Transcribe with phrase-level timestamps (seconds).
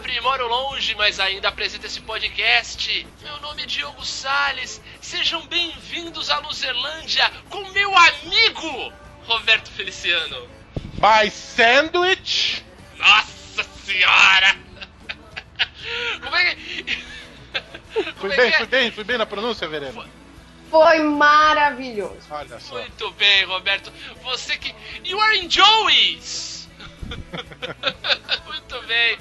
[0.00, 3.06] pobre e moro longe, mas ainda apresento esse podcast.
[3.22, 4.80] Meu nome é Diogo Sales.
[4.98, 8.94] Sejam bem-vindos à Luzerlândia com meu amigo
[9.26, 10.48] Roberto Feliciano.
[10.94, 12.64] By Sandwich?
[12.96, 14.56] Nossa senhora!
[16.22, 17.04] Como é que.
[18.16, 18.52] Fui bem, é?
[18.52, 20.08] fui bem, fui bem na pronúncia, Verena?
[20.70, 22.26] Foi maravilhoso.
[22.30, 22.76] Olha só.
[22.76, 23.92] Muito bem, Roberto.
[24.22, 24.74] Você que.
[25.04, 26.59] You are in Joey's!
[28.46, 29.18] Muito bem.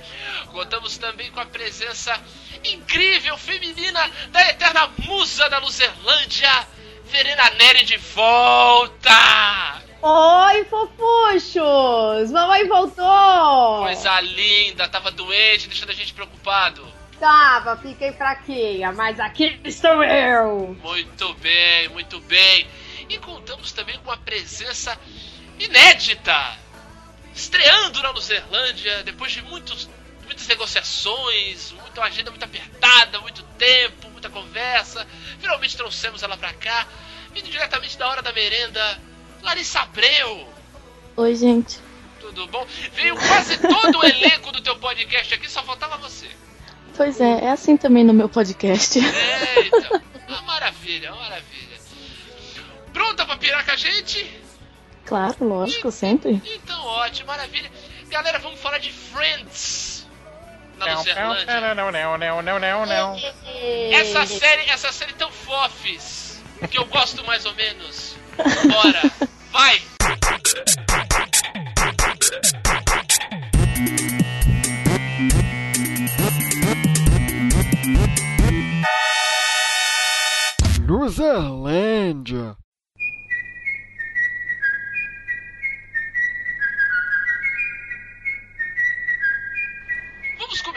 [0.52, 2.20] Contamos também com a presença
[2.64, 6.68] incrível feminina da eterna musa da Luzerlândia,
[7.06, 9.82] Verena Neri de volta!
[10.02, 12.32] Oi, fofuchos!
[12.32, 13.84] Mamãe voltou!
[13.84, 16.88] Coisa linda, tava doente, deixando a gente preocupado.
[17.20, 20.78] Tava, fiquei fraquinha, mas aqui estou eu!
[20.82, 22.66] Muito bem, muito bem.
[23.10, 24.98] E contamos também com a presença
[25.60, 26.58] inédita,
[27.40, 29.90] estreando na Luzerlândia, depois de muitos,
[30.26, 35.08] muitas negociações, muita agenda muito apertada, muito tempo, muita conversa.
[35.40, 36.86] Finalmente trouxemos ela pra cá,
[37.34, 39.02] vindo diretamente da hora da merenda,
[39.42, 40.54] Larissa Abreu.
[41.16, 41.80] Oi, gente.
[42.20, 42.68] Tudo bom?
[42.94, 46.28] Veio quase todo o elenco do teu podcast aqui, só faltava você.
[46.98, 49.00] Pois é, é assim também no meu podcast.
[49.00, 51.80] Eita, uma maravilha, uma maravilha.
[52.92, 54.49] Pronta pra pirar com a gente?
[55.10, 56.40] Claro, lógico, e, sempre.
[56.46, 57.72] Então, ótimo, maravilha.
[58.10, 60.08] Galera, vamos falar de Friends.
[60.78, 63.18] Na não, não, não, não, não, não, não, não.
[63.92, 68.16] Essa série, essa série tão fofes, que eu gosto mais ou menos.
[68.38, 69.02] Bora,
[69.52, 69.82] vai!
[80.88, 82.56] Luzerlândia.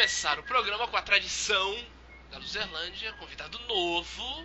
[0.03, 1.77] Começar o programa com a tradição
[2.29, 4.45] da Luzerlândia, convidado novo.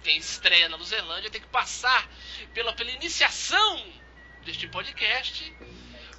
[0.00, 2.08] Tem estreia na Luzerlândia, tem que passar
[2.54, 3.82] pela, pela iniciação
[4.46, 5.52] deste podcast,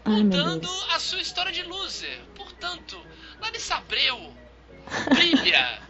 [0.04, 2.20] contando a sua história de loser.
[2.36, 3.02] Portanto,
[3.40, 4.34] Larissa Abreu,
[5.14, 5.82] brilha!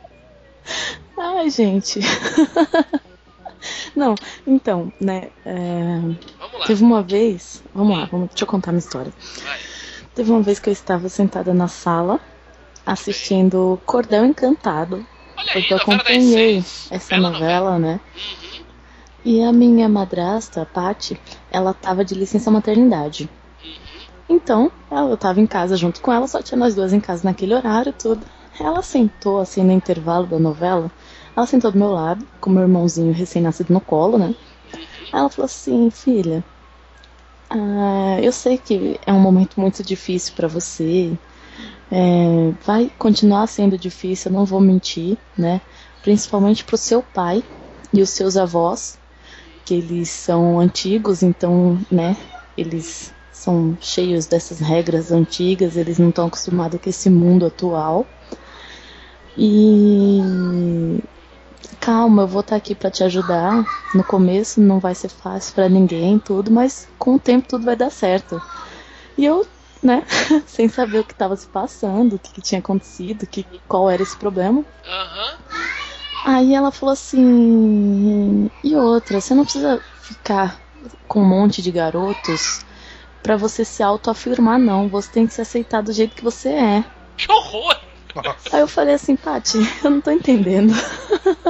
[1.18, 2.00] Ai, gente.
[3.96, 4.14] Não,
[4.46, 5.32] então, né?
[5.44, 6.00] É...
[6.38, 6.68] Vamos lá.
[6.68, 7.64] Teve uma vez.
[7.74, 9.12] Vamos lá, vamos, deixa eu contar minha história.
[9.42, 9.60] Vai.
[10.14, 12.22] Teve uma vez que eu estava sentada na sala
[12.86, 15.06] assistindo Cordel Encantado.
[15.38, 18.00] Olha aí, Porque eu da acompanhei essa novela, né?
[18.16, 18.66] Uhum,
[19.26, 23.30] E a minha madrasta, a Paty, ela tava de licença maternidade.
[23.64, 23.74] uhum.
[24.30, 27.24] Então, ela- eu tava em casa junto com ela, só tinha nós duas em casa
[27.24, 28.26] naquele horário tudo.
[28.60, 30.92] Ela sentou, assim, no intervalo da novela,
[31.36, 34.36] ela sentou do meu lado, com meu irmãozinho recém-nascido no colo, né?
[35.12, 36.44] Aí ela falou assim, filha,
[37.50, 41.18] ah, eu sei que é um momento muito difícil pra você,
[41.96, 45.62] é, vai continuar sendo difícil, não vou mentir, né?
[46.02, 47.44] Principalmente pro seu pai
[47.94, 48.98] e os seus avós,
[49.64, 52.18] que eles são antigos, então, né,
[52.58, 58.08] eles são cheios dessas regras antigas, eles não estão acostumados com esse mundo atual.
[59.38, 60.20] E
[61.80, 63.64] calma, eu vou estar aqui para te ajudar.
[63.94, 67.76] No começo não vai ser fácil para ninguém, tudo, mas com o tempo tudo vai
[67.76, 68.42] dar certo.
[69.16, 69.46] E eu,
[69.84, 70.06] né,
[70.48, 74.02] sem saber o que estava se passando, o que, que tinha acontecido, que, qual era
[74.02, 74.64] esse problema.
[74.86, 75.38] Aham.
[76.26, 80.60] Aí ela falou assim: e outra, você não precisa ficar
[81.08, 82.66] com um monte de garotos
[83.22, 84.88] pra você se autoafirmar, não.
[84.88, 86.84] Você tem que se aceitar do jeito que você é.
[87.18, 87.78] Que horror!
[88.52, 90.74] Aí eu falei assim, Paty, eu não tô entendendo.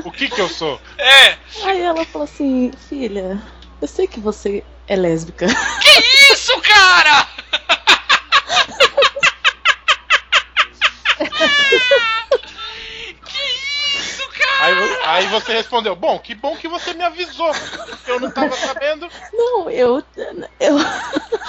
[0.06, 0.80] O que que eu sou?
[0.98, 1.38] É!
[1.64, 3.42] Aí ela falou assim, filha,
[3.82, 5.48] eu sei que você é lésbica.
[5.82, 7.28] Que isso, cara?
[13.26, 14.66] que isso, cara?
[14.66, 17.52] Aí, aí você respondeu, bom, que bom que você me avisou.
[18.08, 19.10] Eu não tava sabendo.
[19.32, 20.04] Não, eu,
[20.60, 20.78] eu,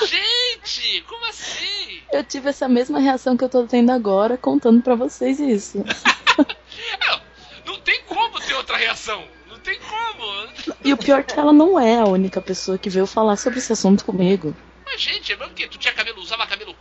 [0.06, 2.02] Gente, como assim?
[2.12, 5.84] eu tive essa mesma reação que eu tô tendo agora, contando pra vocês isso.
[7.64, 9.24] Não tem como ter outra reação.
[9.48, 10.76] Não tem como.
[10.84, 13.58] E o pior é que ela não é a única pessoa que veio falar sobre
[13.58, 14.54] esse assunto comigo.
[14.84, 16.74] Mas, gente, é mesmo que tu tinha cabelo, usava cabelo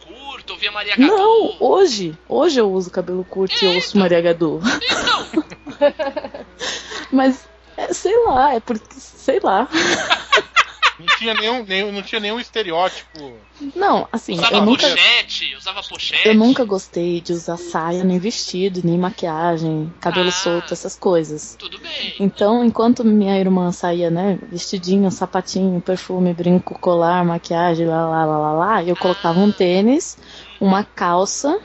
[0.43, 1.11] curto, ouvia Maria Gadu.
[1.11, 4.61] Não, hoje, hoje eu uso cabelo curto e ouço Maria Gadu.
[4.83, 5.43] Então,
[7.11, 7.47] Mas,
[7.77, 9.67] é, sei lá, é porque, sei lá.
[10.99, 13.37] Não tinha nenhum, nenhum, não tinha nenhum estereótipo.
[13.75, 16.27] Não, assim, usava eu nunca, pochete, usava pochete.
[16.27, 20.31] eu nunca gostei de usar saia, nem vestido, nem maquiagem, cabelo Ah.
[20.31, 21.55] solto, essas coisas.
[21.57, 22.13] Tudo bem.
[22.19, 28.37] Então, enquanto minha irmã saía, né, vestidinho, sapatinho, perfume, brinco, colar, maquiagem, lá, lá, lá,
[28.37, 30.17] lá, lá, eu colocava um tênis,
[30.61, 31.59] uma calça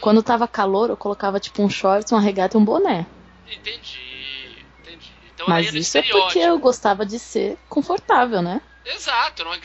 [0.00, 3.06] Quando tava calor, eu colocava tipo um shorts, uma regata e um boné.
[3.46, 4.11] Entendi.
[5.42, 8.60] Então Mas isso é porque eu gostava de ser confortável, né?
[8.84, 9.60] Exato, não é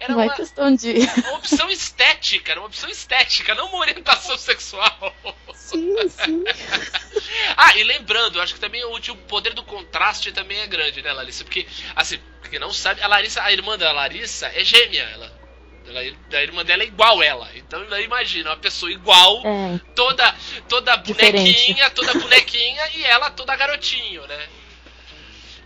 [0.00, 0.94] era Não é uma, questão de.
[1.26, 5.14] uma opção estética, era uma opção estética, não uma orientação sexual.
[5.54, 6.44] sim, sim.
[7.56, 11.12] Ah, e lembrando, acho que também o, o poder do contraste também é grande, né,
[11.12, 11.44] Larissa?
[11.44, 12.18] Porque, assim,
[12.48, 15.32] quem não sabe, a Larissa, a irmã da Larissa é gêmea, ela.
[15.86, 16.00] ela
[16.32, 17.48] a irmã dela é igual ela.
[17.54, 20.34] Então imagina, uma pessoa igual, É, toda
[20.68, 21.32] toda Diferente.
[21.36, 24.48] bonequinha, toda bonequinha e ela toda garotinho, né?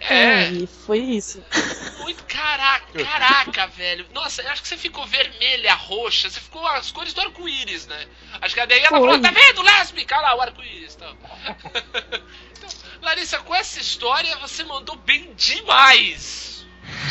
[0.09, 1.43] É, foi isso.
[2.01, 4.07] muito caraca, caraca, velho.
[4.13, 8.07] Nossa, eu acho que você ficou vermelha, roxa, você ficou as cores do arco-íris, né?
[8.41, 9.01] Acho que daí ela Foi.
[9.01, 10.17] falou, tá vendo, lésbica?
[10.17, 11.17] Olha lá o arco-íris e tal.
[12.57, 12.69] então,
[13.01, 16.65] Larissa, com essa história você mandou bem demais.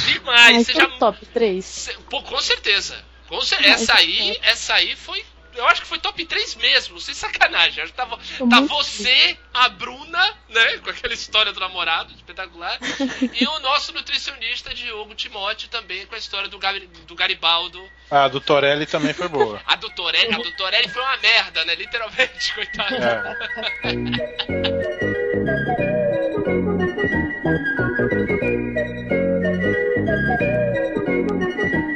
[0.06, 0.56] Demais.
[0.58, 0.86] Mas Você já.
[0.86, 1.64] o top 3.
[1.66, 3.04] Cê- Pô, com certeza.
[3.28, 5.26] Com cer- Mas essa é aí, essa aí foi.
[5.56, 7.84] Eu acho que foi top 3 mesmo, sem sacanagem.
[7.84, 8.18] Acho que tava,
[8.50, 10.78] tá você, a Bruna, né?
[10.78, 12.78] Com aquela história do namorado, espetacular.
[13.40, 16.60] e o nosso nutricionista Diogo Timóteo também com a história do,
[17.06, 17.84] do Garibaldo.
[18.10, 19.62] A do Torelli também foi boa.
[19.68, 21.76] A do Torelli, a do Torelli foi uma merda, né?
[21.76, 22.96] Literalmente, coitado.
[22.96, 23.92] É.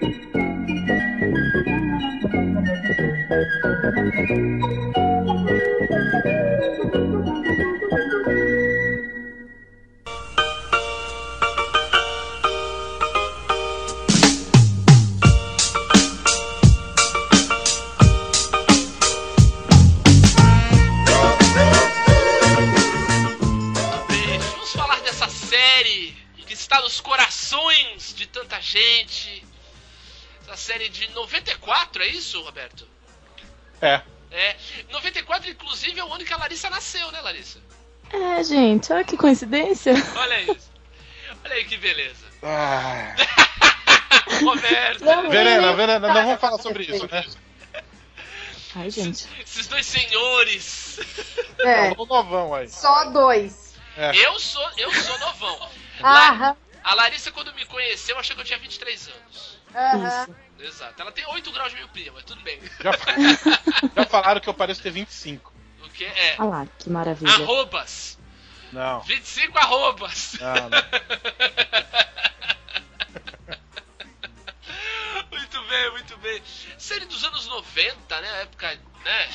[28.66, 29.44] gente.
[30.42, 32.95] Essa série de 94, é isso, Roberto?
[33.80, 34.00] É.
[34.30, 34.56] É.
[34.90, 37.58] 94, inclusive, é o ano que a Larissa nasceu, né, Larissa?
[38.12, 39.94] É, gente, olha que coincidência.
[40.16, 40.70] Olha isso.
[41.44, 42.24] Olha aí que beleza.
[42.42, 43.14] Ah.
[44.44, 47.24] Roberto, Não, Verena, Verena, não vamos falar sobre isso, né?
[48.74, 49.26] Ai, gente.
[49.42, 50.98] esses dois senhores.
[51.58, 52.68] É, Falou novão aí.
[52.68, 53.74] só dois.
[53.96, 54.14] É.
[54.14, 55.58] Eu sou, eu sou novão.
[56.00, 59.58] La- Aham, a Larissa, quando me conheceu, achou que eu tinha 23 anos.
[59.74, 60.22] aham.
[60.24, 60.36] Isso.
[60.58, 61.00] Exato.
[61.02, 62.58] Ela tem 8 graus de miopia, mas tudo bem.
[62.80, 62.92] Já,
[63.96, 65.52] já falaram que eu pareço ter 25.
[65.84, 66.36] O que é?
[66.38, 67.30] Olha lá, que maravilha.
[67.32, 68.18] Arrobas.
[68.72, 69.00] Não.
[69.02, 70.36] 25 arrobas.
[70.40, 70.70] Não, não.
[75.30, 76.42] Muito bem, muito bem.
[76.78, 78.30] Série dos anos 90, né?
[78.30, 79.28] A época, né?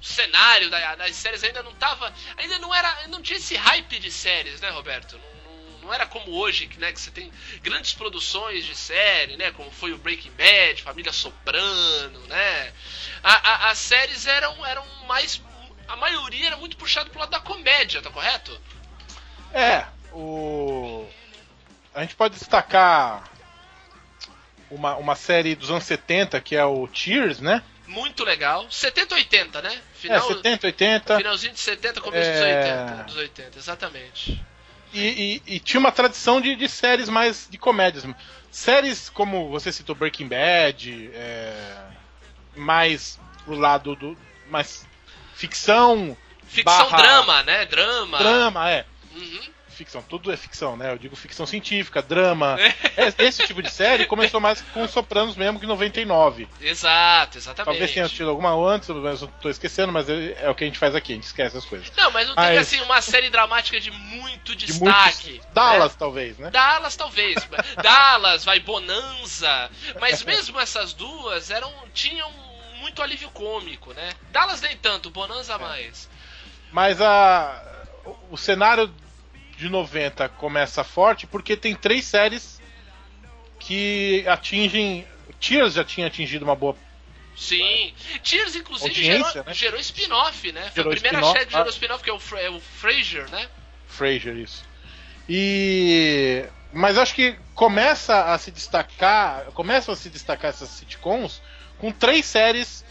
[0.00, 2.12] O cenário da- das séries ainda não tava.
[2.36, 3.06] Ainda não era.
[3.08, 5.16] Não tinha esse hype de séries, né, Roberto?
[5.16, 5.41] Não,
[5.82, 7.30] não- era como hoje, que, né, que você tem
[7.60, 9.50] grandes produções de série, né?
[9.52, 12.72] Como foi o Breaking Bad, Família Soprano, né?
[13.22, 15.42] A- a- as séries eram, eram mais.
[15.88, 18.58] A maioria era muito puxado pro lado da comédia, tá correto?
[19.52, 21.06] É, o.
[21.94, 23.24] A gente pode destacar
[24.70, 27.62] uma, uma série dos anos 70 que é o Cheers, né?
[27.86, 28.66] Muito legal.
[28.70, 29.74] 70 80, né?
[29.74, 31.16] É, Final, 70, 80.
[31.18, 32.86] Finalzinho de 70, começo dos É.
[32.86, 33.02] 80.
[33.04, 34.42] Dos 80, exatamente.
[34.92, 38.04] E, e- e tinha uma tradição de, de séries mais de comédias.
[38.50, 41.80] Séries como você citou Breaking Bad, é,
[42.56, 44.16] mais pro lado do.
[44.50, 44.86] mais
[45.34, 47.64] ficção, Ficção Barra- drama, né?
[47.64, 48.18] Drama.
[48.18, 48.84] drama, é.
[49.14, 49.40] Uhum.
[49.72, 50.92] Ficção, tudo é ficção, né?
[50.92, 52.56] Eu digo ficção científica, drama.
[52.60, 56.48] É, Esse tipo de série começou mais com os Sopranos mesmo que em 99.
[56.60, 57.64] Exato, exatamente.
[57.66, 60.66] Talvez tenha tido alguma antes, mas eu tô esquecendo, mas é, é o que a
[60.66, 61.90] gente faz aqui, a gente esquece as coisas.
[61.96, 65.30] Não, mas não Mas- teve assim uma série dramática de muito De destaque.
[65.30, 65.46] muitos.
[65.52, 66.50] Dallas, talvez, né?
[66.50, 67.34] Dallas, talvez.
[67.82, 69.70] Dallas, vai Bonanza.
[70.00, 72.30] Mas mesmo essas duas eram tinham
[72.80, 74.12] muito alívio cômico, né?
[74.30, 76.08] Dallas nem tanto, Bonanza mais.
[76.72, 77.62] Mas a,
[78.30, 78.92] o cenário
[79.62, 82.60] de 90 começa forte porque tem três séries
[83.58, 85.06] que atingem.
[85.40, 86.76] Cheers já tinha atingido uma boa.
[87.36, 87.94] Sim.
[88.22, 89.54] Cheers, inclusive, Audiência, gerou, né?
[89.54, 90.62] gerou spin-off, né?
[90.62, 91.70] Foi Gerou a primeira série que gerou ah.
[91.70, 93.48] spin-off, que é o, Fra- é o Frasier, né?
[93.86, 94.64] Frasier, isso.
[95.28, 96.44] E.
[96.72, 99.44] Mas acho que começa a se destacar.
[99.54, 101.40] Começam a se destacar essas sitcoms
[101.78, 102.84] com três séries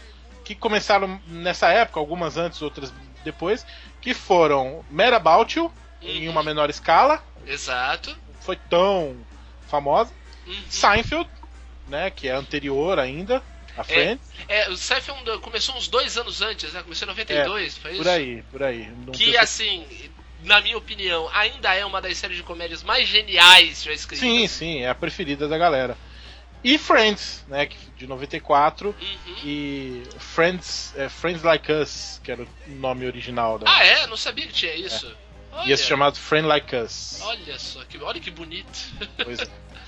[0.44, 3.64] que começaram nessa época, algumas antes, outras depois,
[4.00, 6.32] que foram Mad About You, em Uhum.
[6.32, 8.16] uma menor escala, Exato.
[8.40, 9.16] foi tão
[9.68, 10.12] famosa.
[10.46, 10.62] Uhum.
[10.68, 11.28] Seinfeld,
[11.88, 13.42] né, que é anterior ainda
[13.76, 16.82] a Friends, É, o Seinfeld começou uns dois anos antes, né?
[16.82, 18.02] Começou em 92, foi isso?
[18.02, 18.90] por aí, por aí.
[19.06, 19.86] Não Que, assim,
[20.42, 24.18] na minha opinião, ainda é uma das séries de comédias mais geniais já escritas.
[24.28, 25.96] Sim, sim, é a preferida da galera.
[26.64, 27.68] E Friends, né?
[27.96, 28.88] De 94.
[29.00, 29.36] Uhum.
[29.42, 33.64] E Friends, é, Friends Like Us, que era o nome original da.
[33.68, 34.06] Ah, é?
[34.06, 35.12] Não sabia que tinha isso.
[35.52, 37.20] Olha, Ia se chamado Friend Like Us.
[37.22, 38.78] olha só, que, olha que bonito.
[39.22, 39.46] Pois é.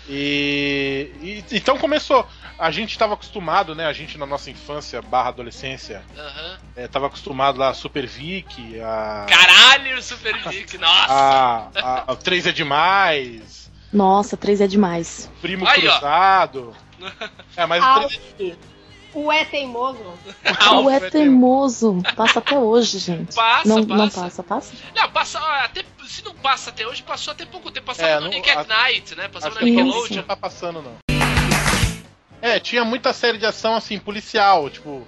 [0.09, 2.27] E, e- então começou.
[2.59, 3.87] A gente estava acostumado, né?
[3.87, 6.59] A gente na nossa infância barra adolescência Aham.
[6.77, 9.27] é, tava acostumado lá a Super Vic, a.
[9.29, 11.13] Caralho, Super Vic, nossa!
[11.13, 15.31] a, a, a 3 é demais, Nossa, três é demais.
[15.41, 15.93] Primo Aí, ó.
[15.93, 16.77] Cruzado.
[17.57, 18.57] É, mas o 3 Alf,
[19.15, 19.99] o é teimoso.
[20.83, 22.03] O é é teimoso.
[22.17, 23.35] Passa até hoje, gente.
[23.35, 24.21] Passa, não, não passa.
[24.23, 24.73] passa, passa?
[24.95, 27.87] Não, passa, até, se não passa até hoje, passou até pouco tempo.
[27.87, 29.29] Passava É, no não- Nick at a- Night, né?
[29.29, 30.17] Passava não, Nickelodeon.
[30.17, 30.97] não tá passando, não.
[32.43, 35.07] É, tinha muita série de ação assim, policial, tipo.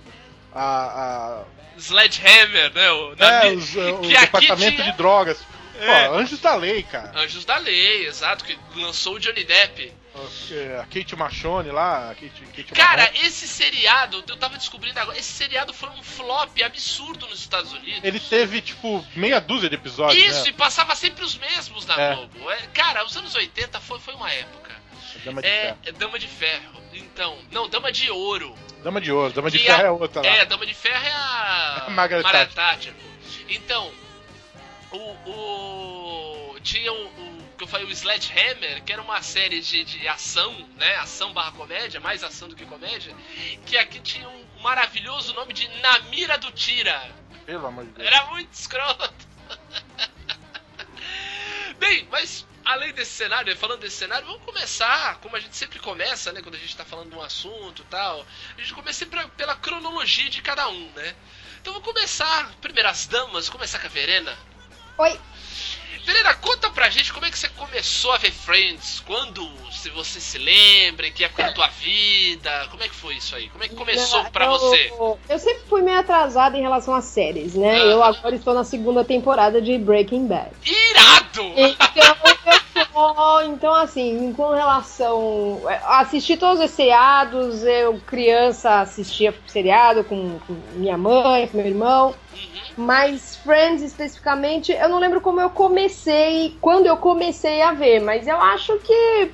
[0.55, 1.43] A.
[1.79, 2.91] Sledgehammer, né?
[2.91, 5.39] O, a é, os- que o departamento tinha- de drogas.
[5.79, 6.09] É.
[6.09, 7.13] Pô, Anjos da Lei, cara.
[7.15, 9.93] Anjos da Lei, exato, que lançou o Johnny Depp.
[10.51, 13.27] É, A Kate Machone lá, a Kate, Kate Cara, Mahoney.
[13.27, 18.01] esse seriado, eu tava descobrindo agora, esse seriado foi um flop absurdo nos Estados Unidos.
[18.03, 20.49] ele teve, tipo, meia dúzia de episódios, Isso, né?
[20.51, 22.15] e passava sempre os mesmos na É.
[22.15, 22.51] Globo.
[22.51, 24.75] É, cara, os anos 80 foi, foi uma época.
[25.25, 25.79] Dama de É, Ferro.
[25.87, 26.83] é Dama de Ferro.
[26.95, 28.55] Então, não, Dama de Ouro.
[28.83, 30.29] Dama de Ouro, Dama de Ferro a- é outra lá.
[30.29, 31.87] É, Dama de Ferro é a.
[31.91, 32.55] Margaret Margaret Thatcher.
[32.55, 33.09] Thatcher, pô.
[33.49, 33.93] Então,
[34.93, 34.99] o.
[35.31, 37.26] o tinha o
[37.67, 40.97] que falei, o Sledgehammer, que era uma série de, de ação, né?
[40.97, 43.15] Ação barra comédia, mais ação do que comédia.
[43.67, 47.15] Que aqui tinha um maravilhoso nome de Na Mira do Tira.
[47.45, 48.07] Pelo amor de Deus.
[48.07, 49.27] Era muito escroto.
[51.79, 56.33] Bem, mas além desse cenário, falando desse cenário, vamos começar, como a gente sempre começa,
[56.33, 56.43] né?
[56.43, 58.25] Quando a gente tá falando de um assunto e tal.
[58.57, 61.15] A gente começa sempre pela cronologia de cada um, né?
[61.61, 64.37] Então vamos começar, primeiras damas, começar com a Verena.
[64.99, 65.21] Oi.
[66.05, 70.21] Verena, conta pra gente como é que você começou a ver Friends, quando, se você
[70.21, 73.49] se lembra, em que época da tua vida, como é que foi isso aí?
[73.49, 74.93] Como é que começou Não, pra eu- você?
[75.29, 77.75] Eu sempre fui meio atrasada em relação às séries, né?
[77.81, 77.85] Ah.
[77.87, 80.51] Eu agora estou na segunda temporada de Breaking Bad.
[80.65, 81.43] Irado!
[81.57, 82.17] Então,
[82.53, 82.61] eu
[83.45, 85.61] então assim, com relação.
[85.85, 92.09] Assisti todos os seriados, eu criança assistia seriado com, com minha mãe, com meu irmão.
[92.09, 92.85] Uhum.
[92.85, 98.27] Mas Friends especificamente, eu não lembro como eu comecei, quando eu comecei a ver, mas
[98.27, 99.31] eu acho que.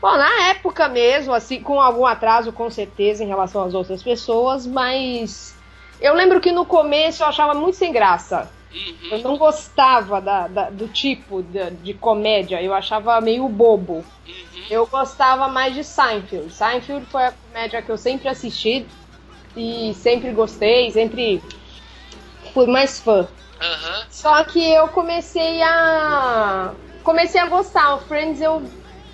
[0.00, 4.66] Bom, na época mesmo, assim, com algum atraso com certeza em relação às outras pessoas,
[4.66, 5.54] mas.
[6.00, 8.50] Eu lembro que no começo eu achava muito sem graça.
[9.10, 14.04] Eu Uhum, não gostava da, da- do tipo de, de comédia, eu achava meio bobo.
[14.26, 14.70] uhum.
[14.70, 16.52] Eu gostava mais de Seinfeld.
[16.52, 18.86] Seinfeld foi a comédia que eu sempre assisti
[19.56, 21.42] e sempre gostei, sempre
[22.52, 23.28] fui mais fã.
[23.60, 24.06] Aham.
[24.10, 26.74] Só que eu comecei a.
[27.04, 27.96] Comecei a gostar.
[27.96, 28.62] O Friends eu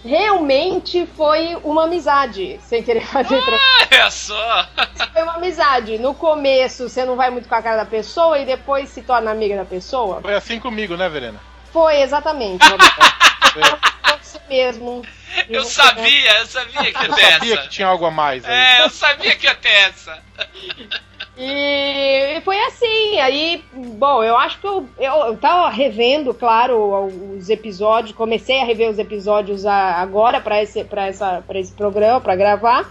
[0.07, 3.59] realmente foi uma amizade, sem querer fazer tra-
[3.93, 4.69] Olha só!
[5.13, 5.99] Foi uma amizade.
[5.99, 9.31] No começo você não vai muito com a cara da pessoa e depois se torna
[9.31, 10.21] amiga da pessoa.
[10.23, 11.41] Foi assim comigo, né, Verena?
[11.73, 12.65] Foi, exatamente.
[13.53, 13.63] Foi
[14.23, 15.03] isso mesmo.
[15.49, 17.63] Eu sabia, eu sabia que ia Eu ter sabia essa.
[17.63, 18.55] que tinha algo a mais aí.
[18.55, 20.19] É, eu sabia que ia ter essa.
[21.38, 27.50] E foi assim, aí, bom, eu acho que eu, eu, eu tava revendo, claro, os
[27.50, 32.21] episódios, comecei a rever os episódios a- agora pra esse, pra essa, pra esse programa,
[32.21, 32.90] pra gravar.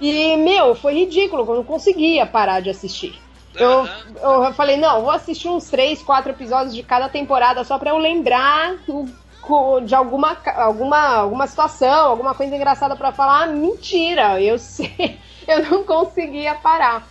[0.00, 3.18] E, meu, foi ridículo, eu não conseguia parar de assistir.
[3.54, 3.86] Eu,
[4.22, 7.98] eu falei, não, vou assistir uns três, quatro episódios de cada temporada só pra eu
[7.98, 9.08] lembrar o-
[9.80, 13.42] de alguma, alguma, alguma situação, alguma coisa engraçada pra falar.
[13.42, 17.06] Ah, mentira, eu sei, eu não conseguia parar.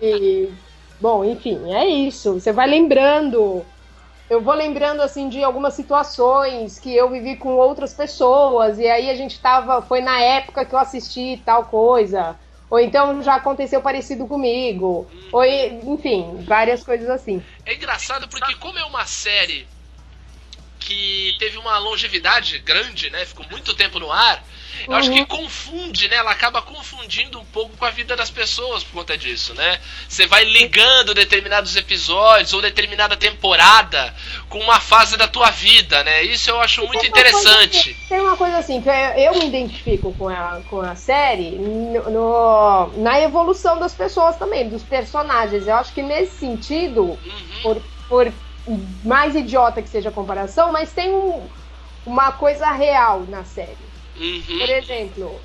[0.00, 0.52] E,
[1.00, 2.34] bom, enfim, é isso.
[2.34, 3.64] Você vai lembrando.
[4.28, 9.10] Eu vou lembrando assim de algumas situações que eu vivi com outras pessoas e aí
[9.10, 12.34] a gente tava, foi na época que eu assisti tal coisa.
[12.70, 15.06] Ou então já aconteceu parecido comigo.
[15.30, 17.42] Ou, enfim, várias coisas assim.
[17.66, 19.68] É engraçado porque como é uma série
[20.84, 23.24] que teve uma longevidade grande, né?
[23.24, 24.44] Ficou muito tempo no ar.
[24.88, 25.16] Eu acho Uhum.
[25.16, 26.16] que confunde, né?
[26.16, 29.80] Ela acaba confundindo um pouco com a vida das pessoas por conta disso, né?
[30.08, 34.14] Você vai ligando determinados episódios ou determinada temporada
[34.48, 36.22] com uma fase da tua vida, né?
[36.24, 37.78] Isso eu acho muito Tem uma coisa interessante.
[37.90, 41.52] assim- tem uma coisa assim, que eu, eu me identifico com a, com a série
[41.52, 45.66] no, no- na evolução das pessoas também, dos personagens.
[45.68, 47.18] Eu acho que nesse sentido, Uhum.
[47.62, 48.32] por, por
[49.04, 51.48] mais idiota que seja a comparação, mas tem um-
[52.06, 53.76] uma coisa real na série.
[54.14, 54.60] Por Uhum.
[54.76, 55.40] exemplo,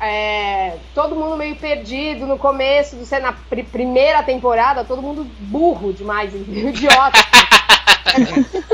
[0.00, 5.92] é, todo mundo meio perdido no começo, você na pri- primeira temporada, todo mundo burro
[5.92, 7.18] demais, idiota.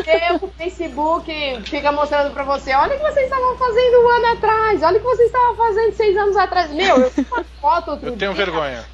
[0.07, 4.83] eu, Facebook fica mostrando pra você, olha o que você estava fazendo um ano atrás,
[4.83, 6.71] olha o que você estava fazendo seis anos atrás.
[6.73, 8.85] Meu, eu vi uma foto outro Eu tenho dia, vergonha.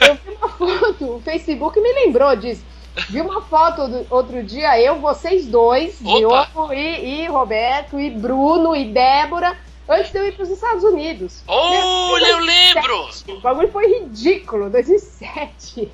[0.00, 2.64] Eu vi uma foto, o Facebook me lembrou disso.
[3.08, 6.16] Vi uma foto do, outro dia, eu, vocês dois, Opa!
[6.18, 9.56] Diogo e, e Roberto, e Bruno e Débora,
[9.88, 11.42] antes de eu ir pros Estados Unidos.
[11.46, 13.10] Olha, eu lembro!
[13.28, 15.92] O bagulho foi ridículo, 2007.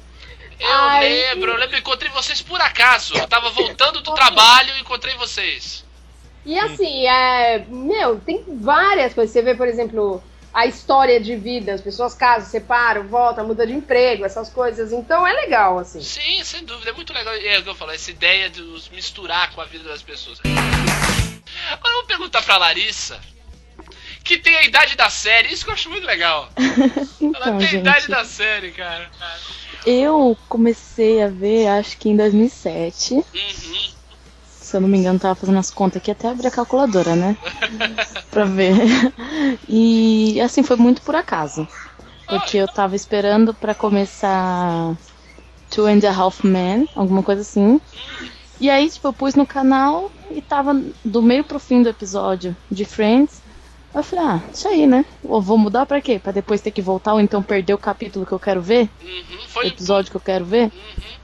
[0.60, 1.08] Eu Ai.
[1.08, 3.14] lembro, eu lembro, encontrei vocês por acaso.
[3.16, 5.84] Eu tava voltando do trabalho e encontrei vocês.
[6.44, 9.32] E assim, é, meu, tem várias coisas.
[9.32, 13.72] Você vê, por exemplo, a história de vida, as pessoas casam, separam, voltam, mudam de
[13.72, 14.92] emprego, essas coisas.
[14.92, 16.00] Então é legal, assim.
[16.02, 17.32] Sim, sem dúvida, é muito legal.
[17.34, 20.38] É o que eu falo, essa ideia de os misturar com a vida das pessoas.
[21.70, 23.18] Agora eu vou perguntar pra Larissa,
[24.24, 26.48] que tem a idade da série, isso que eu acho muito legal.
[26.58, 29.10] Ela Então, tem a idade gente, da série, cara.
[29.86, 33.14] eu comecei a ver, acho que em 2007.
[33.14, 33.24] Uhum.
[34.72, 37.36] Se eu não me engano, tava fazendo as contas aqui até abrir a calculadora, né?
[38.32, 38.74] pra ver.
[39.68, 41.68] E assim, foi muito por acaso.
[42.26, 44.96] Porque eu tava esperando pra começar
[45.68, 47.82] Two and a Half Men, alguma coisa assim.
[48.58, 50.72] E aí, tipo, eu pus no canal e tava
[51.04, 53.42] do meio pro fim do episódio de Friends.
[53.94, 55.04] Eu falei, ah, isso aí, né?
[55.22, 56.18] Eu vou mudar pra quê?
[56.18, 58.88] Pra depois ter que voltar ou então perder o capítulo que eu quero ver?
[59.02, 59.38] Uhum.
[59.54, 60.72] O episódio que eu quero ver?
[60.72, 61.21] Uhum.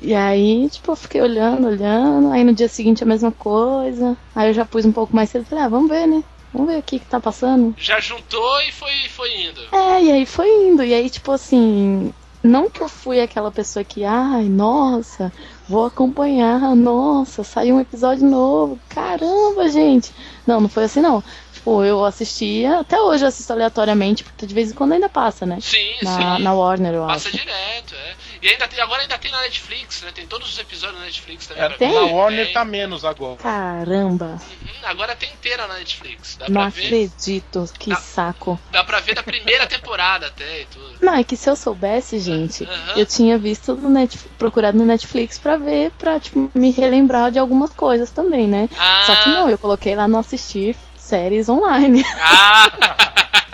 [0.00, 2.30] E aí, tipo, eu fiquei olhando, olhando.
[2.32, 4.16] Aí no dia seguinte a mesma coisa.
[4.34, 5.44] Aí eu já pus um pouco mais cedo.
[5.44, 6.22] Falei, ah, vamos ver, né?
[6.52, 7.74] Vamos ver o que que tá passando.
[7.76, 9.60] Já juntou e foi, foi indo.
[9.72, 10.84] É, e aí foi indo.
[10.84, 12.12] E aí, tipo assim.
[12.40, 15.32] Não que eu fui aquela pessoa que, ai, nossa,
[15.68, 20.12] vou acompanhar, nossa, saiu um episódio novo, caramba, gente.
[20.46, 21.22] Não, não foi assim não.
[21.52, 25.44] Tipo, eu assistia, até hoje eu assisto aleatoriamente, porque de vez em quando ainda passa,
[25.44, 25.58] né?
[25.60, 26.42] Sim, Na, sim.
[26.44, 27.36] na Warner, eu Passa acho.
[27.36, 28.14] direto, é.
[28.40, 30.10] E ainda tem, agora ainda tem na Netflix, né?
[30.14, 31.64] Tem todos os episódios na Netflix também.
[31.64, 31.92] É, Tem?
[31.92, 32.54] na Warner Tem.
[32.54, 33.36] tá menos agora.
[33.36, 34.26] Caramba,
[34.62, 36.36] Uhum, agora tem inteira na Netflix.
[36.36, 36.84] Dá não pra ver.
[36.86, 37.96] acredito, que Ah.
[37.96, 38.60] saco.
[38.70, 40.94] Dá pra ver da primeira temporada até e tudo.
[41.00, 42.92] Não, é que se eu soubesse, gente, Aham.
[42.96, 47.38] eu tinha visto no net, procurado no Netflix pra ver, pra tipo, me relembrar de
[47.38, 48.68] algumas coisas também, né?
[48.78, 52.04] Ah, Só que não, eu coloquei lá no assistir séries online.
[52.20, 52.70] Ah,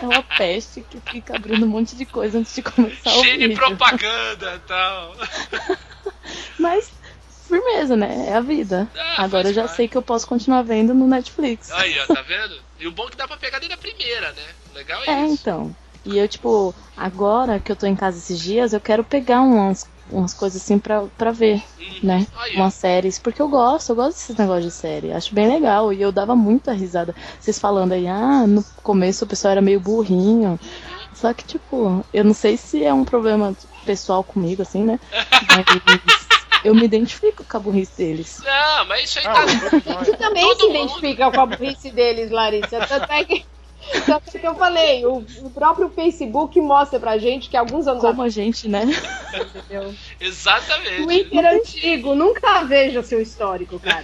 [0.00, 3.38] É uma peste que fica abrindo um monte de coisa antes de começar o cheio
[3.38, 3.56] de vídeo.
[3.58, 5.14] propaganda e tal.
[6.58, 6.90] Mas,
[7.48, 8.26] firmeza, né?
[8.28, 8.88] É a vida.
[8.96, 9.76] Ah, Agora eu já parte.
[9.76, 11.70] sei que eu posso continuar vendo no Netflix.
[11.72, 12.56] Aí, ó, tá vendo?
[12.78, 14.42] E o bom é que dá pra pegar desde a primeira, né?
[14.74, 15.34] Legal é, É, isso.
[15.34, 15.74] então.
[16.04, 19.86] E eu, tipo, agora que eu tô em casa esses dias, eu quero pegar umas,
[20.10, 21.98] umas coisas assim pra, pra ver, Uhum.
[22.02, 22.26] né?
[22.38, 22.54] Aí.
[22.56, 25.12] Umas séries, porque eu gosto, eu gosto desses negócios de série.
[25.12, 25.92] Acho bem legal.
[25.92, 27.14] E eu dava muita risada.
[27.40, 30.58] Vocês falando aí, ah, no começo o pessoal era meio burrinho.
[31.14, 35.00] Só que, tipo, eu não sei se é um problema pessoal comigo, assim, né?
[35.48, 35.66] Mas
[36.64, 38.40] eu me identifico com a burrice deles.
[38.44, 40.04] Não, mas isso aí Ah, tá.
[40.04, 40.76] Tu também Todo se mundo.
[40.76, 42.80] identifica com a burrice deles, Larissa.
[42.86, 43.44] Tanto é que,
[44.06, 48.02] tanto é que eu falei, o, o próprio Facebook mostra pra gente que alguns anos
[48.02, 48.84] Como a gente, né?
[49.34, 49.94] entendeu?
[50.20, 51.02] Exatamente.
[51.04, 54.02] Twitter antigo, nunca veja seu histórico, cara.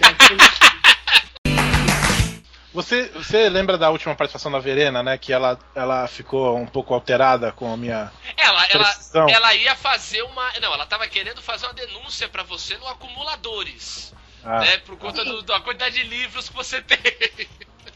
[2.73, 5.17] Você, você lembra da última participação da Verena, né?
[5.17, 9.29] Que ela, ela ficou um pouco alterada com a minha Ela, ela, precisão.
[9.29, 10.51] ela ia fazer uma.
[10.61, 14.13] Não, ela tava querendo fazer uma denúncia pra você no acumuladores.
[14.43, 14.59] Ah.
[14.59, 14.77] Né?
[14.79, 16.99] Por conta do- da quantidade de livros que você tem.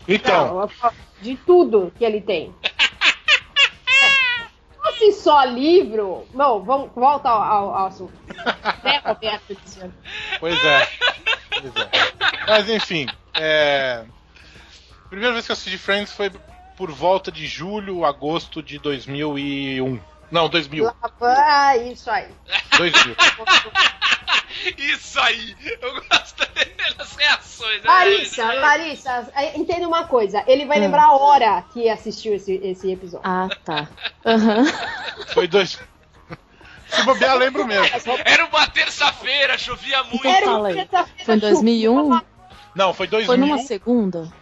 [0.08, 2.54] Então, Não, de tudo que ele tem.
[4.72, 6.26] Se fosse só livro.
[6.34, 8.14] Não, vamos, volta ao, ao, ao assunto.
[8.84, 9.58] Né, Roberto?
[10.40, 10.88] Pois é.
[11.50, 11.90] Pois é.
[12.48, 14.04] Mas enfim, é...
[15.06, 16.32] a primeira vez que eu assisti Friends foi
[16.76, 20.00] por volta de julho, agosto de 2001.
[20.32, 20.84] Não, 2000.
[20.86, 22.28] Lá vai, isso aí.
[22.78, 23.16] 2000.
[24.78, 25.56] Isso aí!
[25.82, 26.36] Eu gosto
[26.98, 27.82] das reações.
[27.82, 27.88] né?
[27.90, 30.44] Larissa, Larissa, é, entenda uma coisa.
[30.48, 30.82] Ele vai Hum.
[30.82, 33.22] lembrar a hora que assistiu esse, esse episódio.
[33.24, 33.88] Ah, tá.
[34.26, 34.66] Aham.
[35.34, 35.80] Foi dois.
[36.90, 37.88] Se bobear, lembro mesmo.
[38.26, 40.24] Era uma terça-feira, chovia muito.
[40.24, 40.76] Fala aí.
[40.76, 42.22] terça-feira Foi em 2001?
[42.76, 43.28] Não, foi 2000.
[43.28, 44.34] Foi numa segunda?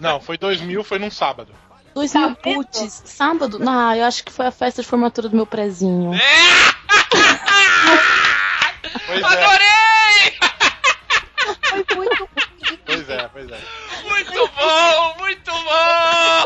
[0.00, 1.52] Não, foi 2000, foi num sábado.
[1.96, 2.56] 2000, Tá vendo?
[2.66, 3.58] putz, sábado?
[3.66, 6.12] Ah, eu acho que foi a festa de formatura do meu prezinho.
[9.06, 10.36] Pois é, Adorei!
[11.62, 12.28] Foi muito
[12.84, 13.60] pois é, pois é.
[14.02, 16.44] Muito bom, muito bom!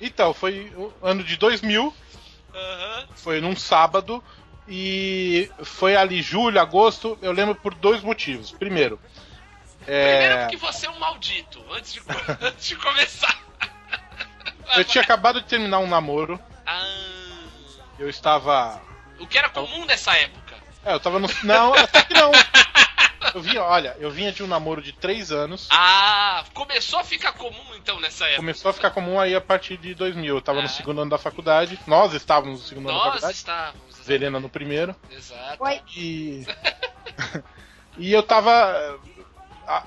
[0.00, 1.92] Então, foi o ano de 2000,
[2.54, 3.04] Aham.
[3.16, 4.22] foi num sábado
[4.68, 8.52] e foi ali julho, agosto, eu lembro por dois motivos.
[8.52, 9.00] Primeiro,
[9.88, 12.00] Primeiro é, porque você é um maldito, antes de,
[12.42, 13.38] antes de começar.
[14.76, 16.84] eu tinha acabado de terminar um namoro, Ah,
[17.98, 18.80] eu estava
[19.18, 20.54] o que era comum nessa época.
[20.84, 21.28] É, eu tava no.
[21.42, 22.30] Não, até que não.
[23.34, 25.68] Eu vinha, olha, eu vinha de um namoro de três anos.
[25.70, 28.36] Ah, começou a ficar comum então nessa época.
[28.38, 30.36] Começou a ficar comum aí a partir de 2000.
[30.36, 30.62] Eu tava Ah.
[30.62, 31.78] no segundo ano da faculdade.
[31.86, 33.36] Nós estávamos no segundo ano da Nós faculdade.
[33.36, 33.98] estávamos.
[34.06, 34.96] Verena no primeiro.
[35.10, 35.62] Exato.
[35.62, 35.82] Oi.
[35.94, 36.46] E.
[37.98, 38.98] e eu tava.
[39.68, 39.84] A-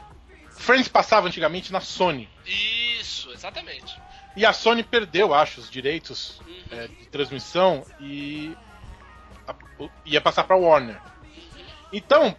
[0.52, 2.30] Friends passava antigamente na Sony.
[2.46, 4.00] Isso, exatamente.
[4.36, 6.64] E a Sony perdeu, acho, os direitos Uhum.
[6.72, 8.56] é, de transmissão e
[9.48, 11.02] a- o- ia passar pra Warner.
[11.92, 12.36] Então,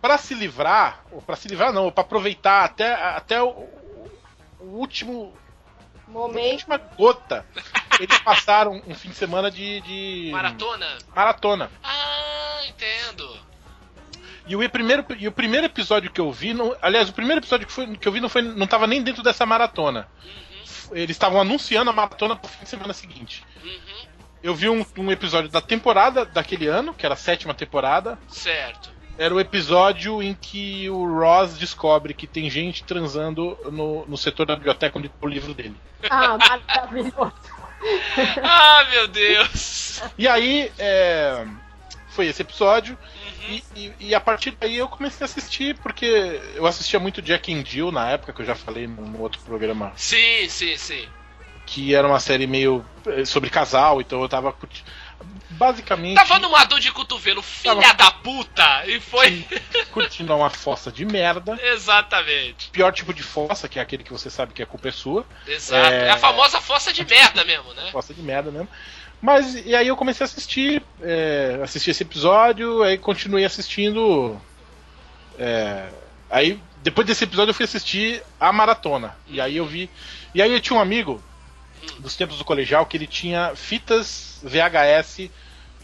[0.00, 3.48] pra se livrar, ou pra se livrar não, pra aproveitar até, até o,
[4.60, 5.34] o último
[6.06, 6.52] a Momento.
[6.52, 7.46] última gota,
[7.98, 10.98] eles passaram um fim de semana de, de Maratona?
[11.14, 11.70] maratona.
[11.82, 13.51] Ah, entendo.
[14.46, 17.66] E o primeiro, e o primeiro episódio que eu vi, não- aliás, o primeiro episódio
[17.66, 20.08] que, foi, que eu vi não, foi, não tava nem dentro dessa maratona.
[20.24, 23.44] Uhum, Eles estavam anunciando a maratona pro fim de semana seguinte.
[23.64, 23.78] uhum.
[24.42, 28.18] Eu vi um, um episódio da temporada daquele ano, que era a sétima temporada.
[28.26, 28.90] Certo.
[29.16, 34.44] Era o episódio em que o Ross descobre que tem gente transando no, no setor
[34.46, 35.76] da biblioteca onde tá o livro dele.
[36.10, 37.32] Ah, maravilhoso.
[38.42, 40.02] Ah, meu Deus.
[40.18, 41.46] E aí, é,
[42.08, 42.98] foi esse episódio.
[43.48, 47.52] E, e- e a partir daí eu comecei a assistir, porque eu assistia muito Jack
[47.52, 51.08] and Jill na época, que eu já falei num outro programa, Sim, sim, sim.
[51.66, 54.54] que era uma série meio eh, sobre casal, então eu tava
[55.50, 57.94] basicamente Tava numa dor de cotovelo, filha Tava.
[57.94, 58.86] da puta!
[58.86, 59.46] E foi.
[59.92, 61.58] curtindo uma fossa de merda.
[61.62, 62.70] Exatamente.
[62.70, 65.24] Pior tipo de fossa, que é aquele que você sabe que a culpa é sua.
[65.46, 65.92] Exato.
[65.92, 66.08] É...
[66.08, 66.10] É.
[66.10, 67.88] a famosa fossa de merda mesmo, né?
[67.92, 68.68] Fossa de merda mesmo.
[69.22, 74.36] Mas, e aí eu comecei a assistir, é, assisti esse episódio, aí continuei assistindo.
[75.38, 75.88] é,
[76.28, 79.16] aí, depois desse episódio, eu fui assistir a maratona.
[79.28, 79.88] E aí eu vi.
[80.34, 81.22] E aí eu tinha um amigo
[82.00, 85.30] dos tempos do colegial que ele tinha fitas VHS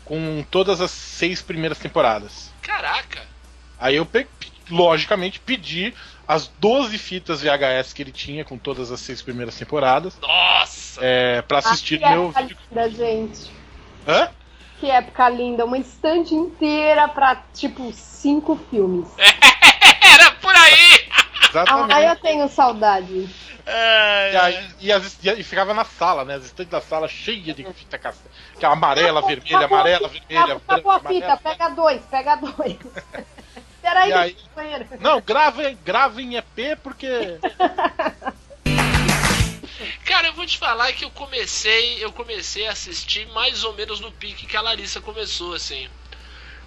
[0.05, 2.51] com todas as seis primeiras temporadas.
[2.61, 3.23] Caraca.
[3.79, 4.09] Aí eu,
[4.69, 5.95] logicamente, pedi
[6.29, 11.01] as 12 fitas VHS que ele tinha com todas as seis primeiras temporadas Nossa!
[11.03, 12.57] é, para assistir Ah, que no meu época vídeo.
[12.71, 13.51] linda, gente.
[14.07, 14.29] Hã?
[14.79, 15.65] Que época linda.
[15.65, 19.09] Uma estante inteira pra, tipo, cinco filmes.
[19.19, 21.09] Era por aí!
[21.49, 21.93] Exatamente.
[21.95, 23.29] Ah, eu tenho saudade.
[23.65, 26.35] É, E, aí, e, as- e ficava na sala, né?
[26.37, 28.29] As estantes da sala cheia de fita cassete.
[28.59, 30.57] Que é amarela, vermelha, amarela, fita, vermelha.
[30.57, 31.37] Acabou a fita, amarela.
[31.39, 32.77] pega dois, pega dois.
[33.89, 34.37] Peraí, aí?
[35.01, 37.09] Não, grava, grava em EP porque.
[40.05, 44.01] Cara, eu vou te falar que eu comecei, eu comecei a assistir mais ou menos
[44.01, 45.89] no pique que a Larissa começou, assim.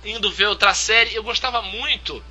[0.04, 2.24] Indo ver outra série, eu gostava muito.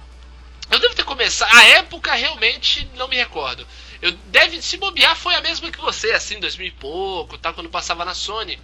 [0.70, 1.55] Eu devo ter começado.
[1.55, 3.66] A época realmente não me recordo.
[4.03, 7.68] Eu deve se bobear foi a mesma que você, assim, 2000 e pouco, tá quando
[7.68, 8.59] passava na Sony.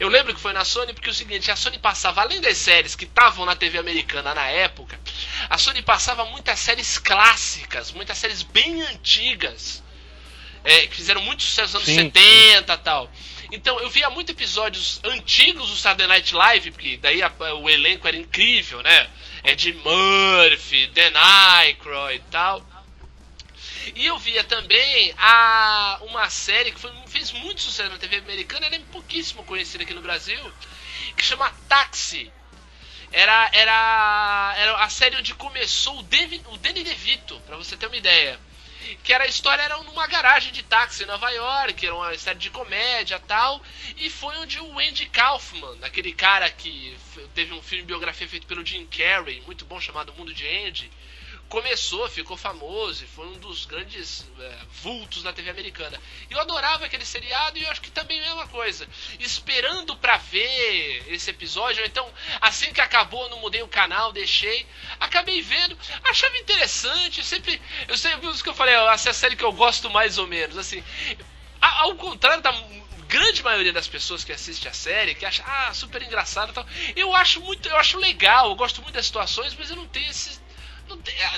[0.00, 2.56] Eu lembro que foi na Sony porque é o seguinte, a Sony passava além das
[2.58, 4.98] séries que estavam na TV americana na época,
[5.48, 9.82] a Sony passava muitas séries clássicas, muitas séries bem antigas
[10.64, 13.10] é, que fizeram muito sucesso nos anos Sim, 70 e tal.
[13.52, 17.30] Então eu via muitos episódios antigos do Saturday Night Live, porque daí a-
[17.60, 19.08] o elenco era incrível, né?
[19.44, 22.66] Ed Murphy, Dan Aykroyd e tal.
[23.94, 28.66] E eu via também a, uma série que foi- fez muito sucesso na TV americana,
[28.66, 30.54] ela é pouquíssimo conhecida aqui no Brasil,
[31.16, 32.32] que chama Taxi.
[33.12, 37.86] Era, era, era a série onde começou o, David, o Danny DeVito, pra você ter
[37.86, 38.40] uma ideia.
[39.02, 42.38] Que era a história era numa garagem de táxi em Nova York, era uma série
[42.38, 43.62] de comédia tal.
[43.96, 46.96] E foi onde o Andy Kaufman, aquele cara que
[47.34, 50.90] teve um filme biografia feito pelo Jim Carrey, muito bom, chamado Mundo de Andy,
[51.54, 56.00] começou, ficou famoso e foi um dos grandes é, vultos na TV americana.
[56.28, 58.88] Eu adorava aquele seriado e eu acho que também é a mesma coisa.
[59.20, 64.66] Esperando pra ver esse episódio, então assim que acabou, não mudei o canal, deixei,
[64.98, 69.36] acabei vendo, achava interessante, sempre, eu sempre isso que eu falei, essa é a série
[69.36, 70.82] que eu gosto mais ou menos, assim,
[71.60, 72.52] ao contrário da
[73.06, 76.66] grande maioria das pessoas que assiste a série, que acha ah, super engraçado e tal,
[76.96, 80.10] eu acho muito, eu acho legal, eu gosto muito das situações, mas eu não tenho
[80.10, 80.43] esse não tem- é,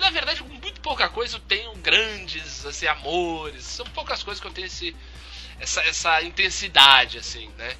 [0.00, 3.64] na verdade, com muito pouca coisa eu tenho grandes assim, amores.
[3.64, 4.94] São poucas coisas que eu tenho esse,
[5.58, 7.74] essa, essa intensidade, assim, né?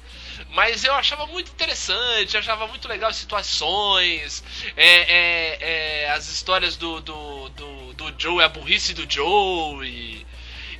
[0.49, 4.43] Mas eu achava muito interessante, achava muito legal as situações,
[4.75, 5.57] é, é,
[6.03, 10.25] é, as histórias do, do, do, do Joe, a burrice do Joe e,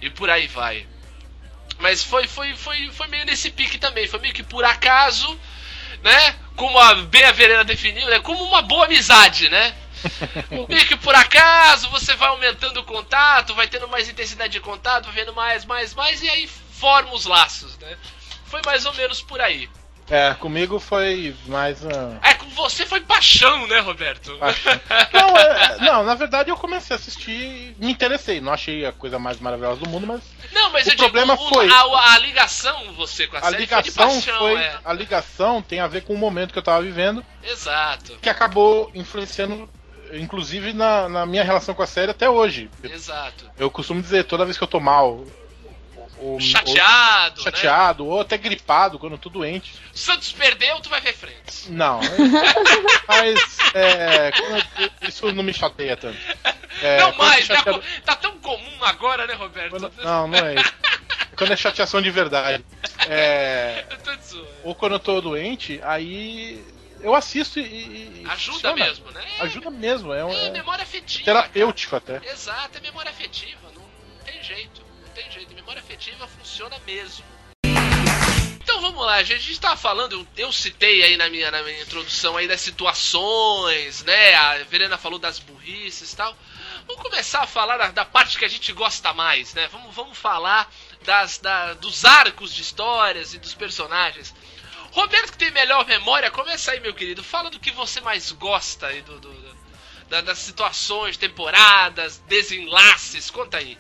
[0.02, 0.88] e por aí vai.
[1.80, 5.40] Mas foi, foi, foi, foi meio nesse pique também, foi meio que por acaso,
[6.04, 6.36] né?
[6.56, 8.20] Como a bem a Verena definiu, né?
[8.20, 9.76] Como uma boa amizade, né?
[10.68, 15.06] Meio que por acaso você vai aumentando o contato, vai tendo mais intensidade de contato,
[15.06, 17.98] vai vendo mais, mais, mais, e aí forma os laços, né?
[18.46, 19.70] Foi mais ou menos por aí.
[20.10, 21.84] É, comigo foi mais.
[21.84, 22.18] Uh...
[22.24, 24.38] É, com você foi paixão, né, Roberto?
[24.38, 24.74] Paixão.
[25.14, 28.40] Não, é, não, na verdade eu comecei a assistir me interessei.
[28.40, 30.22] Não achei a coisa mais maravilhosa do mundo, mas.
[30.54, 31.70] Não, mas o problema digo, foi.
[31.70, 34.80] A, a, ligação você com a, a série ligação foi de paixão, foi, é.
[34.86, 37.26] A ligação tem a ver com o momento que eu tava vivendo.
[37.44, 38.18] Exato.
[38.22, 39.70] Que acabou influenciando
[40.14, 42.70] inclusive na, na, minha relação com a série até hoje.
[42.84, 43.50] Exato.
[43.58, 45.26] Eu costumo dizer, toda vez que eu tô mal.
[46.20, 47.40] Ou, chateado.
[47.40, 48.10] Ou, chateado, né?
[48.10, 49.76] ou até gripado, quando eu tô doente.
[49.94, 51.70] Santos perdeu, tu vai ver frente.
[51.70, 52.00] Não.
[53.08, 54.32] mas é,
[55.08, 56.18] isso não me chateia tanto.
[56.82, 57.80] É, não mais, chateado...
[57.80, 59.72] tá, tá, tão comum agora, né, Roberto?
[59.72, 60.74] Quando, não, não é isso.
[61.36, 62.66] quando é chateação de verdade.
[63.08, 63.86] É,
[64.64, 66.64] ou quando eu tô doente, aí
[67.02, 67.64] eu assisto e.
[67.64, 68.76] e Ajuda funciona.
[68.76, 69.26] mesmo, né?
[69.40, 71.26] Ajuda mesmo, é, é, é memória afetiva.
[71.26, 72.18] Terapêutico cara.
[72.18, 72.32] até.
[72.32, 75.54] Exato, é memória afetiva, não, não tem jeito, não tem jeito.
[75.54, 77.26] Memória afetiva funciona mesmo.
[78.78, 79.40] Então vamos lá, gente.
[79.40, 82.60] A gente tava falando, eu, eu, citei aí na minha, na minha introdução aí das
[82.60, 84.36] situações, né?
[84.36, 86.38] A Verena falou das burrices e tal.
[86.86, 89.68] Vamos começar a falar da, da, parte que a gente gosta mais, né?
[89.72, 90.70] Vamos, vamos falar
[91.06, 94.34] das, da, dos arcos de histórias e dos personagens.
[94.92, 97.24] Roberto, que tem melhor memória, começa aí, meu querido.
[97.24, 99.58] Fala do que você mais gosta aí do, do, do
[100.10, 103.30] da, das situações, temporadas, desenlaces.
[103.30, 103.78] Conta aí.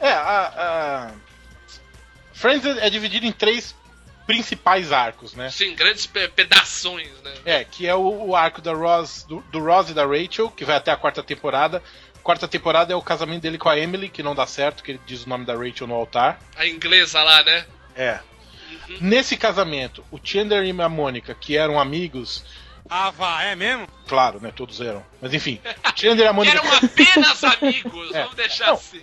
[0.00, 1.14] É, a, a...
[2.32, 3.74] Friends é dividido em três
[4.26, 5.50] principais arcos, né?
[5.50, 7.34] Sim, grandes pe pedaços, né?
[7.44, 10.64] É, que é o, o arco da Ross, do, do Ross e da Rachel, que
[10.64, 11.82] vai até a quarta temporada.
[12.22, 15.00] Quarta temporada é o casamento dele com a Emily, que não dá certo, que ele
[15.06, 16.40] diz o nome da Rachel no altar.
[16.56, 17.64] A inglesa lá, né?
[17.94, 18.18] É.
[18.88, 18.98] Uhum.
[19.00, 22.44] Nesse casamento, o Chandler e a Mônica, que eram amigos.
[22.88, 23.88] Ah, vá, é mesmo?
[24.06, 24.52] Claro, né?
[24.54, 25.04] Todos eram.
[25.20, 25.60] Mas enfim,
[25.94, 26.58] Chandler e a Mônica.
[26.58, 28.22] eram apenas amigos, é.
[28.22, 29.02] vamos deixar Não, assim.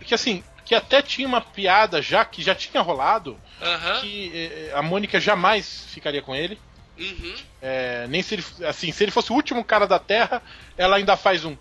[0.00, 4.00] Que assim, que até tinha uma piada já que já tinha rolado uhum.
[4.00, 6.58] que eh, a Mônica jamais ficaria com ele.
[6.98, 7.34] Uhum.
[7.60, 10.42] É, nem se ele, assim, se ele fosse o último cara da Terra,
[10.76, 11.56] ela ainda faz um.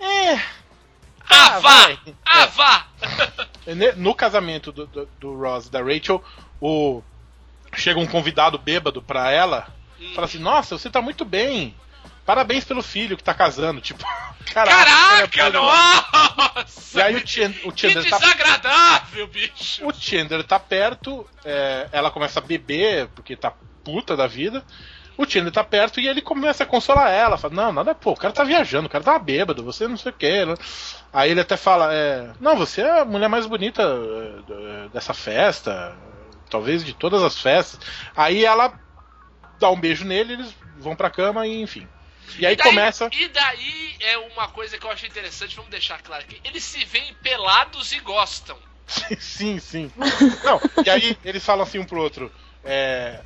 [0.00, 0.40] É.
[1.28, 1.98] Ah, vá!
[2.24, 2.86] Ah, vá!
[3.96, 6.24] No casamento do, do, do Ross e da Rachel,
[6.60, 7.02] o
[7.76, 9.68] chega um convidado bêbado pra ela,
[10.00, 10.12] hum.
[10.14, 11.74] fala assim: Nossa, você tá muito bem.
[12.24, 13.80] Parabéns pelo filho que tá casando.
[13.82, 14.04] Tipo,
[14.52, 16.98] caraca, caraca nossa!
[16.98, 19.86] E aí o, Chen, o Chandler que desagradável, tá, bicho!
[19.86, 23.52] O Chandler tá perto, é, ela começa a beber, porque tá
[23.84, 24.64] puta da vida.
[25.16, 27.36] O Chandler tá perto e ele começa a consolar ela.
[27.36, 30.10] Fala, não, nada, pô, o cara tá viajando, o cara tá bêbado, você não sei
[30.10, 30.44] o que.
[30.44, 30.54] Né?
[31.12, 35.94] Aí ele até fala, é, não, você é a mulher mais bonita é, dessa festa
[36.50, 37.80] talvez de todas as festas.
[38.14, 38.78] Aí ela
[39.58, 41.88] dá um beijo nele, eles vão pra cama e enfim.
[42.38, 43.08] E aí e daí, começa.
[43.12, 46.40] E daí é uma coisa que eu achei interessante, vamos deixar claro aqui.
[46.44, 48.56] Eles se veem pelados e gostam.
[49.20, 49.90] sim, sim.
[50.44, 52.32] Não, e aí eles falam assim um pro outro.
[52.64, 53.20] É,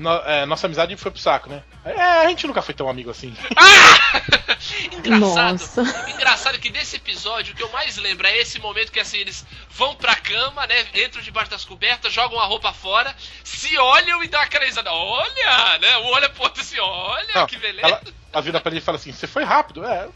[0.00, 1.62] no, é, nossa amizade foi pro saco, né?
[1.84, 3.34] É, a gente nunca foi tão amigo assim.
[3.56, 4.20] Ah!
[4.92, 5.52] engraçado.
[5.52, 6.10] Nossa.
[6.10, 9.46] Engraçado que desse episódio o que eu mais lembro é esse momento que assim eles
[9.70, 10.86] vão pra cama, né?
[10.94, 14.92] Entram debaixo das cobertas, jogam a roupa fora, se olham e dão aquela risada.
[14.92, 15.96] Olha, né?
[15.98, 17.86] Um olha pro outro assim, olha, Não, que beleza.
[17.86, 19.84] Ela, ela vira pra ele e fala assim: Você foi rápido?
[19.84, 20.08] É,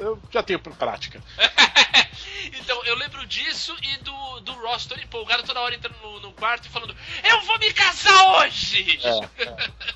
[0.00, 1.22] eu já tenho prática.
[2.58, 6.32] então, eu lembro disso e do, do Ross todo empolgado toda hora entrando no, no
[6.32, 8.98] quarto e falando: Eu vou me casar hoje!
[9.02, 9.88] É, é.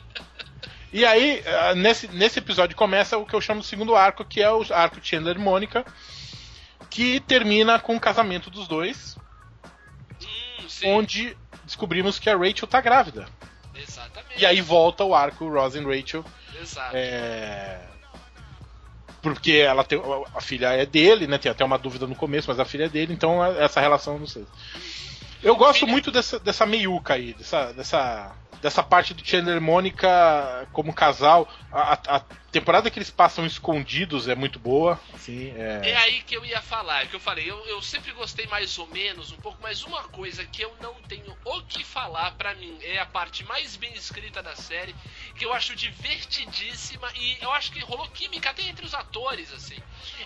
[0.92, 4.42] E aí, ah, nesse, nesse episódio começa o que eu chamo de segundo arco, que
[4.42, 5.87] é o arco Chandler e Mônica,
[6.90, 9.16] que termina com o casamento dos dois,
[10.22, 13.26] hum, onde descobrimos que a Rachel tá grávida.
[13.74, 14.38] Exatamente.
[14.38, 16.22] E aí volta o arco Ross e Rachel.
[16.62, 16.96] Exato.
[16.96, 17.81] É...
[19.20, 20.01] Porque ela tem,
[20.35, 21.38] a filha é dele, né?
[21.38, 24.27] Tem até uma dúvida no começo, mas a filha é dele, então essa relação não
[24.27, 24.44] sei.
[25.42, 30.09] Eu gosto muito dessa, dessa meiuca aí, dessa, dessa dessa parte do Chandler e Mônica
[30.72, 31.52] como casal.
[31.72, 32.20] A, a,
[32.52, 35.00] temporada que eles passam escondidos é muito boa.
[35.12, 35.90] Assim, é...
[35.90, 38.87] é aí que eu ia falar, que eu falei, eu, eu sempre gostei mais ou
[38.87, 42.78] menos um pouco, mas uma coisa que eu não tenho o que falar para mim
[42.83, 44.94] é a parte mais bem escrita da série,
[45.35, 49.78] que eu acho divertidíssima e eu acho que rolou química até entre os atores, assim.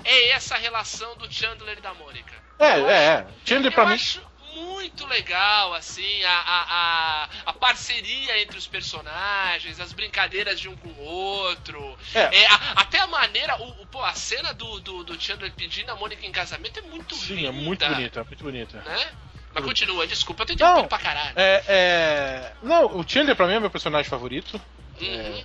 [0.05, 2.35] É essa relação do Chandler e da Mônica.
[2.59, 3.35] É, eu é, acho, é.
[3.47, 3.95] Chandler pra mim.
[3.95, 10.69] Acho muito legal, assim, a, a, a, a, parceria entre os personagens, as brincadeiras de
[10.69, 11.97] um com o outro.
[12.15, 12.43] É.
[12.43, 15.91] é a, até a maneira, o, o, pô, a cena do, do, do Chandler pedindo
[15.91, 17.49] a Mônica em casamento é muito Sim, linda.
[17.49, 18.83] é muito bonita, muito bonita.
[18.83, 19.13] Né?
[19.55, 21.35] Mas continua, desculpa, eu tô interrompendo pra caralho.
[21.37, 22.53] É, é...
[22.63, 24.61] Não, o Chandler pra mim é meu personagem favorito.
[25.01, 25.07] Uhum.
[25.07, 25.45] É...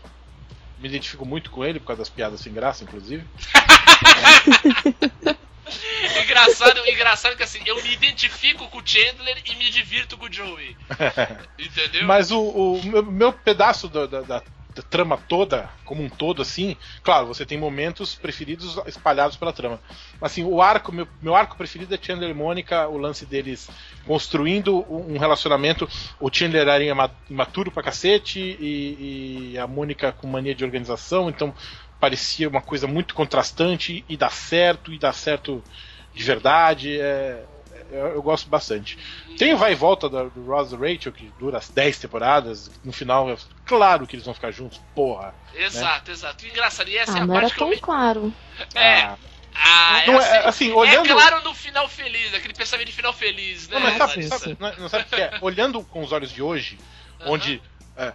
[0.80, 3.24] Me identifico muito com ele por causa das piadas sem graça, inclusive.
[6.24, 10.32] engraçado, engraçado que assim, eu me identifico com o Chandler e me divirto com o
[10.32, 10.76] Joey.
[11.58, 12.06] Entendeu?
[12.06, 14.44] Mas o, o meu, meu pedaço da, da, da
[14.90, 19.80] trama toda, como um todo, assim, claro, você tem momentos preferidos espalhados pela trama.
[20.22, 23.70] Assim, o arco, meu, meu arco preferido é Chandler e Mônica, o lance deles
[24.06, 25.88] construindo um relacionamento.
[26.20, 31.54] O Chandler era imaturo pra cacete e, e a Mônica com mania de organização, então
[32.02, 35.64] parecia uma coisa muito contrastante e dá certo, e dá certo
[36.12, 37.00] de verdade.
[37.00, 37.46] É,
[37.92, 38.98] eu, eu, gosto bastante.
[39.38, 42.72] Tem o vai e volta do, do Ross e Rachel, que dura as 10 temporadas.
[42.84, 45.36] No final, é claro que eles vão ficar juntos, porra.
[45.54, 46.16] Exato, né?
[46.16, 46.46] exato.
[46.48, 46.90] Engraçado.
[46.90, 47.80] E essa ah, é a não parte era que tão eu.
[47.80, 48.34] claro.
[48.74, 49.02] É.
[49.02, 49.18] Ah.
[49.54, 52.94] Ah, Não, é, é, assim, assim, olhando- é claro no final feliz, aquele pensamento de
[52.94, 53.76] final feliz, né?
[53.76, 54.40] Não, mas sabe, Larissa?
[54.40, 55.38] sabe, não, não sabe o que é?
[55.42, 56.80] Olhando com os olhos de hoje,
[57.20, 57.32] Aham.
[57.32, 57.62] onde
[57.98, 58.14] é,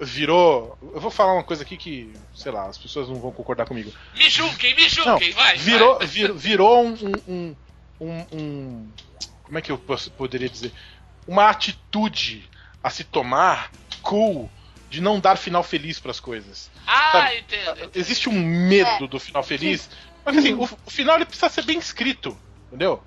[0.00, 0.78] virou.
[0.82, 3.92] Eu vou falar uma coisa aqui que, sei lá, as pessoas não vão concordar comigo.
[4.14, 5.56] Me julguem, me Não, julguem, vai.
[5.56, 6.06] virou, vai.
[6.06, 6.94] vir- virou um,
[7.28, 7.56] um,
[8.00, 8.90] um- um-
[9.42, 10.72] Como é que eu posso- poderia dizer?
[11.26, 12.48] Uma atitude
[12.82, 13.70] a se tomar
[14.02, 14.50] cool
[14.90, 16.70] de não dar final feliz para as coisas.
[16.86, 17.38] Ah, sabe?
[17.38, 17.70] entendo.
[17.70, 17.90] entendo.
[17.94, 19.88] Existe um medo do final feliz,
[20.24, 22.36] mas assim, o, o final ele precisa ser bem escrito,
[22.68, 23.02] entendeu?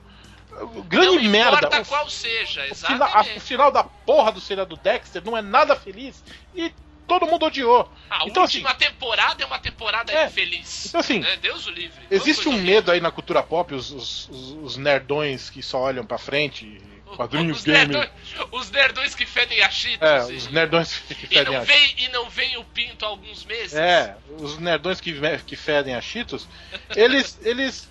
[0.59, 1.57] O Grande não merda.
[1.57, 3.39] importa o- qual seja, o final, a- o exatamente.
[3.41, 6.23] final da porra do seriado do Dexter não é nada feliz
[6.55, 6.73] e
[7.07, 7.89] todo mundo odiou.
[8.09, 10.25] A então, última temporada é uma temporada É.
[10.25, 10.87] infeliz.
[10.87, 11.37] Então, assim, né?
[11.41, 12.01] Deus o livre.
[12.09, 14.29] Existe um medo aí na cultura pop, os, os,
[14.63, 16.81] os- nerdões que só olham pra frente,
[17.15, 17.93] quadrinhos os game.
[17.93, 18.09] nerdões,
[18.51, 20.07] os nerdões que fedem a Cheetos.
[20.09, 23.07] É, e- os nerdões que fedem não a vem, e não vem o pinto há
[23.09, 23.73] alguns meses.
[23.75, 25.13] É, os nerdões que,
[25.45, 26.47] que fedem a Cheetos,
[26.95, 27.39] eles.
[27.43, 27.87] eles.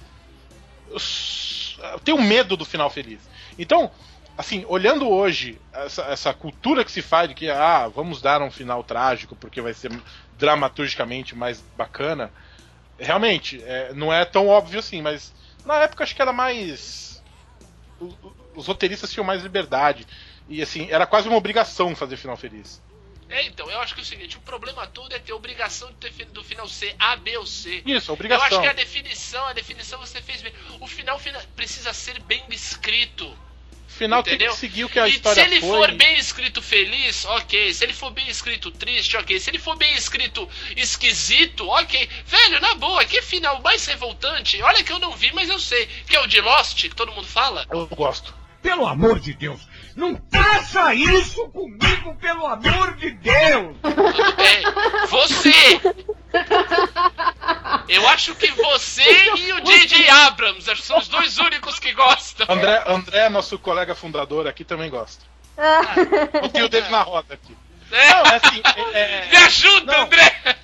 [1.79, 3.29] Os- têm um medo do final feliz.
[3.59, 3.91] Então,
[4.37, 8.51] assim, olhando hoje essa, essa cultura que se faz de que, ah, vamos dar um
[8.51, 9.91] final trágico porque vai ser
[10.33, 12.33] dramaturgicamente mais bacana,
[12.99, 15.35] realmente, é, não é tão óbvio assim, mas
[15.65, 17.25] na época acho que era mais.
[17.99, 20.07] o- o- Os roteiristas tinham mais liberdade.
[20.49, 22.83] E assim, era quase uma obrigação fazer final feliz.
[23.29, 25.97] É, então, eu acho que é o seguinte, o problema todo é ter obrigação de
[26.11, 27.83] ter do final C, A, B ou C.
[27.85, 28.47] Isso, Eu obrigação.
[28.47, 30.53] acho que a definição, a definição você fez bem.
[30.81, 33.37] O final, fina- precisa ser bem escrito.
[33.89, 34.53] final tem entendeu?
[34.53, 35.69] que seguir o que a e história se ele foi.
[35.71, 37.73] for bem escrito feliz, ok.
[37.75, 39.41] Se ele for bem escrito triste, ok.
[39.41, 42.09] Se ele for bem escrito esquisito, ok.
[42.27, 44.61] Velho, na boa, que final mais revoltante.
[44.63, 45.87] Olha que eu não vi, mas eu sei.
[46.07, 47.67] Que é o de Lost, que todo mundo fala.
[47.71, 48.35] Eu gosto.
[48.63, 49.61] Pelo amor de Deus,
[49.97, 53.77] não faça isso comigo, pelo amor de Deus!
[54.37, 54.63] Bem.
[55.09, 55.81] Você!
[57.89, 59.03] Eu acho que você
[59.37, 60.09] e o J.J.
[60.09, 62.47] Abrams acho que são os dois únicos que gostam.
[62.49, 65.25] André, André, nosso colega fundador aqui, também gosta.
[66.43, 67.57] Eu tenho dele na roda aqui.
[67.91, 68.09] É.
[68.11, 68.63] Não, é assim.
[68.93, 70.05] é- é- Me ajuda, Não.
[70.05, 70.57] André!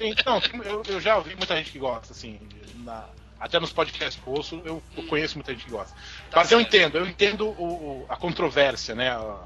[0.00, 2.38] Então, eu, eu já ouvi muita gente que gosta, assim.
[2.76, 3.04] na-
[3.40, 5.94] até nos podcasts que eu ouço, eu, eu conheço muita gente que gosta.
[6.34, 9.10] Tá Mas eu entendo, eu entendo o, o- a controvérsia, né?
[9.10, 9.36] A,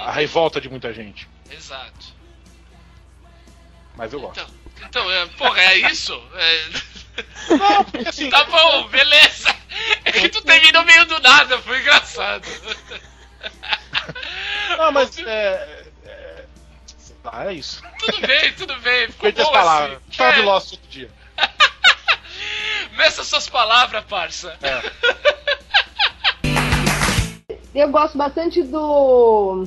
[0.00, 1.28] a revolta de muita gente.
[1.50, 2.16] Exato.
[3.94, 4.40] Mas eu gosto.
[4.40, 4.54] Então,
[4.86, 6.14] então é, porra, é isso?
[6.34, 6.68] É...
[7.56, 8.30] Não, porque assim.
[8.30, 9.54] Tá bom, beleza.
[10.04, 12.46] É que tu terminou meio do nada, foi engraçado.
[14.78, 15.84] Não, mas é.
[16.04, 16.44] é
[17.46, 17.82] é isso.
[17.98, 19.08] Tudo bem, tudo bem.
[19.10, 19.98] Ficou bom palavras.
[19.98, 20.32] assim.
[20.34, 21.10] De É, Lost outro dia.
[22.92, 24.56] meça suas palavras, parça.
[24.62, 24.82] É.
[27.78, 29.66] Eu gosto bastante do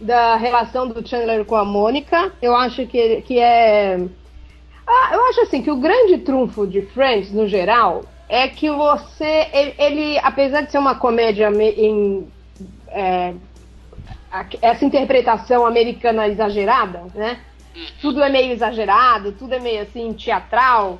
[0.00, 2.32] da relação do Chandler com a Mônica.
[2.40, 3.98] Eu acho que, que é.
[4.86, 9.48] Ah, eu acho assim que o grande trunfo de Friends, no geral, é que você.
[9.52, 12.26] Ele, ele, apesar de ser uma comédia em.
[12.88, 13.34] é,
[14.62, 17.40] essa interpretação americana exagerada, né?
[18.00, 20.98] Tudo é meio exagerado, tudo é meio assim, teatral.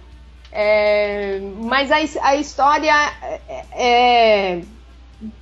[0.52, 2.92] É, mas a, a história
[3.48, 4.60] é- é,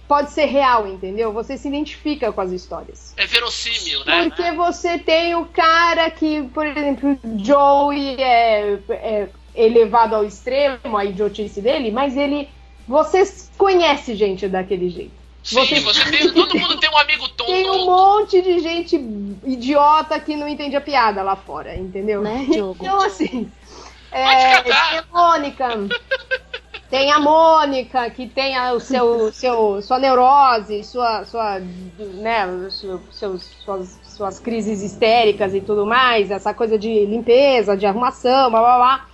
[0.09, 1.33] pode ser real, entendeu?
[1.33, 3.12] Você se identifica com as histórias.
[3.16, 4.25] É verossímil, né?
[4.25, 11.05] Porque você tem o cara que, por exemplo, Joey é, é elevado ao extremo, a
[11.05, 12.49] idiotice dele, mas ele.
[12.88, 13.23] Você
[13.59, 15.12] conhece gente daquele jeito.
[15.44, 16.33] Sim, você- você tem.
[16.33, 17.51] Todo mundo tem um amigo tonto.
[17.53, 18.96] Tem um monte de gente
[19.44, 22.23] idiota que não entende a piada lá fora, entendeu?
[22.23, 22.79] Né, Diogo?
[22.81, 23.50] Então, assim.
[24.11, 25.69] Pode É, Mônica.
[26.91, 33.01] Tem a Mônica, que tem a- o seu, seu, sua neurose, sua, sua, né, seu-
[33.13, 38.61] seus, suas, suas crises histéricas e tudo mais, essa coisa de limpeza, de arrumação, blá
[38.61, 39.07] blá blá.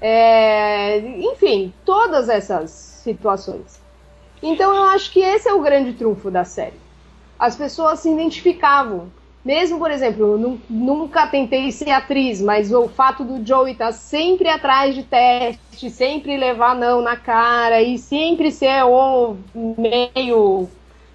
[0.00, 3.80] É, enfim, todas essas situações.
[4.42, 6.80] Então eu acho que esse é o grande trunfo da série.
[7.38, 9.10] As pessoas se identificavam.
[9.46, 13.92] Mesmo, por exemplo, eu nu- nunca tentei ser atriz, mas o fato do Joey estar
[13.92, 19.36] sempre atrás de teste, sempre levar não na cara e sempre ser um
[19.78, 20.68] meio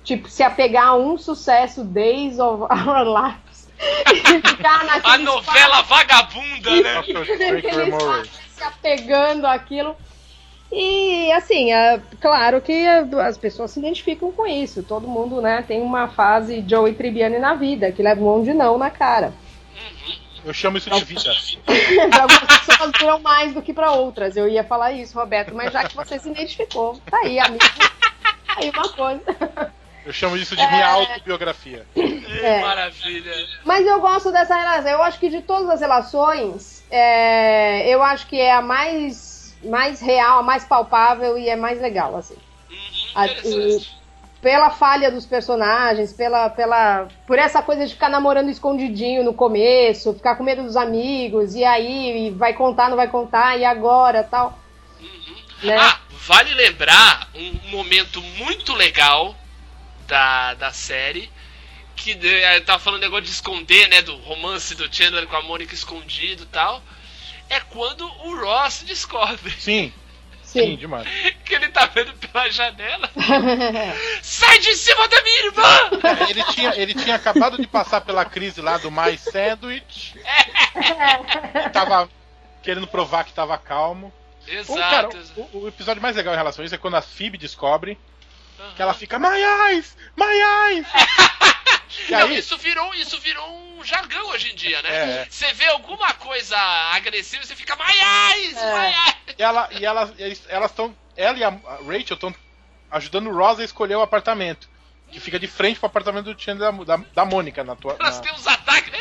[0.03, 3.67] tipo se apegar a um sucesso Days of Our Lives
[4.13, 7.03] e ficar A naquele novela vagabunda, né?
[7.89, 9.95] Espaço se apegando àquilo.
[10.71, 14.81] E assim, é claro que as pessoas se identificam com isso.
[14.83, 18.53] Todo mundo, né, tem uma fase Joey Tribbiani na vida, que leva um monte de
[18.53, 19.33] não na cara.
[20.43, 21.31] Eu chamo isso de vida.
[22.09, 24.35] pra algumas pessoas duram mais do que pra outras.
[24.35, 27.59] Eu ia falar isso, Roberto, mas já que você se identificou, tá aí, amigo.
[27.59, 29.71] Tá aí uma coisa.
[30.03, 31.85] Eu chamo isso de minha autobiografia.
[31.95, 32.59] É.
[32.61, 33.31] Maravilha.
[33.63, 34.91] Mas eu gosto dessa relação.
[34.91, 39.30] Eu acho que de todas as relações, é, eu acho que é a mais,
[39.63, 42.37] mais real, mais palpável e é mais legal, assim.
[43.45, 43.81] Uhum.
[44.41, 50.13] Pela falha dos personagens, pela, pela, por essa coisa de ficar namorando escondidinho no começo,
[50.13, 54.59] ficar com medo dos amigos, e aí vai contar, não vai contar, e agora tal.
[54.99, 55.35] Uhum.
[55.61, 55.77] Né?
[55.77, 59.35] Ah, vale lembrar um momento muito legal
[60.07, 61.29] da, da série.
[61.95, 64.01] Que eh, eu tava falando negócio de esconder, né?
[64.01, 66.81] Do romance do Chandler com a Mônica escondido e tal.
[67.51, 69.93] É quando o Ross descobre Sim,
[70.41, 70.75] sim, Sim.
[70.77, 71.07] demais.
[71.45, 73.09] que ele tá vendo pela janela.
[74.23, 75.89] Sai de cima da minha irmã!
[76.03, 80.15] É, Ele tinha, ele tinha acabado de passar pela crise lá do My Sandwich.
[80.17, 82.09] E tava
[82.63, 84.13] querendo provar que tava calmo.
[84.67, 85.17] O, cara, Exato.
[85.17, 85.41] exato.
[85.53, 87.97] o, o episódio mais legal em relação a isso é quando a Phoebe descobre
[88.59, 88.73] Aham.
[88.75, 89.37] que ela fica My
[89.69, 89.95] eyes!
[90.15, 90.87] My eyes!
[92.07, 94.89] E Não, aí, isso virou, isso virou um jargão hoje em dia, né?
[95.21, 95.27] É.
[95.29, 96.57] Você vê alguma coisa
[96.93, 97.77] agressiva, você fica
[98.33, 98.93] eyes, É.
[99.37, 100.95] e ela e ela, eles- elas estão.
[101.15, 101.49] Ela e a
[101.85, 102.33] Rachel estão
[102.89, 104.69] ajudando o Ross a escolher o apartamento.
[105.11, 107.97] Que fica de frente pro apartamento do Chandler da, da, da Mônica na tua.
[107.99, 108.91] Elas na- têm uns ataques.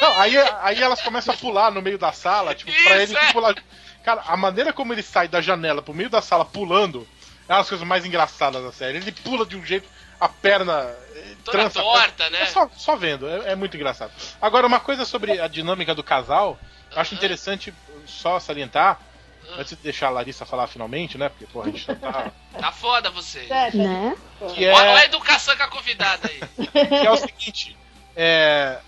[0.00, 3.18] Não, aí, aí elas começam a pular no meio da sala, tipo, pra Isso, ele
[3.26, 3.32] é.
[3.32, 3.54] pular.
[4.02, 7.06] Cara, a maneira como ele sai da janela pro meio da sala pulando
[7.46, 8.96] é uma das coisas mais engraçadas da série.
[8.96, 9.86] Ele pula de um jeito,
[10.20, 10.74] a perna.
[11.14, 12.42] eh, Toda trança a torta, né?
[12.42, 14.12] É só, só vendo, é, é muito engraçado.
[14.42, 16.58] Agora, uma coisa sobre a dinâmica do casal,
[16.92, 17.18] eu acho Aham.
[17.18, 17.72] interessante
[18.06, 19.00] só salientar,
[19.50, 19.54] Ah.
[19.60, 21.28] antes de deixar a Larissa falar finalmente, né?
[21.30, 22.30] Porque, porra, a gente não tá.
[22.58, 23.46] Tá foda você.
[23.50, 24.16] É, Né?
[24.54, 26.66] Que Olha olha a é, educação com a convidada aí.
[26.88, 27.76] que é o seguinte:
[28.14, 28.78] é,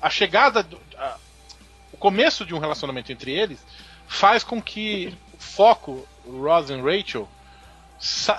[0.00, 1.16] a chegada, do, a-
[1.92, 3.58] o começo de um relacionamento entre eles
[4.08, 7.28] faz com que o foco, Ross e Rachel,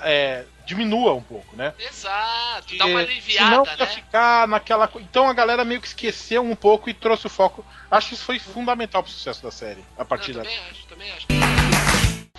[0.04, 1.72] é, diminua um pouco, né?
[1.78, 3.86] Exato, dá uma senão aliviada, ia né?
[3.86, 4.90] ficar naquela.
[4.96, 7.64] Então a galera meio que esqueceu um pouco e trouxe o foco.
[7.90, 9.84] Acho que isso foi fundamental pro sucesso da série.
[9.96, 10.44] A Não, partir daí.
[10.44, 11.26] também acho, também acho.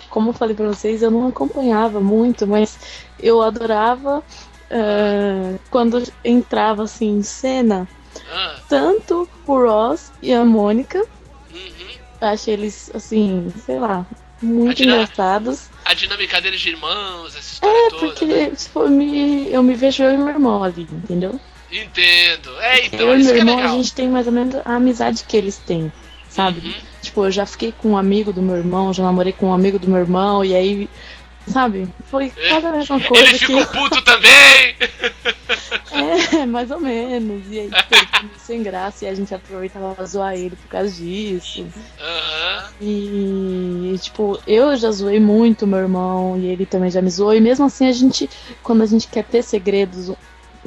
[0.08, 2.78] Como eu falei pra vocês, eu não acompanhava muito, mas
[3.18, 4.22] eu adorava
[4.70, 7.86] eh, quando entrava assim em cena
[8.32, 10.98] Ah, tanto o Ross e a Mônica.
[11.52, 11.90] uhum.
[12.20, 14.04] Achei eles, assim, sei lá,
[14.42, 15.69] muito engraçados.
[15.90, 18.06] A dinâmica deles de irmãos, essa história É, toda.
[18.06, 18.50] porque né?
[18.56, 21.40] tipo, eu, me, eu me vejo eu e meu irmão ali, entendeu?
[21.70, 22.50] Entendo.
[22.60, 23.72] É, então, eu e meu é irmão, legal.
[23.72, 25.92] a gente tem mais ou menos a amizade que eles têm,
[26.28, 26.60] sabe?
[26.64, 26.74] Uhum.
[27.02, 29.78] Tipo, eu já fiquei com um amigo do meu irmão, já namorei com um amigo
[29.80, 30.88] do meu irmão, e aí,
[31.50, 31.88] sabe?
[32.10, 33.46] Foi quase a mesma coisa Ele que.
[33.46, 34.76] ficou puto também!
[35.92, 37.42] É, mais ou menos.
[37.50, 37.70] E aí,
[38.14, 41.66] tipo, sem graça e a gente aproveitava pra zoar ele por causa disso.
[42.00, 42.64] Aham.
[42.80, 47.34] E, tipo, eu já zoei muito meu irmão e ele também já me zoou.
[47.34, 48.30] E mesmo assim, a gente,
[48.62, 50.12] quando a gente quer ter segredos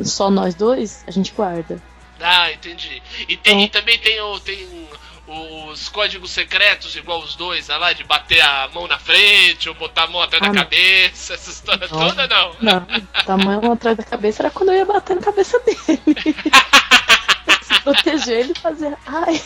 [0.04, 1.82] só nós dois, a gente guarda.
[2.20, 3.02] Ah, entendi.
[3.28, 4.88] E, tem, Então- e também tem, tem
[5.26, 10.04] os códigos secretos, igual os dois, lá, de bater a mão na frente ou botar
[10.04, 10.62] a mão atrás Ah, da não.
[10.64, 12.00] cabeça, essa história Não.
[12.10, 12.56] toda, não.
[12.62, 12.88] Não,
[13.28, 16.02] a mão atrás da cabeça era quando eu ia bater na cabeça dele.
[17.62, 18.98] Se proteger ele fazer.
[19.06, 19.42] Ai.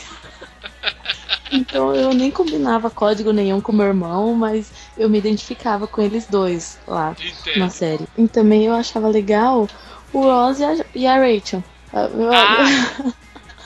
[1.52, 6.26] Então eu nem combinava código nenhum com meu irmão, mas eu me identificava com eles
[6.28, 7.60] dois lá Entendo.
[7.60, 8.08] na série.
[8.18, 9.68] E também eu achava legal
[10.12, 11.64] o Ross e a, e a Rachel.
[11.94, 12.66] Eu- Ah.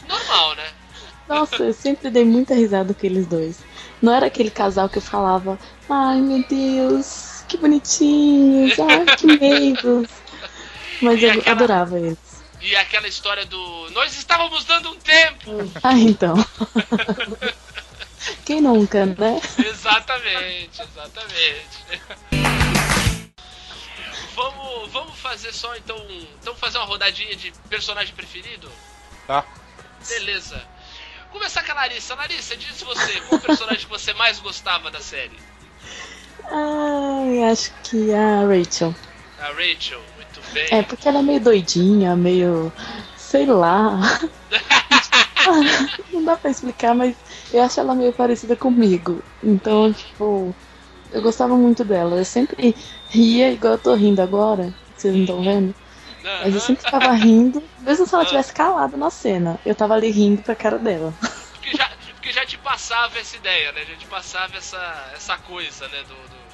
[0.07, 0.67] Normal, né?
[1.31, 3.59] Nossa, eu sempre dei muita risada com eles dois.
[4.01, 5.57] Não era aquele casal que eu falava,
[5.89, 10.07] ai meu Deus, que bonitinhos, ai que meigos.
[11.01, 12.17] Mas E eu aquela- adorava eles.
[12.61, 13.89] E aquela história do.
[13.91, 15.51] Nós estávamos dando um tempo!
[15.81, 16.35] Ah, então.
[18.45, 19.41] Quem nunca, né?
[19.57, 22.11] Exatamente, exatamente.
[24.35, 25.97] Vamos, vamos fazer só então.
[26.41, 28.71] Então fazer uma rodadinha de personagem preferido?
[29.27, 29.45] Tá?
[30.07, 30.61] Beleza.
[31.31, 32.15] Começar com a Larissa.
[32.15, 35.39] Larissa, diz você, qual personagem que você mais gostava da série?
[36.49, 38.93] Ai, acho que a Rachel.
[39.39, 40.67] A Rachel, muito bem.
[40.71, 42.71] É, porque ela é meio doidinha, meio.
[43.17, 43.99] sei lá.
[46.11, 47.15] Não dá pra explicar, mas
[47.53, 49.23] eu acho ela meio parecida comigo.
[49.41, 50.53] Então, tipo,
[51.11, 52.17] eu gostava muito dela.
[52.17, 52.75] Eu sempre
[53.09, 55.73] ria igual eu tô rindo agora, vocês não estão vendo.
[56.23, 59.59] Mas eu sempre ficava rindo, mesmo se ela tivesse calada na cena.
[59.65, 61.13] Eu tava ali rindo pra cara dela.
[61.53, 63.85] Porque já, porque já te passava essa ideia, né?
[63.85, 66.03] Já te passava essa, essa coisa, né?
[66.03, 66.51] Do, do-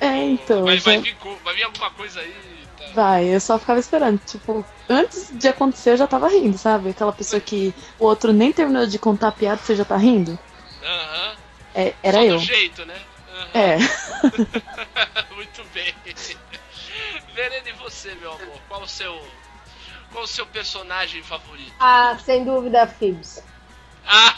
[0.00, 0.64] É, então.
[0.64, 2.66] vai, vai, já- vir, co- vai vir alguma coisa aí.
[2.78, 2.84] Tá.
[2.94, 4.18] Vai, eu só ficava esperando.
[4.18, 6.90] Tipo, antes de acontecer eu já tava rindo, sabe?
[6.90, 10.38] Aquela pessoa que o outro nem terminou de contar a piada, você já tá rindo.
[10.82, 11.36] Aham.
[11.74, 12.38] É, era Só eu.
[12.38, 13.00] do jeito, né?
[13.28, 13.50] Aham.
[13.54, 13.76] É.
[15.36, 15.94] Muito bem.
[17.40, 18.60] Verena, e você, meu amor?
[18.68, 19.18] Qual o seu.
[20.12, 21.72] Qual o seu personagem favorito?
[21.80, 23.42] Ah, sem dúvida, Phoebs.
[24.06, 24.34] Ah,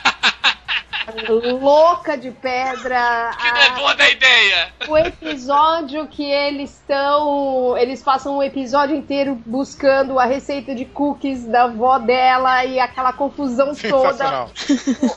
[1.60, 3.30] Louca de pedra.
[3.40, 4.72] que não é ah, boa da ideia!
[4.86, 7.76] o episódio que eles estão.
[7.76, 13.12] Eles passam o episódio inteiro buscando a receita de cookies da avó dela e aquela
[13.12, 14.46] confusão toda.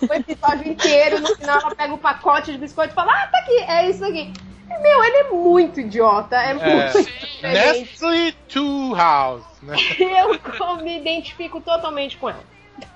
[0.09, 3.37] O episódio inteiro, no final ela pega o pacote de biscoito e fala: Ah, tá
[3.37, 4.33] aqui, é isso aqui.
[4.67, 7.03] Meu, ele é muito idiota, é, muito Sim.
[7.03, 7.79] diferente.
[7.79, 9.75] Nestle Two House, né?
[9.99, 12.43] Eu me identifico totalmente com ela.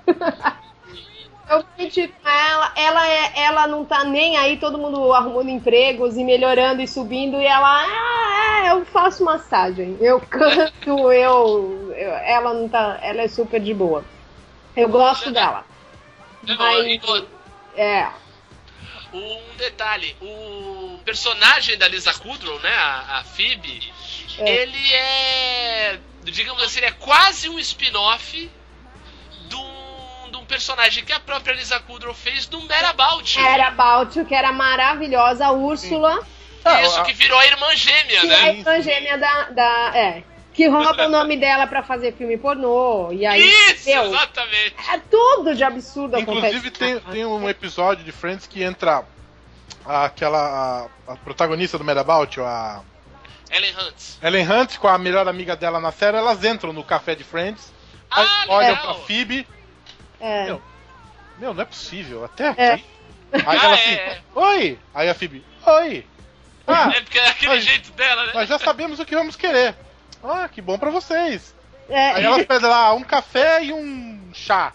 [1.49, 5.49] Eu me identifico com ela, ela, é, ela não tá nem aí, todo mundo arrumando
[5.49, 11.91] empregos e melhorando e subindo, e ela, ah, é, eu faço massagem, eu canto, eu,
[11.95, 12.99] eu- Ela não tá.
[13.01, 14.03] Ela é super de boa.
[14.75, 15.65] Eu gosto dela.
[16.57, 17.01] Mas-
[17.75, 18.07] É.
[19.13, 23.91] Um detalhe, o personagem da Lisa Kudrow, né, a, a Phoebe,
[24.37, 24.49] É.
[24.49, 28.51] ele é, digamos assim, ele é quase um spin-off
[29.47, 33.39] de um, personagem que a própria Lisa Kudrow fez do Merabout.
[33.39, 36.19] Era About, You, que era maravilhosa, a Úrsula,
[36.65, 38.35] Ah, Isso, a- que virou a irmã gêmea, que é né?
[38.35, 39.91] a irmã gêmea da, da.
[39.97, 40.23] É.
[40.59, 43.13] Que rouba o nome dela pra fazer filme pornô.
[43.13, 43.41] E aí,
[43.71, 44.75] Isso, meu, exatamente.
[44.91, 49.05] é tudo de absurdo Inclusive tem, tem um episódio de Friends que entra
[49.85, 52.81] aquela a, a protagonista do Merabout, a
[53.49, 53.95] Ellen Hunt.
[54.21, 57.71] Ellen Hunt com a melhor amiga dela na série, elas entram no café de Friends,
[58.11, 58.83] Ah, olham legal.
[58.95, 59.47] pra Phoebe,
[60.19, 60.43] É.
[60.47, 60.61] Meu,
[61.39, 62.61] meu, não é possível, até aqui.
[62.61, 62.73] É.
[63.31, 64.21] Aí Ah, ela é, assim, é.
[64.35, 64.79] oi!
[64.93, 66.05] Aí a Phoebe, oi!
[66.67, 68.31] Ah, É porque é aquele Mas- jeito dela, né?
[68.35, 69.73] nós já sabemos o que vamos querer.
[70.23, 71.55] Ah, que bom pra vocês.
[71.87, 72.11] É.
[72.11, 74.73] Aí elas pedem lá um café e um chá.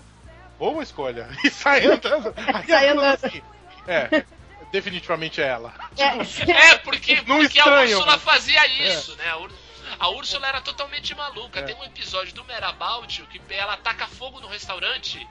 [0.58, 1.28] Boa escolha.
[1.44, 2.34] E sai andando.
[2.36, 3.24] Aí Sai andando.
[3.24, 3.42] assim,
[3.86, 4.24] É,
[4.72, 5.72] definitivamente é ela.
[5.98, 6.50] É.
[6.50, 9.28] É, porque, Não porque a estranho, Úrsula mas- fazia isso, né?
[9.30, 9.52] A, Úr-
[10.00, 11.60] a Úrsula era totalmente maluca.
[11.60, 11.62] É.
[11.62, 15.26] Tem um episódio do Merabout que ela taca fogo no restaurante.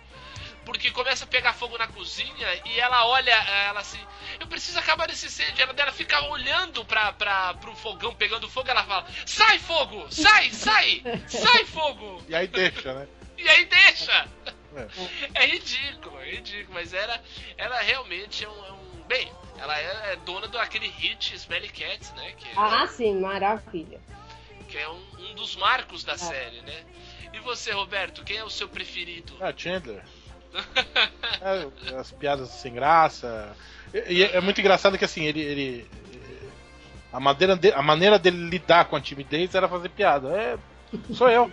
[0.66, 4.00] Porque começa a pegar fogo na cozinha e ela olha, ela assim,
[4.40, 5.62] eu preciso acabar desse incêndio.
[5.62, 10.50] Ela dela fica olhando pra, pra, pro fogão pegando fogo, ela fala, sai fogo, sai,
[10.52, 12.24] sai, sai fogo.
[12.30, 13.08] E aí deixa, né?
[13.38, 14.28] E aí deixa.
[15.34, 15.44] É.
[15.44, 17.22] É ridículo, é ridículo, mas era,
[17.58, 22.12] ela realmente é um, é um- bem, ela é, é dona daquele hit Smelly Cats,
[22.14, 22.32] né?
[22.38, 24.00] Que é, Ah, sim, maravilha.
[24.70, 26.86] que é um, um dos marcos da série, né?
[27.34, 29.36] E você, Roberto, quem é o seu preferido?
[29.42, 30.04] Ah, Chandler.
[31.42, 33.54] É, as piadas sem graça.
[33.94, 35.42] E, e é muito engraçado que assim, ele.
[35.42, 35.88] ele
[37.12, 40.30] a, maneira de, a maneira dele lidar com a timidez era fazer piada.
[40.30, 40.58] É.
[41.14, 41.52] Sou eu.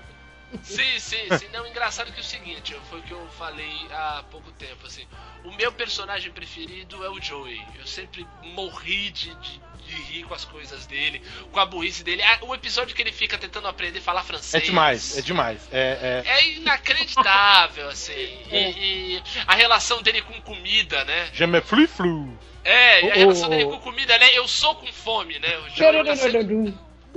[0.62, 1.48] Sim, sim, sim.
[1.52, 5.06] Não, engraçado que é o seguinte, foi o que eu falei há pouco tempo, assim.
[5.44, 7.60] O meu personagem preferido é o Joey.
[7.78, 11.22] Eu sempre morri de, de, de rir com as coisas dele,
[11.52, 12.22] com a burrice dele.
[12.22, 14.64] Ah, O episódio que ele fica tentando aprender a falar É francês.
[14.64, 15.68] demais, é demais.
[15.72, 18.12] É, é, É inacreditável, assim.
[18.50, 21.30] E, e a relação dele com comida, né?
[21.32, 22.38] Je me flu flu.
[22.64, 23.70] É, e a Oh, relação oh, dele oh.
[23.70, 24.36] com comida, né?
[24.36, 25.56] Eu sou com fome, né?
[25.58, 26.74] O Joey tá sempre-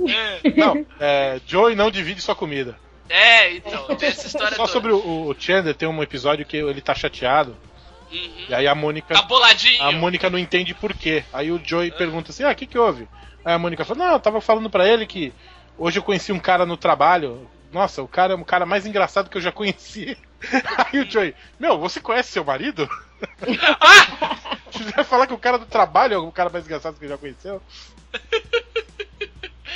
[0.08, 2.78] É, Não, é, Joey não divide sua comida.
[3.08, 4.72] É, então, tem essa história Só toda.
[4.72, 7.56] sobre o, o Chandler, tem um episódio que ele tá chateado.
[8.10, 8.46] Uhum.
[8.48, 9.14] E aí a Mônica.
[9.14, 9.82] Tá boladinho.
[9.82, 11.24] A Mônica não entende por quê.
[11.32, 13.08] Aí o Joey pergunta assim: Ah, o que, que houve?
[13.44, 15.32] Aí a Mônica fala: Não, eu tava falando pra ele que
[15.76, 17.48] hoje eu conheci um cara no trabalho.
[17.72, 20.16] Nossa, o cara é o cara mais engraçado que eu já conheci.
[20.92, 22.88] Aí o Joey: Meu, você conhece seu marido?
[24.70, 27.16] Você vai falar que o cara do trabalho é o cara mais engraçado que já
[27.16, 27.62] conheceu?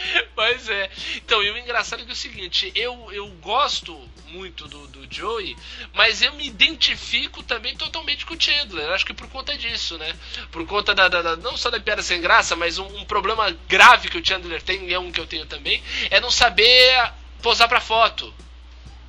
[0.35, 0.91] Pois é.
[1.17, 5.13] Então, e o engraçado é que é o seguinte, eu, eu gosto muito do, do
[5.13, 5.57] Joey,
[5.95, 8.89] mas eu me identifico também totalmente com o Chandler.
[8.91, 10.15] Acho que por conta disso, né?
[10.53, 13.51] Por conta da, da- da- não só da piada sem graça, mas um, um problema
[13.69, 17.11] grave que o Chandler tem, e é um que eu tenho também, é não saber
[17.43, 18.33] posar pra foto.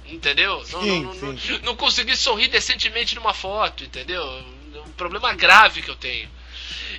[0.06, 0.58] Entendeu?
[0.72, 1.52] Não, Sim, não, não, sim.
[1.54, 4.24] não, não conseguir sorrir decentemente numa foto, entendeu?
[4.88, 6.28] Um problema grave que eu tenho.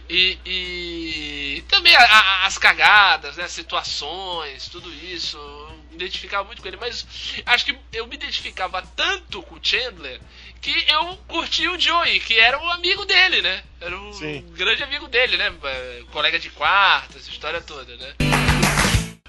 [0.09, 5.39] E, e também a- a- as cagadas, né, as situações, tudo isso.
[5.93, 7.07] identificava muito com ele, mas
[7.45, 10.19] acho que eu me identificava tanto com o Chandler
[10.63, 13.63] que eu curti o Joey, que era o amigo dele, né?
[13.79, 14.41] Era o Sim.
[14.53, 15.53] grande amigo dele, né?
[15.63, 18.15] É, Colega de quarto, essa história toda, né?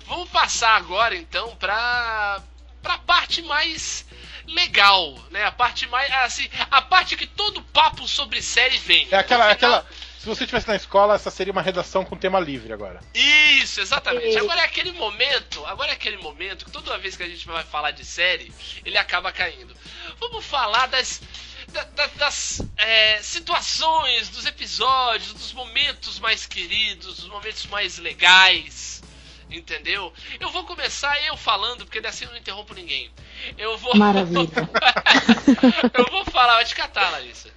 [0.05, 2.41] Vamos passar agora então pra
[2.81, 4.05] pra parte mais
[4.47, 5.43] legal, né?
[5.45, 9.07] A parte mais assim, a parte que todo papo sobre série vem.
[9.11, 9.89] É aquela, final- aquela.
[10.21, 12.99] Se você estivesse na escola, essa seria uma redação com tema livre agora.
[13.11, 14.27] Isso, exatamente.
[14.29, 14.37] Isso.
[14.37, 17.63] Agora é aquele momento, agora é aquele momento que toda vez que a gente vai
[17.63, 18.53] falar de série,
[18.85, 19.75] ele acaba caindo.
[20.19, 21.23] Vamos falar das
[21.69, 29.01] da- da- das é, situações, dos episódios, dos momentos mais queridos, dos momentos mais legais.
[29.49, 30.13] Entendeu?
[30.39, 33.09] Eu vou começar eu falando, porque assim eu não interrompo ninguém.
[33.57, 33.95] Eu vou.
[33.97, 34.47] Maravilha.
[35.97, 37.49] eu vou falar, vai te catar, Larissa.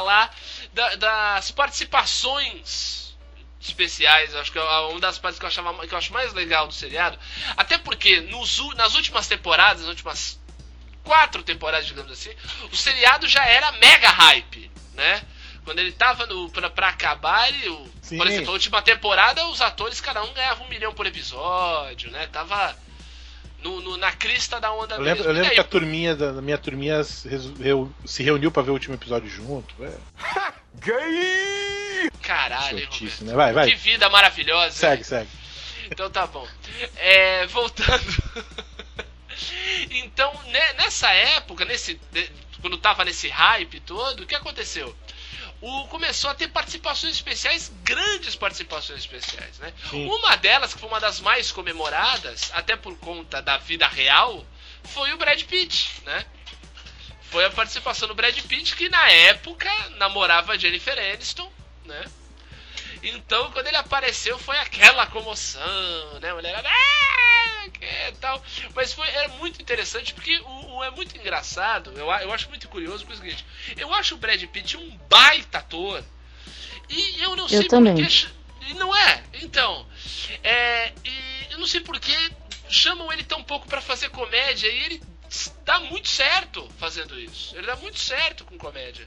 [0.00, 0.34] Falar
[0.72, 3.16] da- das participações
[3.60, 4.34] especiais.
[4.34, 6.72] Acho que é uma das partes que eu, achava, que eu acho mais legal do
[6.74, 7.18] seriado.
[7.56, 10.40] Até porque nos nas últimas temporadas, nas últimas
[11.04, 12.30] quatro temporadas, digamos assim,
[12.72, 15.22] o seriado já era mega hype, né?
[15.64, 19.60] Quando ele tava no, pra, pra acabar, ele, o- por exemplo, a última temporada, os
[19.60, 22.26] atores, cada um ganhava um milhão por episódio, né?
[22.28, 22.74] Tava
[23.62, 25.24] no, no- na crista da onda Eu lembro, mesmo.
[25.30, 27.28] eu lembro aí, que a turminha da, minha turminha se
[27.60, 29.74] reu- se reuniu pra ver o último episódio junto.
[29.84, 29.92] É,
[30.80, 32.10] Gay!
[32.22, 33.24] Caralho, Roberto?
[33.24, 33.34] né?
[33.34, 33.70] Vai, vai.
[33.70, 34.70] Que vida maravilhosa.
[34.74, 35.28] Segue, segue.
[35.90, 36.46] Então tá bom.
[36.96, 38.22] É, voltando.
[39.90, 42.00] então, ne- nessa época, nesse,
[42.60, 44.94] quando tava nesse hype todo, o que aconteceu?
[45.60, 49.72] O, começou a ter participações especiais, grandes participações especiais, né?
[49.90, 50.06] Sim.
[50.06, 54.44] Uma delas, que foi uma das mais comemoradas, até por conta da vida real,
[54.84, 56.24] foi o Brad Pitt, né?
[57.30, 61.52] Foi a participação do Brad Pitt, que na época namorava Jennifer Aniston,
[61.84, 62.04] né?
[63.02, 66.30] Então, quando ele apareceu, foi aquela comoção, né?
[66.30, 68.42] A mulher, ah, que tal.
[68.74, 72.68] Mas foi, era muito interessante, porque o, o- é muito engraçado, eu, eu acho muito
[72.68, 73.46] curioso, porque é o seguinte,
[73.76, 76.04] eu acho o Brad Pitt um baita ator,
[76.88, 77.94] e eu não sei também.
[77.94, 78.10] por que...
[78.10, 78.28] ch-
[78.68, 79.22] e Não é?
[79.42, 79.86] Então,
[80.44, 80.92] é,
[81.50, 82.14] eu não sei por que
[82.68, 85.02] chamam ele tão pouco pra fazer comédia, e ele
[85.64, 87.56] dá muito certo fazendo isso.
[87.56, 89.04] Ele dá muito certo com comédia.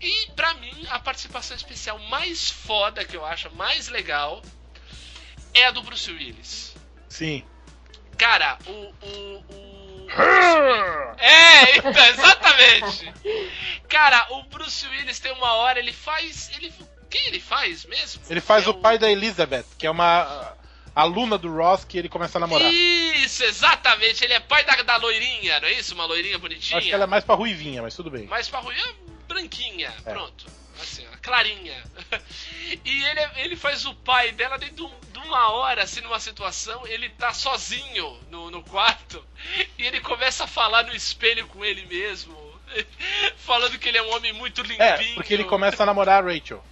[0.00, 4.42] E pra mim, a participação especial mais foda que eu acho, mais legal,
[5.54, 6.74] é a do Bruce Willis.
[7.08, 7.44] Sim.
[8.18, 8.70] Cara, o.
[8.70, 10.10] o, o
[11.18, 13.14] é, então, exatamente.
[13.88, 16.50] Cara, o Bruce Willis tem uma hora, ele faz.
[16.56, 16.72] Ele,
[17.08, 18.22] quem ele faz mesmo?
[18.28, 20.56] Ele faz É o pai da Elizabeth, que é uma
[20.94, 22.72] aluna do Ross que ele começa a namorar.
[22.72, 24.24] Isso, exatamente.
[24.24, 25.94] Ele é pai da, da loirinha, não é isso?
[25.94, 26.78] Uma loirinha bonitinha.
[26.78, 28.26] Acho que ela é mais pra ruivinha, mas tudo bem.
[28.26, 28.94] Mais pra é
[29.28, 30.12] branquinha, É.
[30.12, 30.46] pronto.
[30.80, 31.82] Assim, ó, clarinha.
[32.84, 36.00] E ele, é- ele faz o pai dela dentro de um- de uma hora, assim,
[36.00, 39.24] numa situação, ele tá sozinho no, no quarto
[39.76, 42.38] e ele começa a falar no espelho com ele mesmo.
[43.38, 44.82] Falando que ele é um homem muito limpinho.
[44.82, 46.64] É, porque ele começa a namorar a Rachel.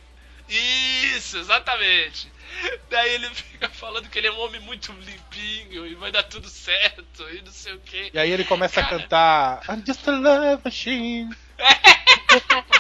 [0.48, 2.30] Isso, exatamente.
[2.90, 6.49] Daí ele fica falando que ele é um homem muito limpinho e vai dar tudo
[6.49, 8.11] certo e não sei o que.
[8.12, 8.96] E aí ele começa Cara.
[8.96, 11.36] a cantar I'm just a love machine.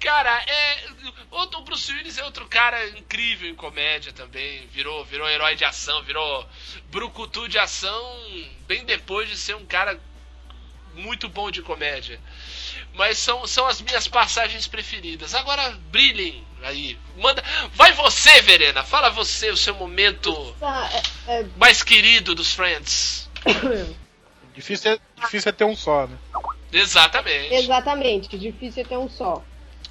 [0.00, 0.98] Cara, é.
[1.30, 4.66] O Bruce Willis é outro cara incrível em comédia também.
[4.68, 6.48] Virou, virou herói de ação, virou
[6.90, 8.02] brucutu de ação
[8.66, 10.00] bem depois de ser um cara
[10.94, 12.20] muito bom de comédia.
[12.94, 15.34] Mas são, são as minhas passagens preferidas.
[15.34, 16.98] Agora brilhem aí.
[17.16, 17.42] Manda.
[17.74, 18.82] Vai você, Verena.
[18.84, 20.88] Fala você o seu momento Ah,
[21.26, 23.28] é- mais querido dos Friends.
[24.54, 26.16] Difícil é, difícil é ter um só, né?
[26.72, 27.54] Exatamente.
[27.54, 29.40] Exatamente, difícil é ter um só.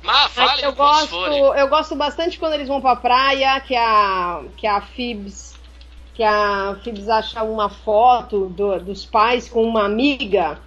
[0.04, 1.40] Mas Mas fale eu gosto, forem.
[1.40, 5.56] eu gosto bastante quando eles vão pra praia, que a que a Phoebs
[6.14, 10.60] que a Phoebs acha uma foto do- dos pais com uma amiga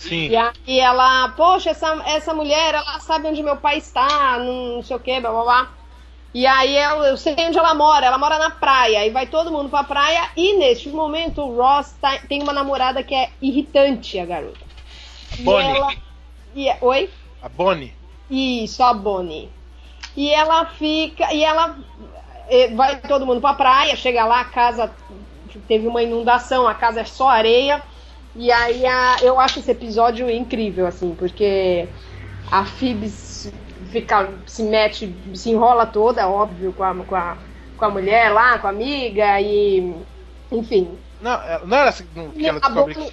[0.00, 0.28] Sim.
[0.30, 4.96] e aí ela, poxa, essa, essa mulher, ela sabe onde meu pai está, não, sei
[4.96, 5.68] o que, blá blá blá.
[6.32, 9.50] E aí eu, eu sei onde ela mora, ela mora na praia, e vai todo
[9.50, 14.18] mundo pra praia, e neste momento o Ross tá- tem uma namorada que é irritante,
[14.18, 14.64] a garota.
[15.38, 15.76] E Bonnie.
[15.76, 15.92] ela.
[16.54, 17.10] E, é, oi?
[17.42, 17.92] A Bonnie.
[18.30, 19.50] Isso, a Bonnie.
[20.16, 21.32] E ela fica.
[21.32, 21.76] E ela.
[22.48, 24.92] eh, Vai todo mundo pra praia, chega lá, a casa
[25.66, 27.82] teve uma inundação, a casa é só areia.
[28.34, 31.92] E aí a- eu acho esse episódio incrível, assim, porque
[32.50, 33.52] a Phoebs
[33.86, 37.38] fica, se mete, se enrola toda, óbvio, com a, com a,
[37.76, 40.06] com a mulher lá, com a amiga, e.
[40.52, 40.98] Enfim.
[41.20, 43.12] Não, é- não era assim que ela a descobre que...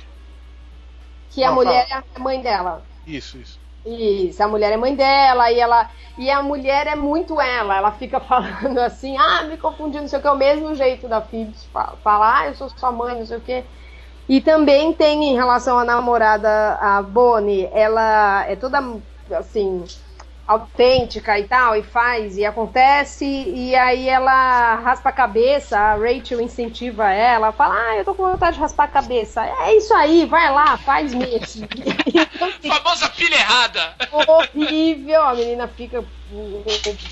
[1.30, 2.86] que a Não, mulher é a mãe dela.
[3.06, 3.60] Isso, isso.
[3.86, 5.90] Isso, a mulher é mãe dela e ela.
[6.18, 10.20] E a mulher é muito ela, ela fica falando assim, ah, me confundindo, não sei
[10.20, 11.56] o que, é o mesmo jeito da Phoebe
[12.04, 13.66] falar, ah, eu sou sua mãe, não sei o que.
[14.30, 18.84] E também tem em relação à namorada, a Bonnie, ela é toda
[19.32, 19.86] assim,
[20.46, 26.42] autêntica e tal, e faz, e acontece, e aí ela raspa a cabeça, a Rachel
[26.42, 29.46] incentiva ela, fala, ah, eu tô com vontade de raspar a cabeça.
[29.46, 31.68] É isso aí, vai lá, faz mesmo.
[32.68, 33.96] Famosa filha errada!
[34.12, 36.04] Horrível, a menina fica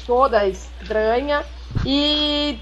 [0.05, 1.45] toda estranha,
[1.86, 2.59] e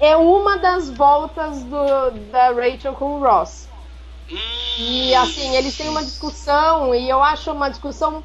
[0.00, 3.73] é uma das voltas do, da Rachel com o Ross.
[4.78, 8.24] E assim, eles têm uma discussão, e eu acho uma discussão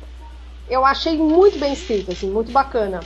[0.69, 2.99] eu achei muito bem escrito, assim, muito bacana.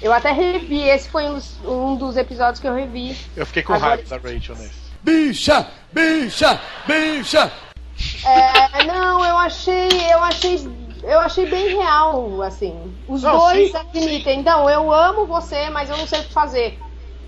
[0.00, 3.16] Eu até revi, esse foi um dos, um dos episódios que eu revi.
[3.36, 4.82] Eu fiquei com raiva da Rachel nesse.
[5.02, 5.66] Bicha!
[5.92, 6.60] Bicha!
[6.86, 7.52] Bicha!
[8.26, 10.68] É, não, eu achei, eu achei,
[11.04, 12.94] eu achei bem real, assim.
[13.08, 14.40] Os não, dois sim, admitem, sim.
[14.40, 16.78] então, eu amo você, mas eu não sei o que fazer.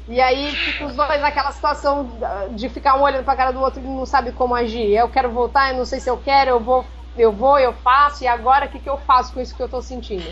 [0.07, 2.11] E aí fica os dois naquela situação
[2.51, 4.93] de ficar um olhando pra cara do outro e não sabe como agir.
[4.93, 6.85] Eu quero voltar, eu não sei se eu quero, eu vou
[7.17, 9.69] eu vou, eu faço, e agora o que, que eu faço com isso que eu
[9.69, 10.27] tô sentindo?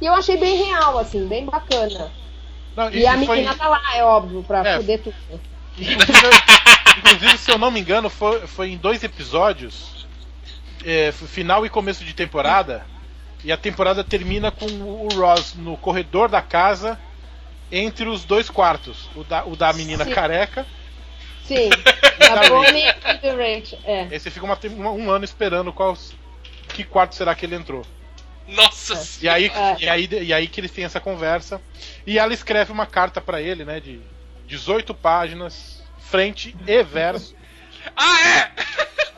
[0.00, 2.10] E eu achei bem real, assim, bem bacana.
[2.76, 3.58] Não, e, a menina foi...
[3.58, 4.76] tá lá, é óbvio, pra é.
[4.76, 5.16] poder tudo.
[6.98, 10.06] Inclusive, se eu não me engano, foi, foi em dois episódios,
[10.84, 12.86] é, final e começo de temporada,
[13.42, 16.98] e a temporada termina com o Ross no corredor da casa,
[17.70, 19.08] entre os dois quartos.
[19.14, 20.10] O da, o da menina Sim.
[20.10, 20.66] careca.
[21.44, 21.68] Sim,
[22.18, 23.78] da Bonnie e do Rachel.
[23.84, 24.08] É.
[24.10, 25.96] Esse fica uma, um ano esperando qual,
[26.68, 27.84] que quarto será que ele entrou?
[28.46, 29.04] Nossa é.
[29.22, 29.76] e aí, é.
[29.78, 31.60] e, aí, e aí que eles têm essa conversa.
[32.06, 33.80] E ela escreve uma carta para ele, né?
[33.80, 34.00] De
[34.46, 37.38] 18 páginas, frente e verso.
[37.96, 38.52] Ah, é?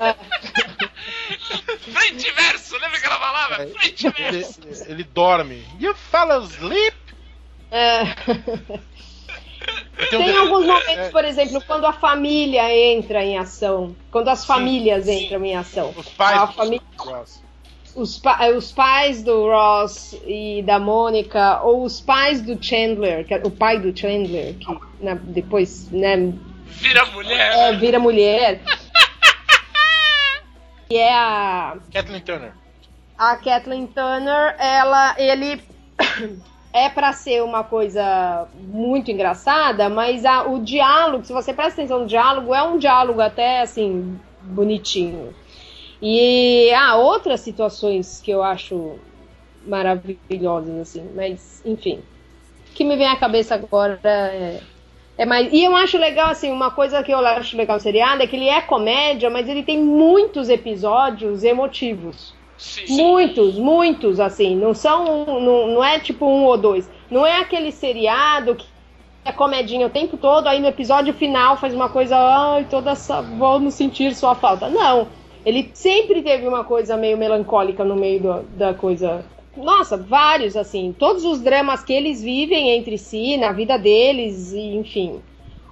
[0.09, 0.15] é.
[1.93, 3.63] frente e verso, lembra que ela falava?
[3.65, 4.61] É, frente e verso.
[4.65, 5.67] Ele, ele dorme.
[5.81, 6.95] You fell asleep?
[7.73, 8.05] É.
[10.11, 13.97] Tem alguns momentos, é, por exemplo, quando a família entra em ação.
[14.11, 15.95] Quando as famílias sim, entram em ação.
[15.97, 16.39] Os pais.
[16.39, 16.83] A família,
[17.95, 23.33] os, pa os, pais do Ross e da Mônica, ou os pais do Chandler, que
[23.33, 26.33] é o pai do Chandler, que né, depois, né?
[26.67, 27.59] Vira mulher.
[27.59, 28.61] É, vira mulher.
[30.91, 31.77] e é a.
[31.93, 32.53] Kathleen Turner.
[33.17, 35.63] A Kathleen Turner, ela, ele
[36.73, 42.01] é para ser uma coisa muito engraçada, mas a, o diálogo, se você presta atenção
[42.01, 45.35] no diálogo, é um diálogo até assim bonitinho.
[46.01, 48.99] E há outras situações que eu acho
[49.67, 52.01] maravilhosas assim, mas enfim,
[52.71, 54.61] o que me vem à cabeça agora é,
[55.19, 55.53] é mais.
[55.53, 58.35] E eu acho legal assim, uma coisa que eu acho legal no seriado é que
[58.35, 62.35] ele é comédia, mas ele tem muitos episódios emotivos.
[62.59, 62.97] Sim.
[62.97, 64.57] Muitos, muitos, assim.
[64.57, 65.25] Não são.
[65.41, 66.89] Não, não é tipo um ou dois.
[67.11, 68.67] Não é aquele seriado que
[69.25, 73.23] é comedinha o tempo todo, aí no episódio final faz uma coisa, ai, toda essa.
[73.23, 74.69] Vamos sentir sua falta.
[74.69, 75.09] Não.
[75.45, 79.25] Ele sempre teve uma coisa meio melancólica no meio do, da coisa.
[79.57, 80.95] Nossa, vários, assim.
[80.97, 85.21] Todos os dramas que eles vivem entre si, na vida deles, e enfim.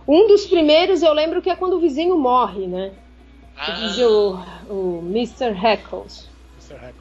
[0.07, 2.93] Um dos primeiros eu lembro que é quando o vizinho morre, né?
[3.57, 3.77] Ah.
[4.69, 5.55] O, o Mr.
[5.55, 6.30] Heckles.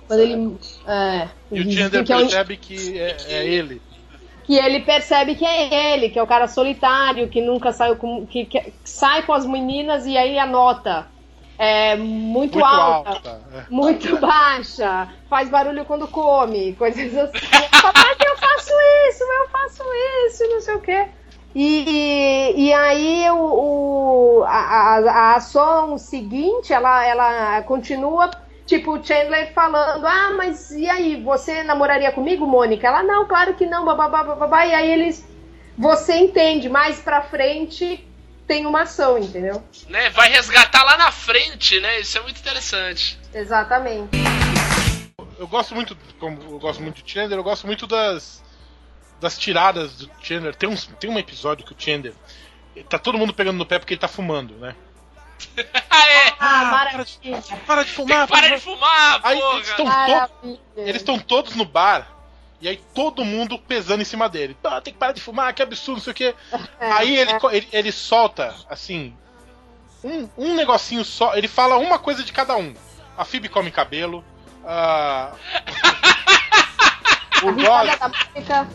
[0.07, 0.57] Quando ele.
[0.87, 2.59] É, e o Chandler que percebe é um...
[2.59, 3.81] que é, é, ele.
[4.43, 8.25] Que ele percebe que é ele, que é o cara solitário, que nunca saiu com.
[8.25, 11.07] que, que sai com as meninas e aí anota.
[11.61, 13.63] É muito, muito alta, alta é.
[13.69, 17.47] muito baixa, faz barulho quando come, coisas assim.
[17.81, 18.71] Papai, eu faço
[19.09, 19.83] isso, eu faço
[20.25, 21.07] isso, não sei o quê.
[21.53, 28.31] E, e aí o, o a, a, a ação seguinte, ela, ela continua
[28.69, 32.85] Tipo, o Chandler falando, ah, mas e aí, você namoraria comigo, Mônica?
[32.87, 34.63] Ela, não, claro que não, babá, babá.
[34.67, 35.27] E aí eles.
[35.75, 38.07] Você entende, mais pra frente
[38.45, 39.63] tem uma ação, entendeu?
[39.87, 40.11] Né?
[40.11, 41.99] Vai resgatar lá na frente, né?
[41.99, 43.19] Isso é muito interessante.
[43.33, 44.09] Exatamente.
[45.39, 48.43] Eu gosto muito, como eu gosto muito de Chandler, eu gosto muito das
[49.19, 50.53] das tiradas do Chandler.
[50.53, 52.13] Tem um, tem um episódio que o Chandler
[52.87, 54.75] tá todo mundo pegando no pé porque ele tá fumando, né?
[55.89, 56.33] ah, é!
[56.39, 57.41] Ah, maravilha!
[57.65, 58.27] Para de fumar!
[58.27, 59.55] Para de fumar, aí, porra!
[59.55, 62.19] Eles estão, eles estão todos no bar.
[62.61, 64.57] E aí todo mundo pesando em cima dele.
[64.63, 66.35] Ah, tem que parar de fumar, que absurdo, não sei o quê.
[66.79, 67.39] É, aí ele, é.
[67.51, 69.15] ele, ele, solta, assim,
[70.03, 71.35] um, um negocinho só.
[71.35, 72.73] Ele fala uma coisa de cada um.
[73.17, 74.23] A Phoebe come cabelo.
[74.63, 75.35] Uh,
[77.47, 77.89] o Ross,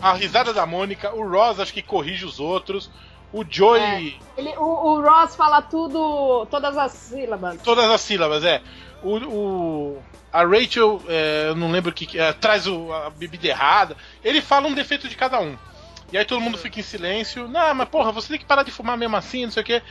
[0.01, 1.15] a risada da Mônica.
[1.15, 2.91] O Ross acho que corrige os outros.
[3.35, 4.17] O Joey.
[4.37, 4.41] É.
[4.41, 7.61] Ele, o, o, Ross fala tudo, todas as sílabas.
[7.63, 8.63] Todas as sílabas, é.
[9.03, 13.49] O, o a Rachel, é, eu não lembro o que, é, traz o- a bebida
[13.49, 13.97] errada.
[14.23, 15.59] Ele fala um defeito de cada um.
[16.13, 17.49] E aí todo mundo fica em silêncio.
[17.49, 19.83] Não, mas porra, você tem que parar de fumar mesmo assim, não sei o quê.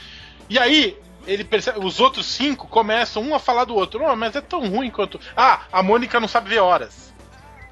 [0.49, 3.99] E aí, ele percebe, os outros cinco começam um a falar do outro.
[4.01, 5.19] Não, mas é tão ruim quanto.
[5.35, 7.13] Ah, a Mônica não sabe ver horas.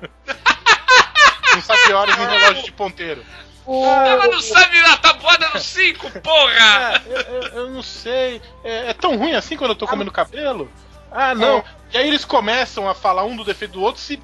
[1.56, 3.24] não sabe ver horas em relógio de ponteiro.
[3.66, 6.96] O, Ela não sabe a tabuada no 5, porra!
[6.96, 8.42] É, eu, eu- não sei.
[8.64, 10.70] É, é tão ruim assim quando eu tô comendo cabelo?
[11.12, 11.64] Ah, não.
[11.94, 14.02] E aí eles começam a falar um do defeito do outro.
[14.02, 14.22] Se...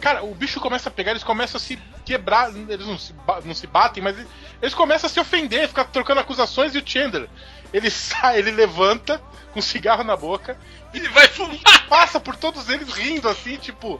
[0.00, 2.50] Cara, o bicho começa a pegar, eles começam a se quebrar.
[2.54, 3.14] Eles não se,
[3.44, 4.30] não se batem, mas eles-
[4.62, 6.74] eles começam a se ofender, ficar trocando acusações.
[6.74, 7.28] E o Chandler,
[7.72, 9.20] ele sai, ele levanta
[9.52, 10.58] com um cigarro na boca
[10.92, 11.58] Ele vai fumar!
[11.88, 13.98] passa por todos eles rindo assim, tipo,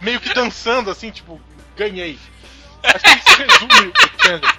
[0.00, 1.40] meio que dançando assim, tipo,
[1.76, 2.18] ganhei.
[2.84, 4.54] Acho que isso resume o Chandler.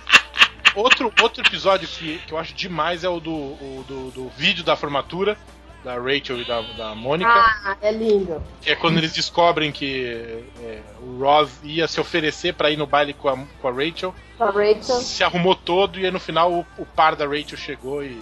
[0.76, 4.64] Outro, outro episódio que, que eu acho demais é o do, o do, do vídeo
[4.64, 5.38] da formatura
[5.84, 8.42] da Rachel e da, da Mônica, ah, é lindo.
[8.62, 12.88] que é quando eles descobrem que é, o Ross ia se oferecer pra ir no
[12.88, 14.82] baile com a, com a Rachel, A Rachel.
[15.02, 18.18] se arrumou todo e aí no final o, o par da Rachel chegou e,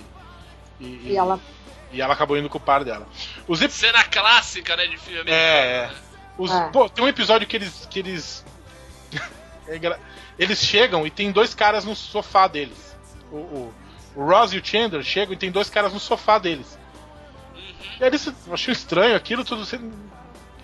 [0.80, 1.40] e, E ela.
[1.94, 3.08] e ela acabou indo com o par dela.
[3.48, 5.30] Os, ep- Cena clássica, né, de filme.
[5.30, 5.92] É, é.
[6.40, 6.68] Os, É.
[6.70, 7.88] Pô, tem um episódio que eles.
[7.92, 8.44] Que eles,
[9.76, 10.00] é
[10.38, 12.96] eles chegam e tem dois caras no sofá deles.
[13.32, 13.74] O, o,
[14.16, 16.78] o Ross e o Chandler chegam e tem dois caras no sofá deles.
[18.00, 19.66] E aí eles acham estranho aquilo, tudo.
[19.66, 19.94] sendo-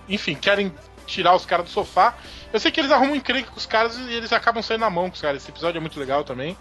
[0.09, 0.73] Enfim, querem
[1.05, 2.15] tirar os caras do sofá.
[2.51, 5.09] Eu sei que eles arrumam encrenca com os caras e eles acabam saindo na mão
[5.09, 5.41] com os caras.
[5.41, 6.57] Esse episódio é muito legal também.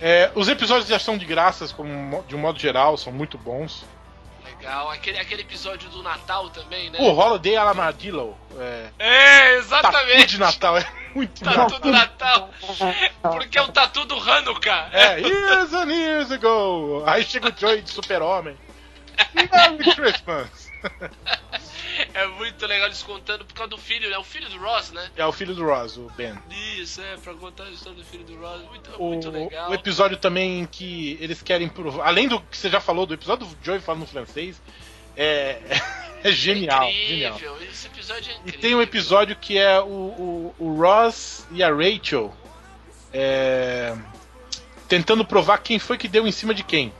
[0.00, 3.84] É, os episódios de ação de graças, como, de um modo geral, são muito bons.
[4.44, 4.90] Legal.
[4.90, 6.98] Aquele, aquele episódio do Natal também, né?
[7.00, 8.36] O Holiday Alamadillo.
[8.58, 10.26] É, É, exatamente.
[10.26, 12.50] de Natal é muito Tatu do Natal.
[13.22, 14.88] Porque é o tatu do Hanukkah.
[14.92, 17.02] É, years and years ago.
[17.06, 18.56] Aí chega o Joey de super-homem.
[19.34, 20.70] Merry Christmas.
[22.14, 24.16] É muito legal eles contando por causa do filho, né?
[24.18, 25.10] O filho do Ross, né?
[25.14, 26.34] É o filho do Ross, o Ben.
[26.76, 28.62] Isso, é, pra contar a história do filho do Ross.
[28.68, 29.70] Muito, O, muito legal.
[29.70, 32.06] o episódio também em que eles querem provar.
[32.08, 34.60] Além do que você já falou, do episódio do Joey falando francês,
[35.16, 35.58] é,
[36.24, 36.88] é genial.
[36.88, 37.34] incrível.
[37.38, 37.56] genial.
[37.62, 38.60] Esse episódio é E incrível.
[38.60, 42.34] tem um episódio que é o, o, o Ross e a Rachel
[43.12, 43.94] é,
[44.88, 46.92] tentando provar quem foi que deu em cima de quem.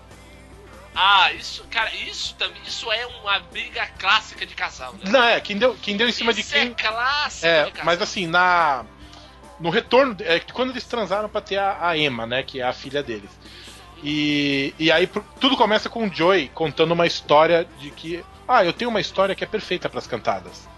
[0.94, 5.00] Ah, isso, cara, isso também, isso é uma briga clássica de casal, né?
[5.10, 6.68] Não, é, quem deu, quem deu em cima isso de quem.
[6.68, 7.86] é clássico É, de casal.
[7.86, 8.84] mas assim, na.
[9.58, 10.14] No retorno.
[10.20, 12.42] É, quando eles transaram pra ter a, a Emma, né?
[12.42, 13.30] Que é a filha deles.
[14.02, 18.24] E, e aí tudo começa com o Joey contando uma história de que.
[18.46, 20.68] Ah, eu tenho uma história que é perfeita pras cantadas.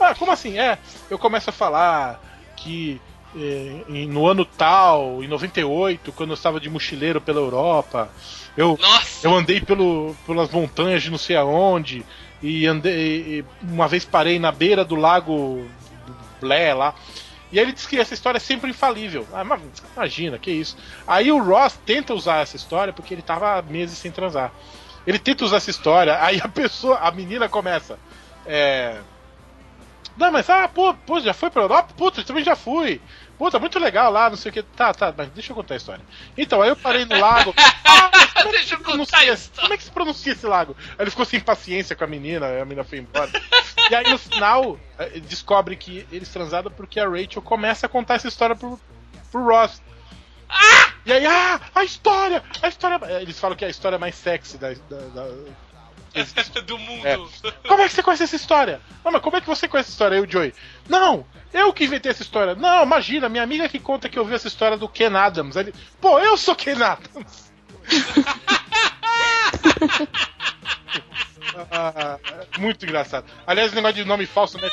[0.00, 0.58] Ah, como assim?
[0.58, 0.78] É,
[1.08, 2.20] eu começo a falar
[2.56, 3.00] que
[3.36, 8.10] eh, no ano tal, em 98, quando eu estava de mochileiro pela Europa,
[8.56, 9.26] eu Nossa!
[9.26, 12.04] eu andei pelo, pelas montanhas de não sei aonde
[12.42, 15.66] e andei e uma vez parei na beira do lago
[16.40, 16.94] Blé lá.
[17.52, 19.28] E ele diz que essa história é sempre infalível.
[19.32, 19.44] Ah,
[19.94, 20.76] imagina, que isso.
[21.06, 24.50] Aí o Ross tenta usar essa história porque ele tava há meses sem transar.
[25.06, 27.98] Ele tenta usar essa história, aí a pessoa, a menina começa.
[28.46, 28.98] É.
[30.16, 31.92] Não, mas ah, pô, pô, já foi pra Europa?
[31.96, 33.00] Puta, eu também já fui.
[33.38, 34.62] Puta, muito legal lá, não sei o que.
[34.62, 36.04] Tá, tá, mas deixa eu contar a história.
[36.38, 37.54] Então, aí eu parei no lago.
[37.84, 39.60] Ah, é que Deixa eu contar a história.
[39.62, 40.74] Como é que se pronuncia esse lago?
[40.90, 43.30] Aí ele ficou sem paciência com a menina, a menina foi embora.
[43.90, 48.14] e aí no final, eh, descobre que eles transaram porque a Rachel começa a contar
[48.14, 48.80] essa história pro,
[49.30, 49.82] pro Ross.
[51.04, 52.42] E aí, ah, a história!
[52.62, 52.98] A história.
[53.08, 54.68] eh, Eles falam que é a história mais sexy da.
[54.88, 55.34] da- da-
[56.66, 57.06] do mundo.
[57.06, 57.16] É.
[57.66, 58.80] Como é que você conhece essa história?
[59.04, 60.52] Não, mas como é que você conhece essa história, eu, Joey?
[60.88, 62.54] Não, eu que inventei essa história.
[62.54, 65.56] Não, imagina, minha amiga que conta que ouviu essa história do Ken Adams.
[65.56, 67.52] Aí Ele, Pô, eu sou Ken Adams.
[71.70, 72.18] Ah,
[72.58, 73.26] muito engraçado.
[73.46, 74.68] Aliás, esse negócio de nome falso, né?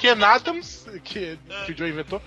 [0.00, 2.22] Ken Adams, que, que o Joey inventou.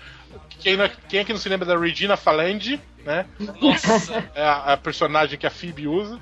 [0.60, 3.26] Quem, não- quem é que não se lembra da Regina Falange, né?
[3.60, 4.30] Nossa!
[4.34, 6.20] É a, a personagem que a Phoebe usa.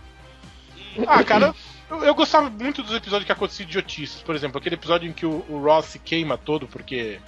[1.06, 1.54] Ah, cara,
[1.90, 4.22] eu, eu gostava muito dos episódios que aconteciam idiotices.
[4.22, 7.20] Por exemplo, aquele episódio em que o, o Ross se queima todo porque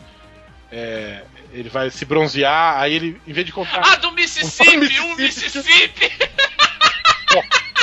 [0.71, 3.83] é, ele vai se bronzear, aí ele, em vez de contar.
[3.85, 4.99] Ah, do Mississippi!
[5.01, 5.59] Um Mississippi.
[5.59, 6.13] Mississippi!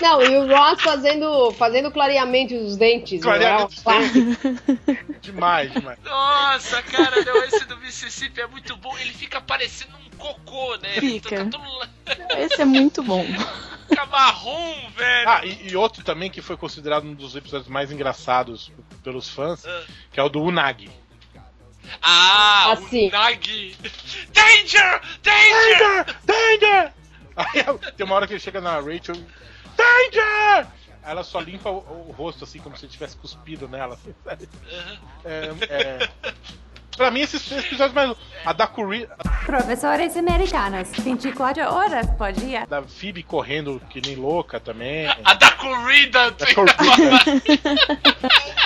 [0.00, 3.22] Não, e o Ross fazendo, fazendo clareamento dos dentes.
[3.22, 4.08] Clareamento não é?
[4.08, 5.98] dos demais, demais.
[6.04, 8.96] Nossa, cara, não, esse do Mississippi é muito bom.
[8.98, 10.94] Ele fica parecendo um cocô, né?
[11.00, 11.46] Fica.
[11.46, 11.64] Todo
[12.38, 13.24] Esse é muito bom.
[13.88, 15.28] fica marrom, velho.
[15.28, 18.70] Ah, e, e outro também que foi considerado um dos episódios mais engraçados
[19.02, 19.64] pelos fãs,
[20.12, 20.90] que é o do Unagi.
[22.02, 23.08] Ah, Assim.
[23.08, 23.76] o Nagi.
[24.32, 25.00] Danger!
[25.22, 25.78] Danger!
[25.78, 26.16] Danger!
[26.24, 26.92] Danger!
[27.36, 27.62] Aí
[27.96, 29.16] tem uma hora que ele chega na Rachel.
[29.76, 30.66] Danger!
[31.02, 31.76] ela só limpa o,
[32.08, 33.94] o rosto, assim, como se tivesse cuspido nela.
[33.94, 34.14] Assim.
[35.24, 36.08] É, é...
[36.96, 38.16] Pra mim, esses três episódios mais.
[38.44, 39.06] A da Curry,
[39.44, 42.62] Professores americanos, 24 horas por dia.
[42.62, 45.06] a da Phoebe correndo que nem louca também.
[45.24, 46.30] A da corrida.
[46.32, 47.20] Da corrida.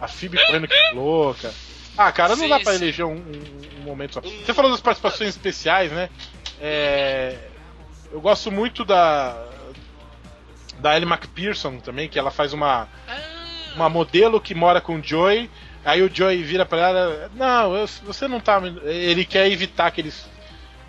[0.00, 1.52] a Phoebe correndo que nem louca.
[1.96, 2.82] Ah, cara, não Sim, dá pra sim.
[2.82, 4.20] eleger um, um- um momento só.
[4.20, 6.08] Você falou das participações especiais, né?
[6.60, 7.36] É,
[8.12, 9.47] Eu gosto muito da.
[10.78, 12.88] Da Ellie McPherson também, que ela faz uma.
[13.08, 13.16] Ah,
[13.74, 15.50] uma modelo que mora com o Joey.
[15.84, 18.60] Aí o Joey vira pra ela: Não, eu- você não tá.
[18.84, 20.28] Ele quer evitar que eles.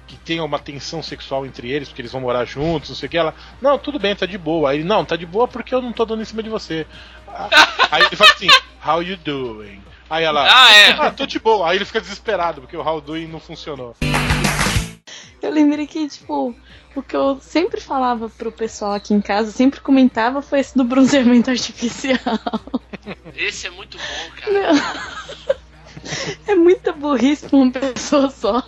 [0.07, 3.09] Que tenha uma tensão sexual entre eles, porque eles vão morar juntos, não sei o
[3.09, 3.17] que.
[3.17, 4.71] Ela: Não, tudo bem, tá de boa.
[4.71, 6.85] Aí ele: Não, tá de boa porque eu não tô dando em cima de você.
[7.27, 7.47] Ah,
[7.91, 8.47] Aí ele fala assim:
[8.85, 9.81] How you doing?
[10.09, 10.91] Aí ela: Ah, é.
[10.93, 11.69] Ah, tô de boa.
[11.69, 13.95] Aí ele fica desesperado porque o how doing não funcionou.
[15.41, 16.55] Eu lembrei que, tipo,
[16.95, 20.83] o que eu sempre falava pro pessoal aqui em casa, sempre comentava, foi esse do
[20.83, 22.19] bronzeamento artificial.
[23.35, 24.71] Esse é muito bom, cara.
[26.47, 28.63] É muita burrice pra uma pessoa só.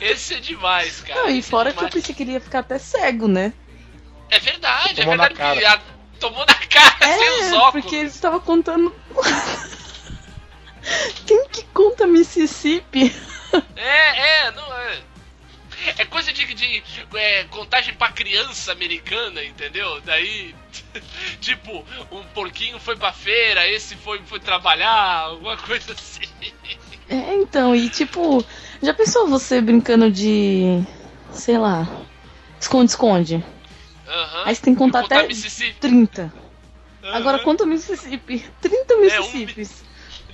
[0.00, 1.22] Esse é demais, cara.
[1.22, 3.52] Não, e Esse é fora que eu pensei que ele ia ficar até cego, né?
[4.30, 5.60] É verdade, Tomou é na verdade.
[5.60, 5.60] cara.
[5.60, 7.84] que a- Tomou na cara sem os É, óculos.
[7.84, 8.92] porque ele estava contando.
[11.26, 13.14] Quem que conta Mississippi?
[13.76, 15.02] É, é, não é.
[15.98, 16.82] É coisa de, de
[17.14, 20.00] é, contagem pra criança americana, entendeu?
[20.00, 20.54] Daí,
[21.40, 26.22] tipo, um porquinho foi pra feira, esse foi, foi trabalhar, alguma coisa assim.
[27.08, 28.44] É, então, e tipo,
[28.82, 30.82] já pensou você brincando de.
[31.32, 31.86] sei lá.
[32.60, 33.42] Esconde-esconde?
[34.06, 34.42] Aham.
[34.46, 35.80] Aí você tem que contar Contar até Mississippi.
[35.80, 36.32] 30.
[37.04, 37.16] Aham.
[37.16, 38.44] Agora conta Mississippi.
[38.60, 39.84] 30 É, um Mississippis.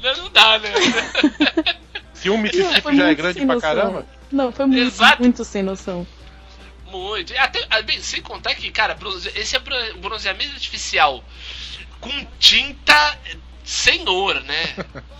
[0.00, 0.70] Não, não dá, né?
[2.24, 4.06] Se um Mississippi já é grande pra caramba.
[4.32, 5.20] Não, foi muito, Exato.
[5.22, 6.06] muito sem noção.
[6.86, 7.34] Muito.
[7.36, 11.22] Até, ah, bem, sem contar que, cara, bronze- esse é bron- bronzeamento artificial
[12.00, 13.18] com tinta
[13.62, 14.74] senhor, né?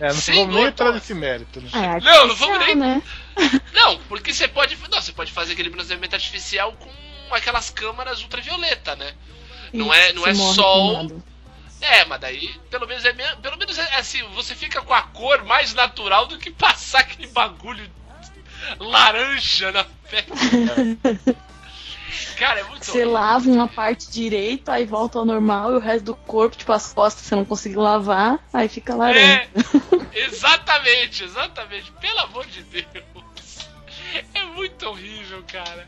[0.00, 1.60] É, não Senhor, vamos nem entrar nesse mérito.
[1.60, 1.68] Né?
[1.72, 3.02] É Não, não vamos nem- né?
[3.74, 4.78] Não, porque você pode.
[4.88, 9.12] Não, você pode fazer aquele bronzeamento artificial com aquelas câmaras ultravioleta, né?
[9.72, 10.90] Não é- não é sol.
[10.94, 11.24] queimado.
[11.80, 15.44] É, mas daí, pelo menos é pelo menos é assim, você fica com a cor
[15.44, 17.88] mais natural do que passar aquele bagulho
[18.78, 20.98] laranja na pele.
[22.36, 23.12] Cara, é muito Você horrível.
[23.12, 26.92] lava uma parte direita, aí volta ao normal, e o resto do corpo, tipo as
[26.92, 29.20] costas, você não conseguiu lavar, aí fica laranja.
[29.22, 29.48] É,
[30.14, 31.92] exatamente, exatamente.
[31.92, 33.68] Pelo amor de Deus.
[34.34, 35.86] É muito horrível, cara.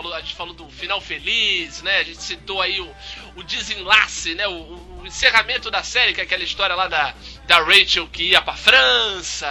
[0.00, 1.98] Falou, a gente falou do final feliz, né?
[1.98, 2.90] A gente citou aí o,
[3.36, 4.48] o desenlace, né?
[4.48, 7.14] O, o encerramento da série, que é aquela história lá da,
[7.46, 9.46] da Rachel que ia pra França,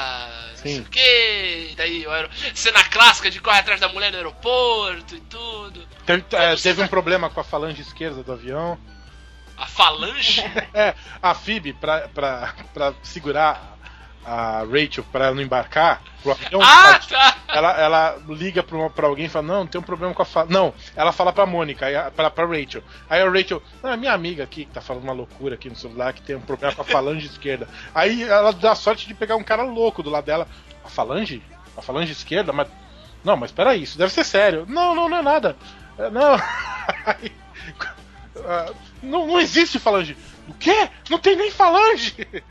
[0.49, 0.81] não sei Sim.
[0.81, 1.73] o quê.
[1.77, 5.87] Daí, o aero- cena clássica de corre atrás da mulher no aeroporto e tudo.
[6.03, 8.75] Teve, é, teve um problema com a falange esquerda do avião.
[9.55, 10.41] A falange.
[10.73, 13.77] É, a Phoebe, pra, pra, pra segurar
[14.29, 17.35] a Rachel pra ela não embarcar pro avião, ah, tá!
[17.47, 20.25] ela, ela liga pra, uma- pra alguém e fala, não, tem um problema com a
[20.25, 20.53] falange.
[20.53, 22.83] Não, ela fala pra Mônica, pra, pra Rachel.
[23.09, 25.75] Aí a Rachel, não, é minha amiga aqui que tá falando uma loucura aqui no
[25.75, 27.67] celular, que tem um problema com a falange esquerda.
[27.95, 30.47] Aí ela dá sorte de pegar um cara louco do lado dela.
[30.85, 31.41] A falange?
[31.75, 32.53] A falange esquerda?
[32.53, 32.67] Mas.
[33.23, 34.65] Não, mas peraí, isso deve ser sério.
[34.67, 35.55] Não, não, não é nada.
[35.97, 36.37] É, Não.
[38.45, 38.71] Ah,
[39.03, 40.15] não, não existe falange.
[40.49, 40.89] O quê?
[41.09, 42.15] Não tem nem falange!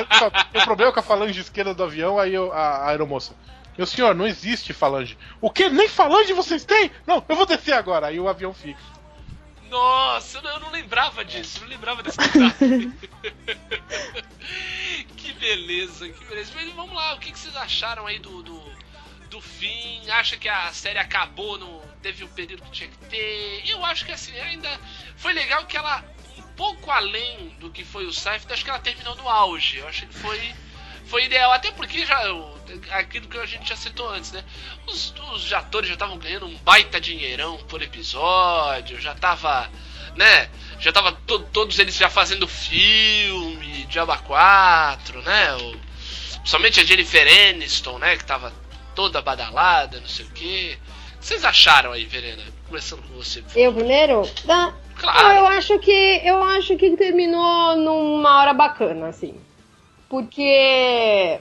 [0.52, 3.34] Tem um problema com a falange esquerda do avião, aí eu- a, a aeromoça.
[3.76, 5.16] Meu senhor, não existe falange.
[5.40, 5.68] O quê?
[5.68, 6.90] Nem falange vocês têm?
[7.06, 8.08] Não, eu vou descer agora.
[8.08, 8.80] Aí o avião fica.
[9.70, 12.90] Nossa, eu não, eu não lembrava disso, eu não lembrava desse detalhe.
[15.16, 16.52] que beleza, que beleza.
[16.54, 18.60] Mas vamos lá, o que, vocês acharam aí do, do,
[19.30, 20.02] do fim?
[20.10, 23.62] Acha que a série acabou, no, teve o período que tinha que ter?
[23.66, 24.68] Eu acho que assim, ainda
[25.16, 26.04] foi legal que ela,
[26.60, 29.78] pouco além do que foi o Seinfeld, acho que ela terminou no auge.
[29.78, 30.52] Eu acho que foi,
[31.06, 32.20] foi ideal, até porque já
[32.90, 34.44] aquilo que a gente já citou antes, né?
[34.86, 39.70] Os, os atores já estavam ganhando um baita dinheirão por episódio, já tava,
[40.16, 40.50] né?
[40.78, 45.54] Já tava to- todos eles já fazendo filme, Diaba 4, né?
[45.56, 45.76] O,
[46.40, 48.16] principalmente a Jennifer Aniston, né?
[48.18, 48.52] Que tava
[48.94, 50.78] toda badalada, não sei o quê.
[51.16, 52.42] O que vocês acharam aí, Verena?
[52.66, 53.42] Começando com você.
[53.56, 54.22] Eu primeiro?
[54.48, 55.38] Ah, Claro.
[55.38, 59.34] Eu acho que eu acho que terminou numa hora bacana, assim.
[60.08, 61.40] Porque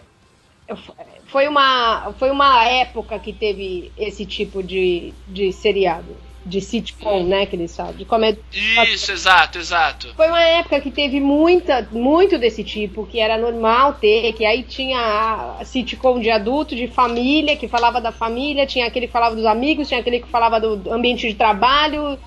[1.27, 6.15] foi uma, foi uma época que teve esse tipo de, de seriado.
[6.45, 8.41] de sitcom, né, que eles falam, de comédia.
[8.51, 10.13] Isso, exato, exato.
[10.15, 14.63] Foi uma época que teve muita, muito desse tipo, que era normal ter, que aí
[14.63, 19.35] tinha a sitcom de adulto, de família, que falava da família, tinha aquele que falava
[19.35, 22.17] dos amigos, tinha aquele que falava do ambiente de trabalho,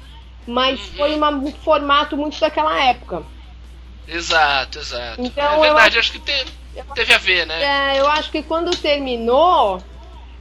[0.47, 3.23] mas foi uma, um formato muito daquela época.
[4.07, 5.23] Exato, exato.
[5.23, 6.47] Então, é verdade, acho- acho que te-
[6.95, 7.63] teve a ver, né?
[7.63, 9.83] É, eu acho que quando terminou,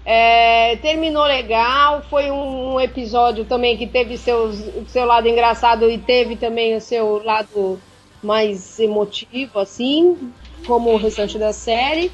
[0.05, 2.01] é, terminou legal.
[2.09, 6.81] Foi um, um episódio também que teve seus, seu lado engraçado e teve também o
[6.81, 7.79] seu lado
[8.23, 10.33] mais emotivo, assim,
[10.65, 12.11] como o restante da série.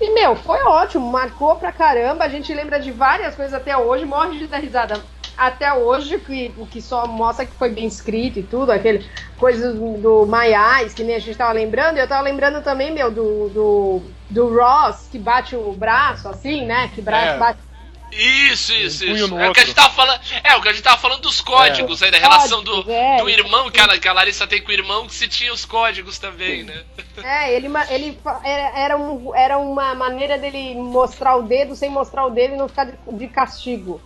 [0.00, 2.24] E, meu, foi ótimo, marcou pra caramba.
[2.24, 5.00] A gente lembra de várias coisas até hoje, morre de dar risada.
[5.36, 9.04] Até hoje, que, o que só mostra que foi bem escrito e tudo, aquele
[9.36, 11.96] coisas do, do Eyes, que nem a gente tava lembrando.
[11.96, 16.64] E eu tava lembrando também, meu, do, do, do Ross, que bate o braço, assim,
[16.64, 16.90] né?
[16.94, 17.38] Que braço É.
[17.38, 17.58] bate.
[18.16, 19.38] Isso, isso, isso.
[19.38, 20.20] É o que a gente tava falando.
[20.44, 23.16] É, o que a gente tava falando dos códigos aí, da relação do, é.
[23.16, 25.64] do irmão que a, que a Larissa tem com o irmão, que se tinha os
[25.64, 26.84] códigos também, né?
[27.22, 28.18] É, ele, ele
[28.74, 32.68] era, um, era uma maneira dele mostrar o dedo sem mostrar o dedo e não
[32.68, 34.00] ficar de, de castigo.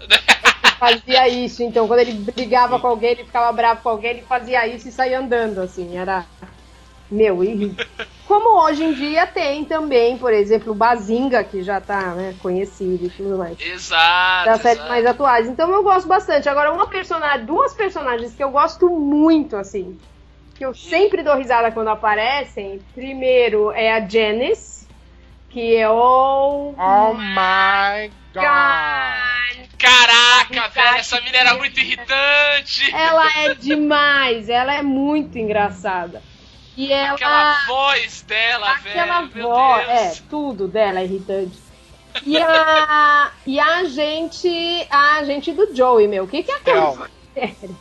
[0.82, 4.66] Fazia isso, então, quando ele brigava com alguém, ele ficava bravo com alguém, ele fazia
[4.66, 6.26] isso e saía andando, assim, era.
[7.08, 7.72] Meu, e
[8.26, 13.06] como hoje em dia tem também, por exemplo, o Bazinga, que já tá né, conhecido
[13.06, 13.60] e tudo mais.
[13.60, 14.46] Exato.
[14.46, 15.46] Das séries mais atuais.
[15.46, 16.48] Então eu gosto bastante.
[16.48, 19.96] Agora, uma personagem, duas personagens que eu gosto muito, assim,
[20.56, 22.80] que eu sempre dou risada quando aparecem.
[22.92, 24.71] Primeiro é a Janice,
[25.52, 26.74] que é o.
[26.78, 28.42] Oh my god!
[28.42, 29.68] God.
[29.78, 32.94] Caraca, velho, essa mina era muito irritante.
[32.94, 36.22] Ela é demais, ela é muito engraçada.
[36.76, 37.14] E ela.
[37.14, 39.34] Aquela voz dela, Aquela velho.
[39.34, 41.58] Meu voz, é, tudo dela é irritante.
[42.24, 47.08] E a, e a gente, a gente do Joey, meu, o que que é aquela
[47.34, 47.76] série?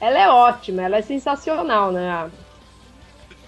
[0.00, 2.30] Ela é ótima, ela é sensacional, né?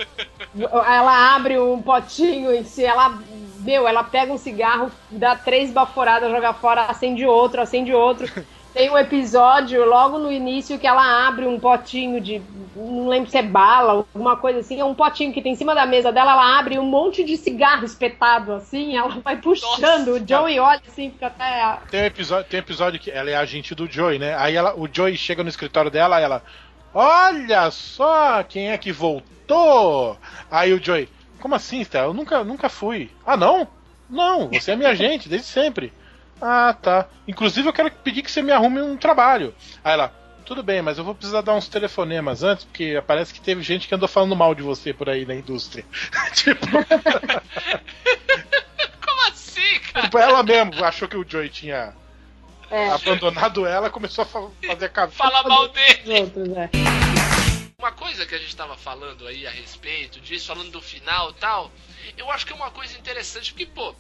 [0.57, 3.19] Ela abre um potinho e se ela,
[3.61, 8.31] meu, ela pega um cigarro, dá três baforadas, joga fora, acende outro, acende outro.
[8.73, 12.41] Tem um episódio logo no início que ela abre um potinho de.
[12.77, 14.79] Não lembro se é bala, alguma coisa assim.
[14.79, 16.33] É um potinho que tem em cima da mesa dela.
[16.33, 18.97] Ela abre um monte de cigarro espetado assim.
[18.97, 20.07] Ela vai puxando.
[20.07, 20.11] Nossa.
[20.13, 21.79] O Joey olha assim, fica até.
[21.91, 24.37] Tem um episódio, tem um episódio que ela é agente do Joey, né?
[24.37, 26.41] Aí ela, o Joey chega no escritório dela, ela,
[26.95, 30.17] olha só quem é que voltou.
[30.49, 31.09] Aí o Joey,
[31.41, 32.07] como assim, Stella?
[32.09, 33.11] Eu nunca, nunca fui.
[33.27, 33.67] Ah, não?
[34.09, 35.93] Não, você é minha agente desde sempre.
[36.41, 37.07] Ah, tá.
[37.29, 39.55] Inclusive eu quero pedir que você me arrume um trabalho.
[39.85, 40.13] Aí ela,
[40.47, 43.87] tudo bem, mas eu vou precisar dar uns telefonemas antes, porque parece que teve gente
[43.87, 45.85] que andou falando mal de você por aí na indústria.
[46.35, 46.67] tipo,
[49.05, 50.05] Como assim, cara?
[50.07, 51.93] tipo, ela mesmo achou que o Joey tinha
[52.71, 55.19] É, abandonado ela, começou a fa- fazer cabeça.
[55.19, 56.01] Fala mal dele.
[56.05, 56.71] os outros, é.
[57.81, 61.73] Uma coisa que a gente tava falando aí a respeito disso, falando do final tal,
[62.15, 63.97] eu acho que é uma coisa interessante, porque, pô,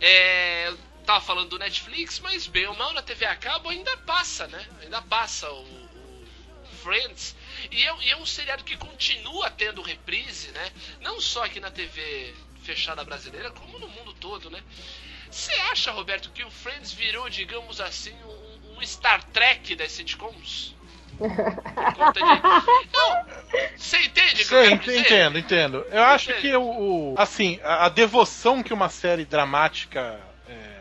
[0.00, 0.74] é.
[1.06, 4.68] Tava falando do Netflix, mas bem ou mal na TV a cabo ainda passa, né?
[4.82, 7.36] Ainda passa o, o Friends.
[7.70, 10.72] E é, e é um seriado que continua tendo reprise, né?
[11.00, 12.34] Não só aqui na TV
[12.64, 14.60] fechada brasileira, como no mundo todo, né?
[15.30, 20.74] Você acha, Roberto, que o Friends virou, digamos assim, um, um Star Trek das sitcoms?
[21.20, 22.26] Por conta de.
[22.92, 23.24] Não,
[23.76, 24.98] você entende que Sim, dizer?
[25.00, 25.86] entendo, entendo.
[25.90, 26.48] Eu acho Entende?
[26.48, 30.18] que o, assim, a, a devoção que uma série dramática
[30.48, 30.80] é,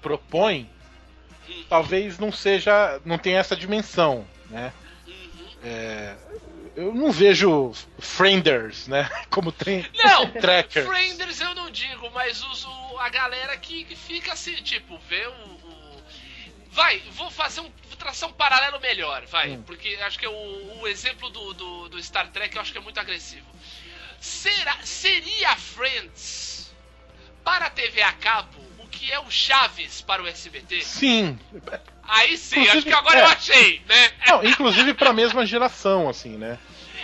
[0.00, 0.68] propõe,
[1.48, 1.64] Hum.
[1.68, 4.72] talvez não seja, não tenha essa dimensão, né?
[5.06, 5.46] Uhum.
[5.64, 6.14] É,
[6.76, 9.10] eu não vejo Frienders, né?
[9.30, 10.86] Como tem Não, Tracker.
[10.86, 15.26] Frienders eu não digo, mas os, o- a galera que, que fica assim, tipo, vê
[15.26, 15.32] o-
[16.72, 17.70] Vai, vou fazer um.
[17.88, 19.50] Vou traçar um paralelo melhor, vai.
[19.50, 19.62] Hum.
[19.62, 22.78] Porque acho que é o, o exemplo do, do, do Star Trek eu acho que
[22.78, 23.46] é muito agressivo.
[24.18, 26.72] Será, seria Friends
[27.44, 30.82] para a TV a cabo o que é o Chaves para o SBT?
[30.82, 31.38] Sim.
[32.04, 33.22] Aí sim, Inclusive, acho que agora é.
[33.22, 34.10] eu achei, né?
[34.26, 36.58] Não, inclusive pra mesma geração, assim, né?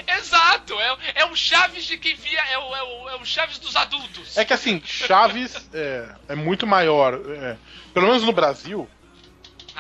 [0.07, 3.59] Exato, é, é o Chaves de quem via, é o, é o, é o Chaves
[3.59, 4.39] dos adultos.
[4.39, 7.15] É que assim, Chaves é, é muito maior.
[7.15, 7.57] é,
[7.93, 8.89] pelo menos no Brasil,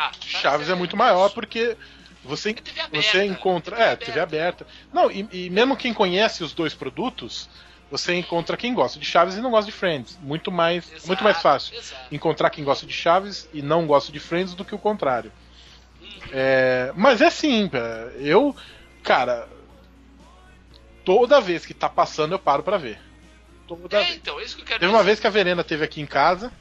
[0.00, 1.76] Ah, Chaves é muito maior porque
[2.22, 3.02] você, É aberta.
[3.02, 3.74] você encontra.
[3.76, 4.66] TV É, TV aberta.
[4.92, 7.50] Não, e, e mesmo quem conhece os dois produtos,
[7.90, 10.16] você encontra quem gosta de Chaves e não gosta de Friends.
[10.22, 12.14] Muito mais, Exato, muito mais fácil exato.
[12.14, 15.32] encontrar quem gosta de Chaves e não gosta de Friends do que o contrário.
[16.30, 17.68] É, mas é sim,
[18.18, 18.54] eu,
[19.02, 19.48] cara,
[21.04, 23.00] toda vez que tá passando eu paro pra ver.
[23.66, 24.16] Toda É, vez.
[24.16, 26.06] então, é isso que eu quero Teve uma vez que a Verena teve aqui em
[26.06, 26.52] casa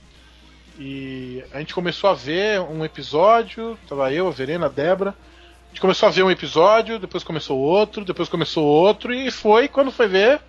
[0.80, 5.16] E a gente começou a ver um episódio, tava eu, a Verena, a Débora.
[5.66, 9.68] A gente começou a ver um episódio, depois começou outro, depois começou outro, e foi,
[9.68, 10.40] quando foi ver,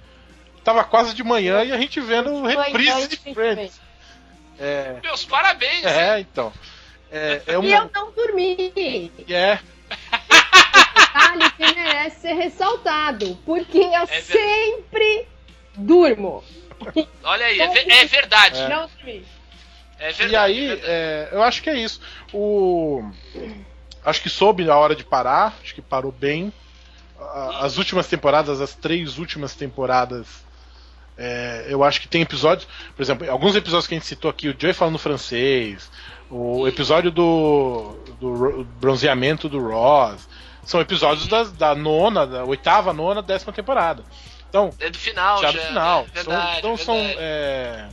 [0.62, 3.80] tava quase de manhã e a gente vendo reprise de Friends.
[4.58, 5.92] É, Meus parabéns, hein?
[5.92, 6.52] é então.
[7.10, 7.68] É, é E uma.
[7.68, 9.12] eu não dormi.
[9.28, 9.58] É,
[11.18, 13.38] Detalhe que merece ser ressaltado.
[13.46, 14.22] Porque eu verdade.
[14.24, 15.26] sempre
[15.76, 16.44] durmo.
[17.22, 18.60] Olha aí, é, é verdade.
[18.68, 19.24] Não dormi.
[19.98, 20.32] É verdade.
[20.32, 20.86] E aí, é verdade.
[20.90, 22.00] é, eu acho que é isso.
[22.32, 23.02] O.
[24.04, 26.52] Acho que soube a hora de parar, acho que parou bem.
[27.20, 30.26] A- As últimas temporadas, as três últimas temporadas,
[31.16, 34.48] é, eu acho que tem episódios, por exemplo, alguns episódios que a gente citou aqui,
[34.48, 35.90] o Joey falando francês,
[36.30, 40.28] o episódio do, do ro- bronzeamento do Ross,
[40.64, 44.04] são episódios das- da, nona, da oitava, nona, décima temporada.
[44.48, 45.58] Então, É do final já já.
[45.60, 46.02] no final.
[46.02, 46.08] né?
[46.14, 47.16] São- Verdade, então são, verdade.
[47.20, 47.88] é,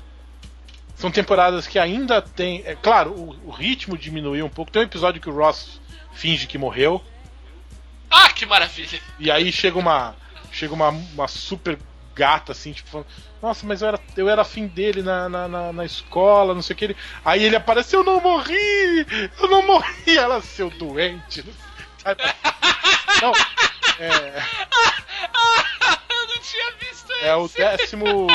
[0.96, 2.64] são temporadas que ainda tem.
[2.66, 4.72] É, claro, o, o ritmo diminuiu um pouco.
[4.72, 5.80] Tem um episódio que o Ross
[6.14, 7.04] finge que morreu.
[8.10, 9.00] Ah, que maravilha.
[9.20, 10.16] E aí chega uma.
[10.52, 11.78] Chega uma, uma super
[12.16, 13.08] gata, assim, tipo, falando,
[13.42, 16.74] nossa, mas eu era, eu era afim dele na, na, na, na escola, não sei
[16.74, 16.86] o que.
[16.86, 19.06] Ele, aí ele aparece, eu não morri!
[19.38, 19.86] Eu não morri!
[20.18, 21.44] Ela, seu doente.
[23.22, 23.34] Não,
[24.00, 24.34] é,
[26.10, 27.26] Eu não tinha visto isso.
[27.26, 28.28] é o décimo.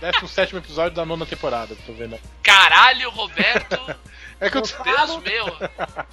[0.00, 2.18] Décimo sétimo episódio da nona temporada, tô vendo.
[2.42, 3.96] Caralho, Roberto.
[4.40, 5.56] É que eu, Deus meu.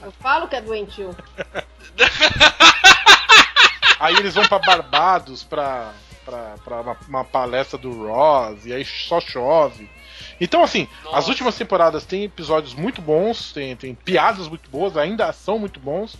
[0.01, 1.15] Eu falo que é doentio.
[3.99, 5.91] Aí eles vão pra Barbados pra,
[6.23, 9.89] pra, pra uma, uma palestra do Ross, e aí só chove.
[10.39, 11.17] Então, assim, Nossa.
[11.17, 15.81] as últimas temporadas tem episódios muito bons, tem, tem piadas muito boas, ainda são muito
[15.81, 16.15] bons.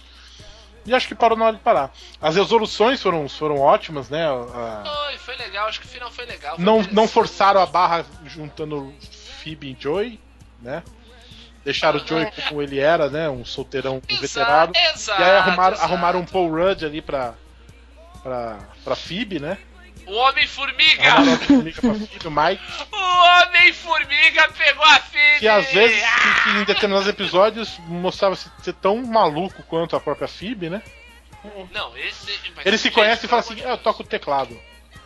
[0.86, 1.92] E acho que parou na hora de parar.
[2.22, 4.26] As resoluções foram, foram ótimas, né?
[4.28, 6.56] A- Foi, foi legal, acho que o final foi legal.
[6.56, 8.94] foi não, não forçaram a barra juntando
[9.44, 10.20] Phoebe e Joey,
[10.62, 10.84] né?
[11.64, 13.30] Deixaram o Joey como ele era, né?
[13.30, 14.02] Um solteirão.
[14.08, 15.22] Exato, exato.
[15.22, 15.92] E aí arrumaram, exato.
[15.92, 17.34] arrumaram um Paul Rudd ali pra,
[18.24, 19.58] pra, pra Phoebe, né?
[20.10, 21.04] O Homem-Formiga!
[21.46, 21.76] Phoebe,
[22.92, 25.40] o Homem-Formiga pegou a Phoebe!
[25.40, 26.20] Que às vezes, Ah!
[26.20, 30.82] que, que em determinados episódios, mostrava se ser tão maluco quanto a própria Phoebe, né?
[31.72, 32.38] Não, esse.
[32.66, 34.60] Ele se conhece e fala assim: "Ah, eu toco o teclado.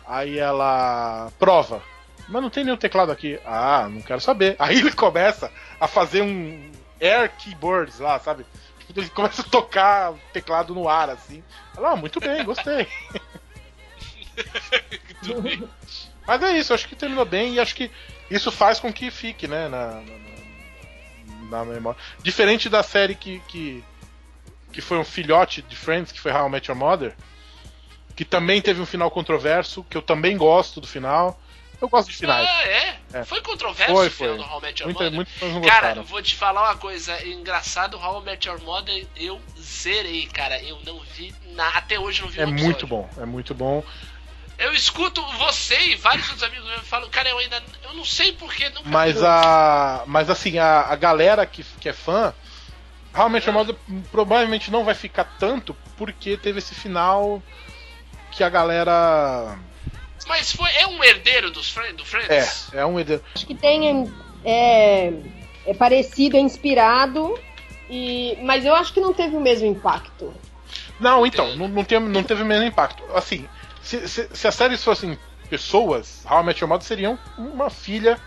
[0.06, 1.82] Aí ela prova.
[2.28, 3.38] Mas não tem nenhum teclado aqui.
[3.44, 4.56] Ah, não quero saber.
[4.58, 8.44] Aí ele começa a fazer um air keyboards lá, sabe?
[8.86, 11.44] Tipo, Ele começa a tocar o teclado no ar, assim.
[11.76, 12.88] Ela, ah, muito bem, gostei.
[16.26, 17.90] Mas é isso, acho que terminou bem e acho que
[18.30, 19.86] isso faz com que fique, né, na,
[21.50, 21.98] na, na- memória.
[22.22, 23.84] Diferente da série que, que,
[24.72, 27.14] que foi um filhote de Friends, que foi How I Met Your Mother,
[28.16, 31.40] que também teve um final controverso, que eu também gosto do final.
[31.80, 32.48] Eu gosto de finais.
[32.48, 32.98] Ah, é?
[33.12, 33.24] É.
[33.24, 34.44] Foi controverso Foi, o final foi.
[34.46, 35.26] do How I Met Your Mother?
[35.66, 40.26] Cara, eu vou te falar uma coisa engraçado, How I Met Your Mother, eu zerei,
[40.26, 40.62] cara.
[40.62, 43.84] Eu não vi nada, até hoje não vi É muito bom, é muito bom.
[44.58, 48.32] Eu escuto você e vários outros amigos meus falam, cara, eu ainda eu não sei
[48.32, 50.04] porquê, nunca Mas a.
[50.06, 52.32] Mas assim, a, a galera que, que é fã,
[53.30, 53.76] Met Your Mother
[54.10, 57.42] provavelmente não vai ficar tanto porque teve esse final
[58.30, 59.58] que a galera.
[60.26, 62.72] Mas foi é um herdeiro dos Friends, do Friends?
[62.72, 62.98] É, é um.
[62.98, 64.12] ide- Acho que tem.
[64.44, 65.12] É,
[65.66, 67.38] é parecido, é inspirado.
[67.90, 70.34] E, mas eu acho que não teve o mesmo impacto.
[70.98, 73.02] Não, então, não, não, teve, não teve o mesmo impacto.
[73.14, 73.46] Assim,
[73.84, 78.18] se, se, se as séries fossem pessoas, How I Met Your Mother seriam uma filha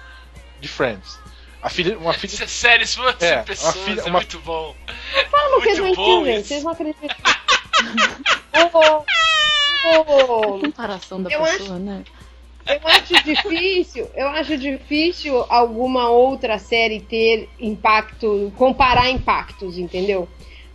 [0.60, 1.20] de Friends.
[1.62, 2.32] A filha, uma filha.
[2.36, 4.76] Se a série se fosse É, uma pessoas, filha- é uma- muito bom.
[5.32, 6.40] Fala que é Muito bom doentio, gente.
[6.40, 6.48] isso.
[6.48, 7.18] Vocês não acreditam.
[8.74, 9.04] Ô,
[10.56, 12.04] ô, Comparação da Eu pessoa, né?
[12.68, 20.28] Eu acho difícil, eu acho difícil alguma outra série ter impacto, comparar impactos, entendeu?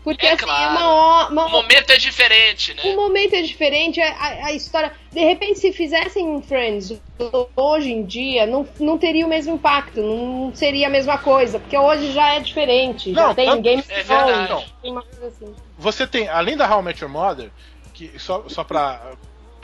[0.05, 0.75] Porque É assim, claro.
[0.81, 2.83] é uma, uma- O momento é diferente, né?
[2.85, 4.93] o momento é diferente, a, a- história.
[5.13, 7.01] De repente, se fizessem um Friends
[7.55, 11.79] hoje em dia, não, não teria o mesmo impacto, não seria a mesma coisa, porque
[11.79, 13.13] hoje já é diferente.
[13.15, 14.75] já Não, tem tanto- Game É Thrones, verdade.
[14.83, 15.55] tem uma coisa assim.
[15.79, 17.51] Você tem, além da How I Met Your Mother,
[17.95, 19.13] que só, só pra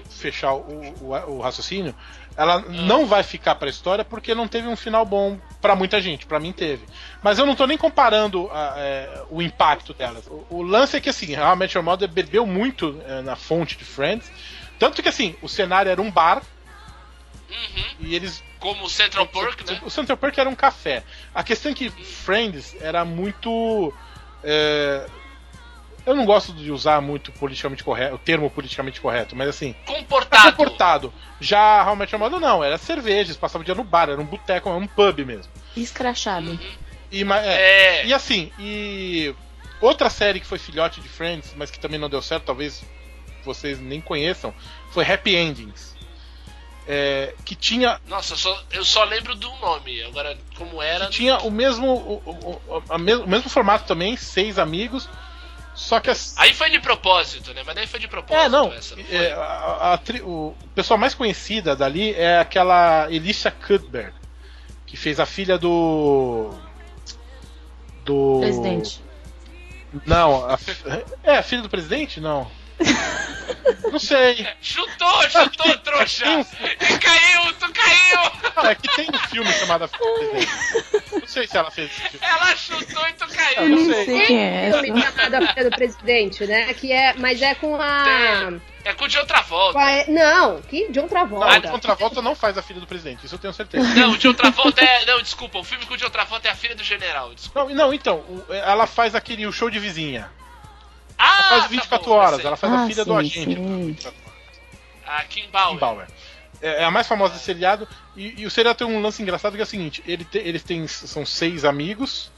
[0.08, 0.60] fechar o,
[1.00, 1.94] o, o raciocínio,
[2.38, 6.24] ela não vai ficar pra história porque não teve um final bom pra muita gente,
[6.24, 6.86] pra mim teve.
[7.20, 10.24] Mas eu não tô nem comparando a, é, o impacto delas.
[10.28, 13.84] O, o lance é que assim, Met Your Mother bebeu muito é, na fonte de
[13.84, 14.30] Friends,
[14.78, 16.40] tanto que assim, o cenário era um bar
[17.50, 17.84] Uhum.
[18.00, 19.80] e eles Como o Central Park, né?
[19.82, 21.02] o Central Park era um café.
[21.34, 23.92] A questão é que Friends era muito.
[24.44, 25.06] é,
[26.08, 29.92] eu não gosto de usar muito politicamente correto, o termo politicamente correto, mas assim, tá
[29.94, 30.50] Comportado.
[30.56, 31.14] comportado.
[31.40, 34.78] Já Your Mother não, era cervejas, passava o dia no bar, era um boteco, era
[34.78, 35.52] um pub mesmo.
[35.76, 36.50] Escrachado.
[36.50, 36.58] Uhum.
[37.10, 38.06] E, é, É.
[38.06, 39.34] e assim, e
[39.80, 42.82] outra série que foi filhote de Friends, mas que também não deu certo, talvez
[43.44, 44.52] vocês nem conheçam,
[44.90, 45.96] foi Happy Endings.
[46.90, 50.02] É, que tinha, Nossa, eu só, eu só lembro do nome.
[50.04, 51.04] Agora, como era.
[51.06, 55.06] que tinha o mesmo o, o- o- o mesmo formato também, seis amigos,
[55.78, 57.62] só que as, Aí foi de propósito, né?
[57.64, 58.72] Mas daí foi de propósito É, não.
[58.72, 59.14] essa, não foi?
[59.16, 64.12] é, a, a tri- o pessoa mais conhecida dali é aquela Alicia Cuthbert,
[64.84, 66.50] que fez a filha do.
[68.04, 68.38] Do.
[68.40, 69.00] Presidente.
[70.04, 70.58] Não, a,
[71.22, 72.20] é a filha do presidente?
[72.20, 72.50] Não.
[73.90, 74.46] Não sei.
[74.60, 76.24] Chutou, chutou, trouxa!
[76.26, 78.52] E caiu, tu caiu!
[78.56, 81.12] Não, é que tem um filme chamado A Filha do Presidente.
[81.12, 82.18] Não sei se ela fez esse filme.
[82.26, 83.68] Ela chutou e tu Eu caiu.
[83.68, 84.04] não Não sei.
[84.04, 84.82] sei quem é essa.
[84.82, 86.74] filme chamado A Filha do Presidente, né?
[86.74, 88.52] Que é, mas é com a.
[88.84, 89.78] É com o de outra com volta.
[89.78, 91.56] a- não, que de outra Não, volta.
[91.68, 93.86] a Contravolta não faz a filha do presidente, isso eu tenho certeza.
[93.94, 95.04] Não, o de outra volta é.
[95.04, 97.34] Não, desculpa, o filme com o de outra volta é a filha do general.
[97.34, 97.68] Desculpa.
[97.68, 100.30] Não, não então, o- ela faz aquele o show de vizinha.
[101.18, 104.00] Ah, Ela faz tá 24 bom, horas, ela faz a Ah, filha do sim, agente.
[104.02, 104.12] sim.
[105.06, 105.70] A Kim Bauer.
[105.74, 106.08] Kim Bauer.
[106.60, 107.88] É é a mais famosa desse seriado.
[108.16, 110.62] E, e o seriado tem um lance engraçado que é o seguinte: ele te- eles
[110.62, 112.30] têm, são seis amigos.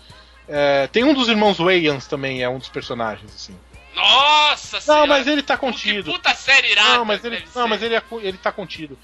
[0.49, 3.59] É, tem um dos irmãos Wayans também, é um dos personagens, assim.
[3.95, 5.07] Nossa Não, senhora.
[5.07, 6.13] mas ele tá Que contido.
[6.13, 6.99] puta série irada.
[6.99, 8.99] Não, mas ele, não, mas ele, é, ele tá contido.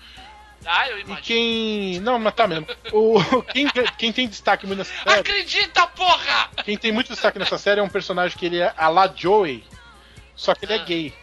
[0.67, 1.23] Ah, eu E imagino.
[1.23, 2.01] quem.
[2.01, 2.67] Não, mas tá mesmo.
[2.93, 3.67] O, quem,
[3.97, 5.21] quem tem destaque muito nessa série.
[5.21, 6.51] Acredita, porra!
[6.65, 9.65] Quem tem muito destaque nessa série é um personagem que ele é a la Joey.
[10.35, 10.85] Só que ele é Ah.
[10.85, 11.15] gay.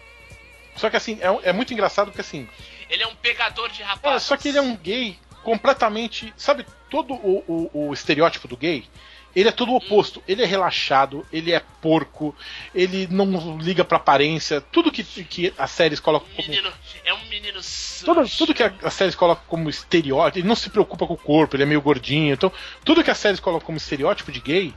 [0.78, 2.48] Só que assim, é, é muito engraçado porque assim.
[2.90, 4.24] Ele é um pegador de É, rapazes.
[4.28, 6.34] só que ele é um gay completamente.
[6.38, 7.44] Sabe, todo o,
[7.74, 8.88] o- o estereótipo do gay?
[9.36, 10.22] Ele é todo o oposto.
[10.28, 12.36] Ele é relaxado, ele é porco,
[12.74, 14.62] ele não liga pra aparência.
[14.62, 16.48] Tudo que, que as séries colocam como.
[16.48, 16.72] Menino,
[17.04, 17.60] é um menino.
[18.06, 21.18] Tudo, tudo que a- as séries colocam como estereótipo, ele não se preocupa com o
[21.18, 22.34] corpo, ele é meio gordinho.
[22.34, 22.52] Então,
[22.86, 24.74] tudo que as séries colocam como estereótipo de gay,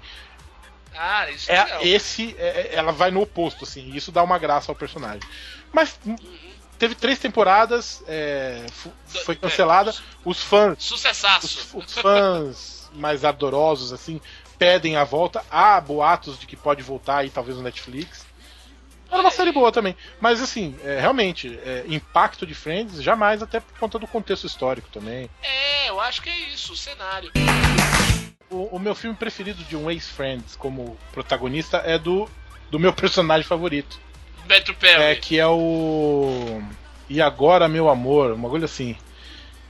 [0.99, 1.81] Ah, isso é, é legal.
[1.85, 5.21] esse, é- ela vai no oposto, assim, e isso dá uma graça ao personagem.
[5.71, 6.01] Mas
[6.79, 8.65] teve três temporadas, é,
[9.25, 9.95] foi cancelada.
[10.25, 11.47] Os fãs, Sucessaço.
[11.77, 14.19] os, os fãs mais ardorosos, assim,
[14.59, 15.45] pedem a volta.
[15.51, 18.27] Há boatos de que pode voltar aí, talvez no Netflix.
[19.11, 19.97] Era uma série boa também.
[20.21, 24.89] Mas assim, é, realmente, é, impacto de Friends, jamais, até por conta do contexto histórico
[24.93, 25.31] também.
[25.43, 27.31] É, eu acho que é isso, o cenário.
[28.51, 32.29] O, o meu filme preferido de um ex-Friends como protagonista é do,
[32.71, 33.99] do meu personagem favorito.
[34.49, 35.03] Metro Perry.
[35.03, 36.63] É, que é o.
[37.09, 38.97] E agora, meu amor, uma coisa assim.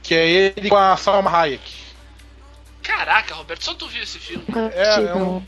[0.01, 1.86] Que é ele com a Salma Hayek.
[2.87, 4.43] Caraca, Roberto, só tu viu esse filme.
[4.47, 5.47] Nunca É, assisti, é um- não.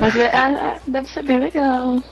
[0.00, 2.02] Mas é- é- deve ser bem legal.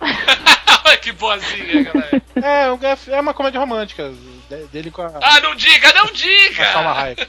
[1.02, 2.22] que boazinha, galera.
[2.36, 4.10] É, um- é uma comédia romântica
[4.48, 7.00] de- dele com a, Ah, não diga, não com a Salma diga!
[7.02, 7.28] Hayek.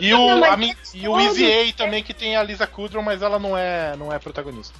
[0.00, 0.56] E o, Não, a
[0.94, 4.12] e o Easy A também, que tem a Lisa Kudrow, mas ela não é, não
[4.12, 4.74] é protagonista.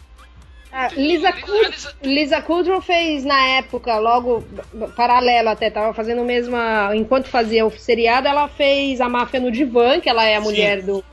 [0.76, 1.72] Ah, Lisa, Kudrow,
[2.02, 4.44] Lisa Kudrow fez na época, logo
[4.96, 6.90] paralelo até, tava fazendo a mesma.
[6.96, 10.44] Enquanto fazia o seriado, ela fez a máfia no divã, que ela é a Sim.
[10.46, 11.04] mulher do,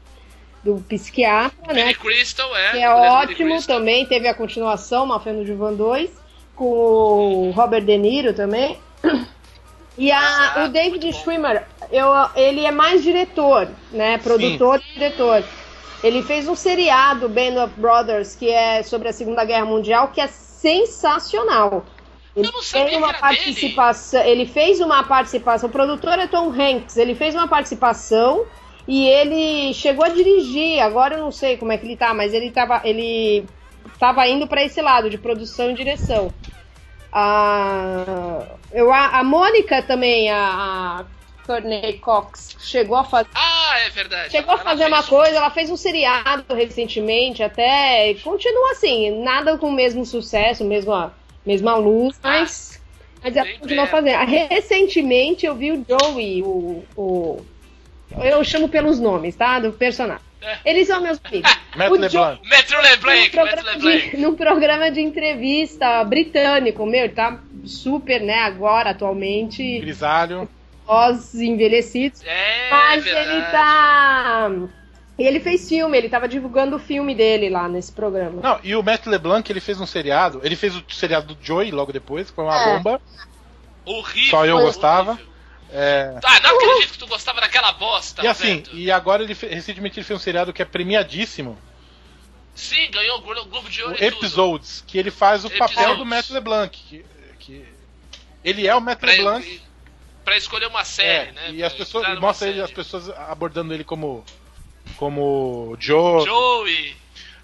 [0.64, 1.84] do psiquiatra, né?
[1.84, 2.72] Billy Crystal, é.
[2.72, 4.04] Que é ótimo também.
[4.08, 6.10] Teve a continuação, Máfia no Divã 2,
[6.56, 8.80] com o Robert De Niro também.
[9.96, 11.14] E a, Ah, o David.
[11.14, 14.18] Schwimmer, eu, ele é mais diretor, né?
[14.18, 15.44] Produtor e diretor.
[16.03, 20.19] Ele fez um seriado, Band of Brothers, que é sobre a Segunda Guerra Mundial, que
[20.19, 21.86] é sensacional.
[22.36, 23.22] Ele Eu não sabia tem uma era dele.
[23.38, 24.23] participação.
[24.23, 25.69] Ele fez uma participação.
[25.69, 26.98] O produtor é Tom Hanks.
[26.98, 28.45] Ele fez uma participação
[28.88, 30.80] e ele chegou a dirigir.
[30.82, 33.45] Agora eu não sei como é que ele tá, mas ele tava, ele
[33.99, 36.34] tava indo para esse lado de produção e direção.
[37.11, 40.38] A, eu, a, a Mônica também, a,
[41.02, 41.06] a
[41.52, 43.30] Courtney Cox, chegou a fazer.
[43.36, 44.32] Ah, é verdade.
[44.32, 48.11] Chegou a Ela fazer fez uma um- coisa, ela fez um seriado recentemente, até.
[48.11, 51.14] e Continua assim, nada com o mesmo sucesso, mesma,
[51.45, 52.80] mesma luz, mas.
[53.23, 54.18] Mas ela continua fazendo.
[54.26, 56.84] Recentemente eu vi o Joey, o.
[56.95, 57.45] o
[58.23, 59.60] eu chamo pelos nomes, tá?
[59.60, 60.23] Do personagem.
[60.41, 60.57] É.
[60.65, 61.52] Eles são meus amigos.
[61.76, 62.49] Matt O LeBlanc.
[62.49, 64.10] Metro Num LeBlanc, Metro programa, LeBlanc.
[64.10, 70.49] de, num programa de entrevista britânico, meu, ele tá super, né, agora, atualmente, Grisalho.
[70.92, 72.22] Pós-envelhecidos.
[72.26, 73.30] É, Mas verdade.
[73.30, 74.52] ele tá.
[75.18, 78.42] E ele fez filme, ele tava divulgando o filme dele lá nesse programa.
[78.42, 80.42] Não, e o Matt LeBlanc, ele fez um seriado.
[80.44, 82.74] Ele fez o seriado do Joey logo depois, que foi uma É.
[82.78, 83.02] bomba.
[83.86, 84.30] Horrível.
[84.30, 84.66] Só eu horrível.
[84.74, 85.20] gostava.
[85.74, 89.98] É, Ah, não acredito que tu gostava daquela bosta, e assim, e agora ele recentemente
[90.00, 91.58] ele fez um seriado que é premiadíssimo,
[92.54, 94.06] Sim, ganhou o Glo- Globo de o Ouro tudo.
[94.06, 95.98] Episodes, que ele faz o papel Episodes.
[96.00, 96.78] do Matt LeBlanc.
[96.78, 97.06] Que,
[97.40, 97.66] que
[98.44, 99.14] ele é o Matt Pra,
[104.98, 106.26] como Joe.
[106.26, 106.95] Joey.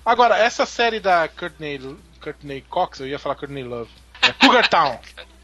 [0.05, 1.79] Agora, essa série da Courtney,
[2.21, 3.89] Courtney Cox, eu ia falar Courtney Love,
[4.21, 4.99] é Cougar Town.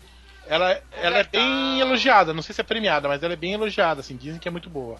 [0.45, 4.01] Ela, ela é bem elogiada, não sei se é premiada, mas ela é bem elogiada,
[4.01, 4.97] assim, dizem que é muito boa.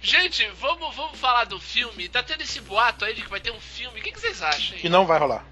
[0.00, 2.08] Gente, vamos, vamos falar do filme.
[2.08, 4.00] Tá tendo esse boato aí de que vai ter um filme.
[4.00, 4.78] O que, que vocês acham?
[4.78, 5.44] Que não vai rolar.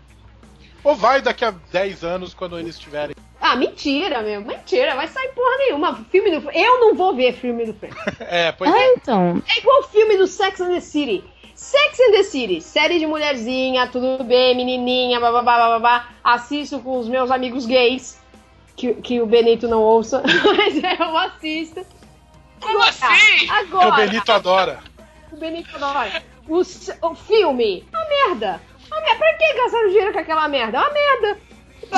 [0.83, 3.15] Ou vai daqui a 10 anos, quando eles tiverem.
[3.41, 4.41] Ah, mentira, meu.
[4.41, 5.95] Mentira, vai sair porra nenhuma.
[6.11, 7.97] Filme do Eu não vou ver filme do Friends.
[8.21, 8.93] É, pois Ah, é.
[8.95, 9.43] então.
[9.55, 11.23] É igual o filme do Sex and the City.
[11.55, 16.09] Sex and the City, série de mulherzinha, tudo bem, menininha, bababá, bababá.
[16.23, 18.21] Assisto com os meus amigos gays,
[18.77, 20.23] que, que o Benito não ouça,
[20.57, 21.85] mas eu assisto.
[22.61, 23.49] Como assim?
[23.51, 24.79] Agora, O Benito adora.
[25.33, 26.23] o Benito adora.
[26.49, 28.61] O, o filme, a merda.
[28.91, 29.17] A merda.
[29.19, 30.79] Pra que gastar dinheiro com aquela merda?
[30.79, 31.41] É uma merda.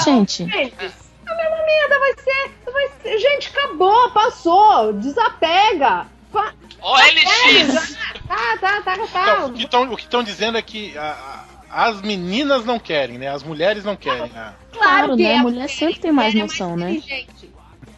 [0.04, 0.44] Gente.
[0.50, 0.94] Friends,
[1.30, 3.18] A mesma merda vai ser, vai ser.
[3.18, 4.92] Gente, acabou, passou.
[4.94, 6.06] Desapega.
[6.32, 7.96] Pa- OLX!
[8.28, 9.50] Tá, tá, tá, tá.
[9.56, 13.28] Então, o que estão dizendo é que a- a- as meninas não querem, né?
[13.28, 14.30] As mulheres não querem.
[14.34, 15.32] Ah, Claro, que né?
[15.34, 16.92] é, A mulher sempre tem mais é noção, né?
[16.92, 17.50] inteligente.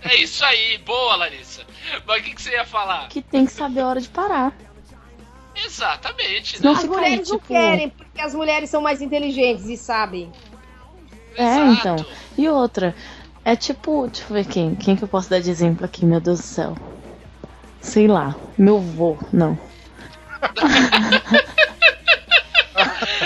[0.02, 1.62] É isso aí, boa, Larissa.
[2.06, 3.08] Mas o que, que você ia falar?
[3.08, 4.52] Que tem que saber a hora de parar.
[5.54, 6.70] Exatamente, né?
[6.70, 7.48] As fica aí, mulheres não tipo.
[7.48, 10.32] querem, porque as mulheres são mais inteligentes e sabem.
[11.36, 11.72] É, Exato.
[11.72, 12.06] então.
[12.36, 12.94] E outra,
[13.44, 16.20] é tipo, deixa eu ver quem, quem que eu posso dar de exemplo aqui, meu
[16.20, 16.76] Deus do céu.
[17.80, 19.58] Sei lá, meu vô, não.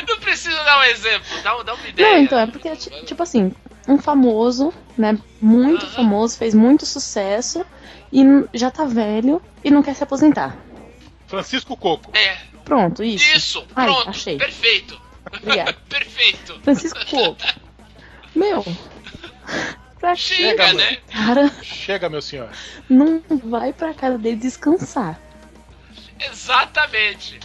[0.09, 2.19] Não precisa dar um exemplo, dá, dá uma Não, ideia.
[2.21, 3.53] então, é porque, ti- tipo assim,
[3.89, 7.65] um famoso, né, muito famoso, fez muito sucesso
[8.13, 8.23] e
[8.55, 10.57] já tá velho e não quer se aposentar.
[11.27, 12.11] Francisco Coco.
[12.17, 13.37] É, Pronto, isso.
[13.37, 14.37] isso, Ai, pronto, achei.
[14.39, 15.01] perfeito.
[15.41, 15.73] Obrigada.
[15.89, 16.61] perfeito.
[16.63, 17.37] Francisco Coco.
[18.35, 18.65] Meu,
[20.07, 20.99] pra Chega, né?
[21.13, 22.49] cara Chega, meu senhor.
[22.89, 25.19] não vai pra casa dele descansar?
[26.31, 27.41] Exatamente.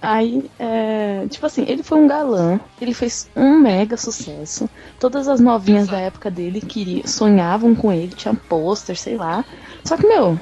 [0.00, 4.68] Aí, é, tipo assim, ele foi um galã, ele fez um mega sucesso.
[5.00, 9.44] Todas as novinhas da época dele queriam, sonhavam com ele, tinha pôster, sei lá.
[9.82, 10.38] Só que, meu,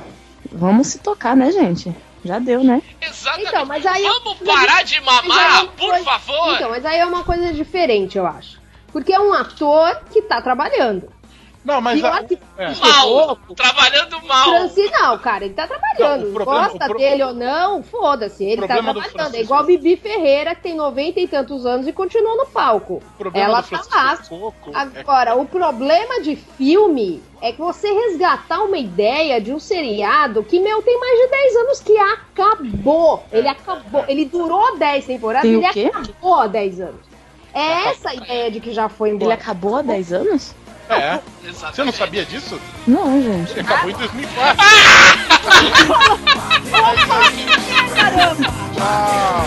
[0.50, 1.94] vamos se tocar, né, gente?
[2.24, 2.82] Já deu, né?
[3.00, 3.48] Exatamente.
[3.48, 6.54] Então, mas aí Vamos parar de Mas aí é mamar, uma por coisa- favor.
[6.54, 8.60] Então, mas aí é uma coisa diferente, eu acho.
[8.92, 11.08] Porque é um ator que tá trabalhando.
[11.64, 12.00] Não, mas.
[12.00, 12.74] e a- que é.
[12.74, 14.44] mal, trabalhando mal.
[14.50, 16.24] Francis, não, cara, ele tá trabalhando.
[16.26, 18.44] Não, problema- Gosta pro- dele ou não, foda-se.
[18.44, 19.34] Ele tá trabalhando.
[19.36, 22.94] É igual Bibi Ferreira, que tem 90 e tantos anos e continua no palco.
[23.14, 24.16] O problema Ela tá lá.
[24.16, 29.60] Coco é Agora, o problema de filme é que você resgatar uma ideia de um
[29.60, 33.24] seriado que, meu, tem mais de 10 anos que acabou.
[33.32, 34.04] Ele acabou.
[34.08, 37.12] Ele durou 10 temporadas, Tem o ele acabou há 10 anos.
[37.54, 39.34] É essa a ideia de que já foi Ele embora.
[39.34, 40.54] acabou há 10 anos?
[40.88, 41.18] É.
[41.44, 41.76] Exatamente.
[41.76, 42.60] Você não sabia disso?
[42.86, 43.52] Não, gente.
[43.52, 44.64] Ele acabou em 2004.
[48.74, 49.46] Tchau.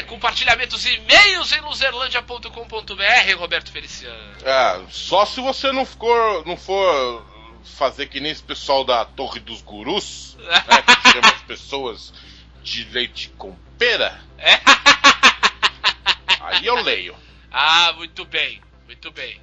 [0.00, 4.36] É, compartilhamentos e-mails em luzerlandia.com.br, Roberto Feliciano.
[4.42, 7.26] É, só se você não for, não for
[7.64, 10.64] fazer que nem esse pessoal da Torre dos Gurus, né,
[11.02, 12.14] que chama as pessoas
[12.62, 14.20] de leite com pera.
[16.40, 17.14] Aí eu leio.
[17.52, 19.40] Ah, muito bem, muito bem.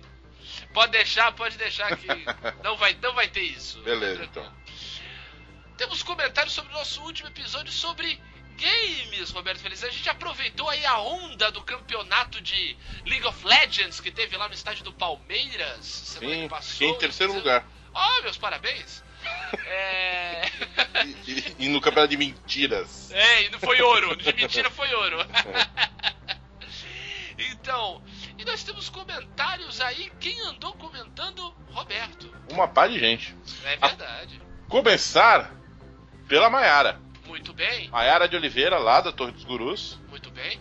[0.73, 2.07] Pode deixar, pode deixar que
[2.63, 3.79] não vai, não vai ter isso.
[3.81, 4.51] Beleza, então.
[5.77, 8.19] Temos comentários sobre o nosso último episódio sobre
[8.57, 9.83] games, Roberto Feliz.
[9.83, 12.75] A gente aproveitou aí a onda do campeonato de
[13.05, 16.87] League of Legends que teve lá no estádio do Palmeiras semana Sim, que passou.
[16.87, 17.65] em terceiro lugar.
[17.93, 19.03] Oh, meus parabéns.
[19.67, 20.41] É...
[21.05, 23.11] E, e- e no campeonato de mentiras.
[23.11, 24.15] É, e não foi ouro.
[24.15, 25.17] De mentira foi ouro.
[27.37, 28.01] então,
[28.37, 30.11] e nós temos comentários aí.
[30.19, 31.53] Quem andou comentando?
[31.71, 32.33] Roberto.
[32.51, 33.35] Uma pá de gente.
[33.63, 34.41] É verdade.
[34.69, 35.51] Começar
[36.27, 36.99] pela Maiara.
[37.37, 39.99] Muito bem, Maiara de Oliveira, lá da Torre dos Gurus.
[40.09, 40.59] muito bem.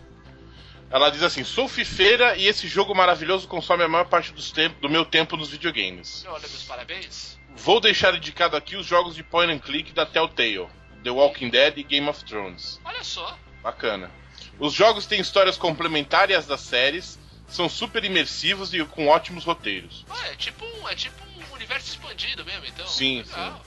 [0.89, 4.79] Ela diz assim: sou fifeira e esse jogo maravilhoso consome a maior parte dos tempo-
[4.79, 6.23] do meu tempo nos videogames.
[6.27, 7.37] Olha, meus parabéns.
[7.55, 10.67] Vou deixar indicado aqui os jogos de point and click da Telltale.
[11.03, 12.79] The Walking Dead e Game of Thrones.
[12.85, 13.37] Olha só.
[13.63, 14.11] Bacana.
[14.59, 20.05] Os jogos têm histórias complementares das séries, são super imersivos e com ótimos roteiros.
[20.09, 22.87] Ah, é tipo um, é tipo um universo expandido mesmo, então.
[22.87, 23.61] Sim, Legal.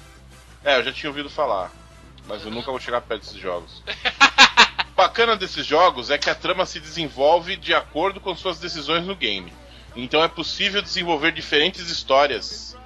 [0.64, 1.72] É, eu já tinha ouvido falar,
[2.26, 3.82] mas eu nunca vou chegar perto desses jogos.
[4.96, 9.16] Bacana desses jogos é que a trama se desenvolve de acordo com suas decisões no
[9.16, 9.52] game.
[9.96, 12.76] Então é possível desenvolver diferentes histórias.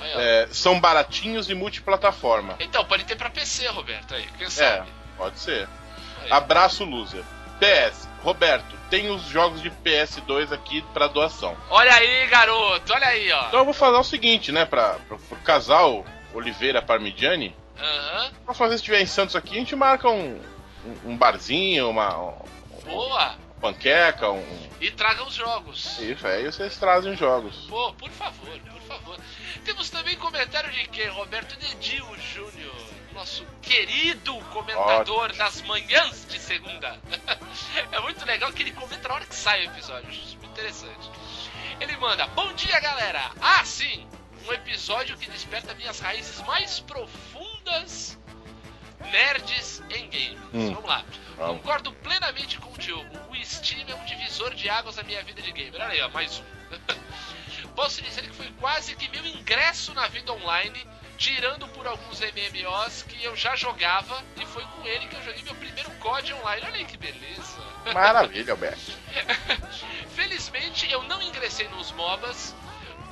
[0.00, 0.10] Aí.
[0.14, 2.56] É, são baratinhos e multiplataforma.
[2.60, 4.88] Então, pode ter pra PC, Roberto, aí, quem É, sabe?
[5.16, 5.68] pode ser.
[6.22, 6.30] Aí.
[6.32, 7.22] Abraço, loser.
[7.60, 11.56] PS, Roberto, tem os jogos de PS2 aqui pra doação.
[11.70, 13.46] Olha aí, garoto, olha aí, ó.
[13.46, 16.04] Então eu vou fazer o seguinte, né, pra, pra, pro casal
[16.34, 17.54] Oliveira Parmigiani.
[17.82, 20.40] Aham, Próxima vez que estiver em Santos aqui, a gente marca um,
[20.86, 22.44] um, um barzinho, uma, uma
[22.84, 23.36] boa.
[23.60, 24.68] panqueca, um.
[24.80, 25.98] E traga os jogos.
[25.98, 27.66] Isso, aí vocês trazem jogos.
[27.68, 29.18] Pô, por favor, por favor.
[29.64, 31.08] Temos também comentário de quem?
[31.08, 32.74] Roberto Dedil Júnior,
[33.14, 37.00] nosso querido comentador das manhãs de segunda.
[37.90, 41.10] é muito legal que ele comenta na hora que sai o episódio, muito interessante.
[41.80, 43.32] Ele manda: Bom dia, galera!
[43.40, 44.06] Ah, sim!
[44.48, 47.51] Um episódio que desperta minhas raízes mais profundas
[49.10, 50.38] nerds em games.
[50.52, 50.74] Hum.
[50.74, 51.04] Vamos lá.
[51.36, 51.56] Vamos.
[51.62, 53.18] Concordo plenamente com o Diogo.
[53.30, 55.74] O Steam é um divisor de águas na minha vida de gamer.
[55.74, 56.44] Olha aí, ó, mais um.
[57.74, 60.86] Posso dizer que foi quase que meu ingresso na vida online,
[61.16, 65.42] tirando por alguns MMOs que eu já jogava, e foi com ele que eu joguei
[65.42, 66.66] meu primeiro COD online.
[66.66, 67.62] Olha aí que beleza.
[67.94, 68.92] Maravilha, Alberto.
[70.14, 72.54] Felizmente eu não ingressei nos MOBAs.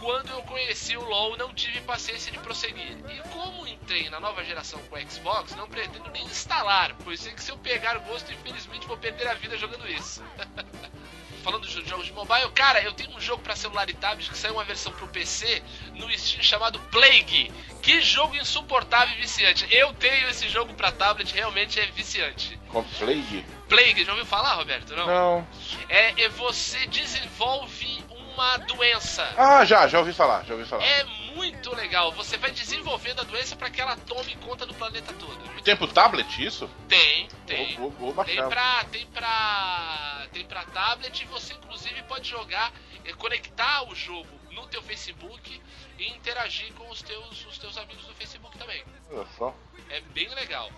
[0.00, 2.96] Quando eu conheci o LoL, não tive paciência de prosseguir.
[3.08, 7.32] E como entrei na nova geração com o Xbox, não pretendo nem instalar, pois sei
[7.32, 10.22] que se eu pegar gosto, infelizmente vou perder a vida jogando isso.
[11.42, 14.36] Falando de jogos de mobile, cara, eu tenho um jogo pra celular e tablet que
[14.36, 15.62] saiu uma versão pro PC
[15.94, 17.50] no Steam chamado Plague.
[17.80, 19.66] Que jogo insuportável e viciante.
[19.70, 22.60] Eu tenho esse jogo pra tablet, realmente é viciante.
[22.68, 23.44] Com Plague?
[23.70, 24.94] Plague, já ouviu falar, Roberto?
[24.94, 25.06] Não?
[25.06, 25.48] Não.
[25.88, 29.22] É, é você desenvolve uma doença.
[29.36, 30.84] Ah, já, já ouvi falar, já ouvi falar.
[30.84, 31.04] É
[31.34, 32.12] muito legal.
[32.12, 35.38] Você vai desenvolvendo a doença para que ela tome conta do planeta todo.
[35.38, 36.68] Muito Tem pro tablet isso?
[36.88, 37.76] Tem, tem.
[37.76, 38.48] Vou, vou, Tem vou baixar.
[38.48, 40.26] pra, tem pra.
[40.32, 42.72] Tem pra tablet e você inclusive pode jogar,
[43.04, 45.60] eh, conectar o jogo no teu Facebook
[45.98, 48.82] e interagir com os teus, os teus amigos do Facebook também.
[49.10, 49.54] Olha só.
[49.88, 50.70] É bem legal.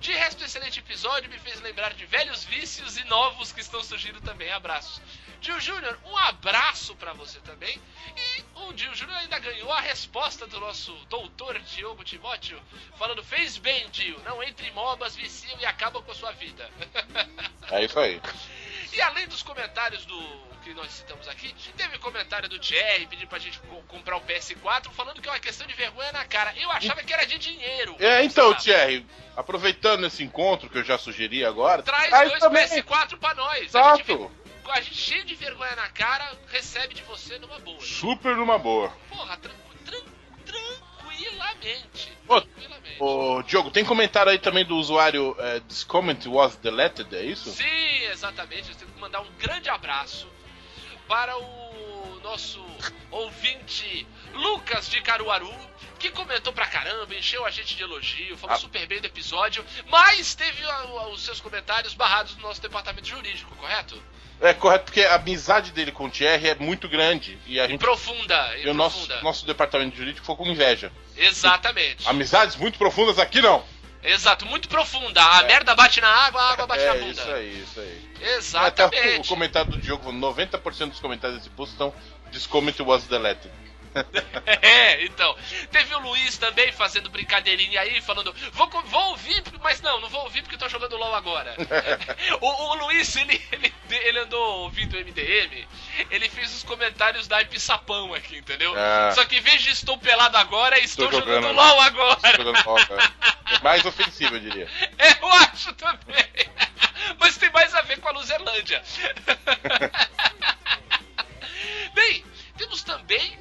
[0.00, 4.20] De resto, excelente episódio me fez lembrar de velhos vícios e novos que estão surgindo
[4.20, 4.50] também.
[4.52, 5.00] Abraços.
[5.40, 7.80] Tio Júnior, um abraço pra você também.
[8.16, 12.60] E o Tio Júnior ainda ganhou a resposta do nosso doutor Diogo Timóteo,
[12.96, 16.68] falando: fez bem, Dio, não entre MOBAs, viciam e acabam com a sua vida.
[17.70, 18.18] É isso aí.
[18.92, 23.38] E além dos comentários do que nós citamos aqui, teve comentário do Thierry pedindo pra
[23.38, 26.52] gente co- comprar o PS4, falando que é uma questão de vergonha na cara.
[26.56, 27.96] Eu achava que era de dinheiro.
[27.98, 28.62] É, então, sabe?
[28.64, 29.06] Thierry,
[29.36, 32.66] aproveitando esse encontro que eu já sugeri agora, Traz dois também.
[32.66, 33.62] PS4 pra nós.
[33.66, 34.30] Exato.
[34.70, 37.80] a gente cheio de vergonha na cara, recebe de você numa boa.
[37.80, 38.90] Super numa boa.
[39.08, 39.67] Porra, tran- tran-
[41.18, 42.12] tranquilamente.
[42.26, 42.96] Ô, tranquilamente.
[43.02, 47.50] Ô, Diogo, tem comentário aí também do usuário é, This comment was deleted, é isso?
[47.50, 48.70] Sim, exatamente.
[48.70, 50.28] Eu tenho que mandar um grande abraço
[51.06, 52.62] para o nosso
[53.10, 55.52] ouvinte Lucas de Caruaru,
[55.98, 58.58] que comentou pra caramba, encheu a gente de elogio, falou Ah.
[58.58, 60.62] super bem do episódio, mas teve
[61.12, 64.00] os seus comentários barrados no nosso departamento jurídico, correto?
[64.40, 67.80] É correto, porque a amizade dele com o Thierry é muito grande e a gente.
[67.80, 69.22] Profunda, e E o nosso, profunda.
[69.22, 70.92] nosso departamento jurídico ficou com inveja.
[71.16, 72.08] Exatamente.
[72.08, 73.64] Amizades muito profundas aqui não.
[74.02, 75.20] Exato, muito profunda.
[75.20, 77.10] A merda bate na água, a água bate na é bunda.
[77.10, 78.08] isso aí, isso aí.
[78.36, 78.98] Exatamente.
[78.98, 81.92] Até o, o comentário do Diogo, 90% dos comentários desse post estão
[82.30, 83.50] This comment was deleted.
[84.62, 85.36] É, então.
[85.70, 90.22] Teve o Luiz também fazendo brincadeirinha aí, falando, vou, vou ouvir, mas não, não vou
[90.22, 91.54] ouvir porque eu tô jogando LOL agora.
[92.40, 95.66] o, o Luiz, ele, ele, ele andou ouvindo o MDM,
[96.10, 98.74] ele fez os comentários da Ipsapão aqui, entendeu?
[98.76, 99.12] Ah.
[99.14, 101.56] Só que em vez de estou pelado agora, estou Tô jogando, jogando.
[101.56, 102.36] LOL agora.
[102.36, 103.12] Jogando LOL, cara.
[103.50, 104.68] É mais ofensivo, eu diria.
[105.20, 106.26] Eu acho também.
[107.18, 108.82] Mas tem mais a ver com a Luzerlândia.
[111.94, 112.24] Bem,
[112.56, 113.38] temos também,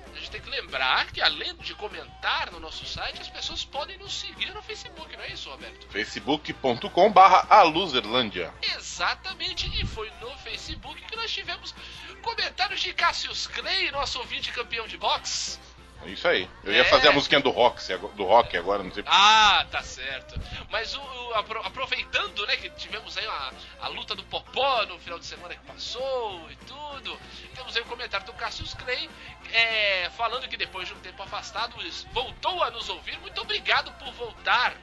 [0.47, 5.15] lembrar que além de comentar no nosso site, as pessoas podem nos seguir no Facebook,
[5.15, 5.87] não é isso, Roberto?
[5.89, 8.53] facebook.com barra aluzerlândia.
[8.75, 11.73] Exatamente, e foi no Facebook que nós tivemos
[12.21, 15.59] comentários de Cassius Clay, nosso ouvinte campeão de boxe.
[16.07, 16.49] Isso aí.
[16.63, 16.83] Eu ia É.
[16.85, 17.81] fazer a musiquinha do rock,
[18.15, 20.39] do rock agora, não sei Ah, tá certo.
[20.69, 23.51] Mas o, o- apro- aproveitando, né, que tivemos aí a,
[23.81, 27.19] a luta do Popó no final de semana que passou e tudo,
[27.55, 29.09] temos aí um comentário do Cassius Clay
[29.51, 31.75] é, falando que depois de um tempo afastado
[32.13, 33.17] voltou a nos ouvir.
[33.19, 34.73] Muito obrigado por voltar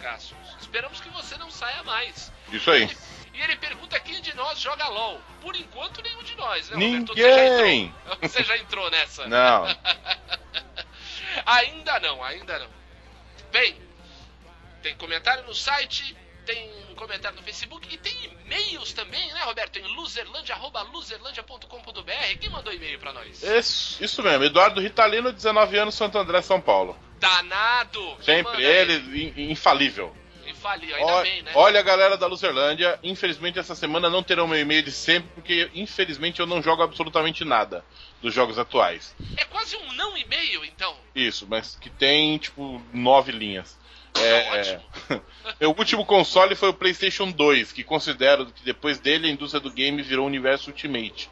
[0.00, 0.38] Cassius.
[0.60, 2.32] Esperamos que você não saia mais.
[2.52, 2.88] Isso aí.
[3.34, 5.20] E ele pergunta quem de nós joga LOL.
[5.40, 7.14] Por enquanto, nenhum de nós, né, Roberto?
[7.14, 7.94] Ninguém!
[7.94, 9.28] Você já entrou, você já entrou nessa?
[9.28, 9.64] Não.
[11.46, 12.68] ainda não, ainda não.
[13.52, 13.76] Bem,
[14.82, 19.78] tem comentário no site, tem comentário no Facebook e tem e-mails também, né, Roberto?
[19.78, 22.38] Em loserlandia, arroba loserlandia.com.br.
[22.40, 23.42] Quem mandou e-mail pra nós?
[23.42, 24.44] Isso, isso mesmo.
[24.44, 26.96] Eduardo Ritalino, 19 anos, Santo André, São Paulo.
[27.18, 28.16] Danado!
[28.22, 30.14] Sempre ele, in- infalível.
[30.46, 31.52] Infalível, ainda bem, né?
[31.54, 36.40] Olha, galera da Luzerlândia, infelizmente essa semana não terão meu e-mail de sempre, porque infelizmente
[36.40, 37.84] eu não jogo absolutamente nada
[38.20, 39.14] dos jogos atuais.
[39.36, 40.96] É quase um não e-mail, então.
[41.14, 43.78] Isso, mas que tem, tipo, nove linhas.
[44.14, 44.82] É, Ótimo.
[45.46, 45.54] é.
[45.60, 49.70] Meu último console foi o PlayStation 2, que considero que depois dele a indústria do
[49.70, 51.30] game virou o universo Ultimate.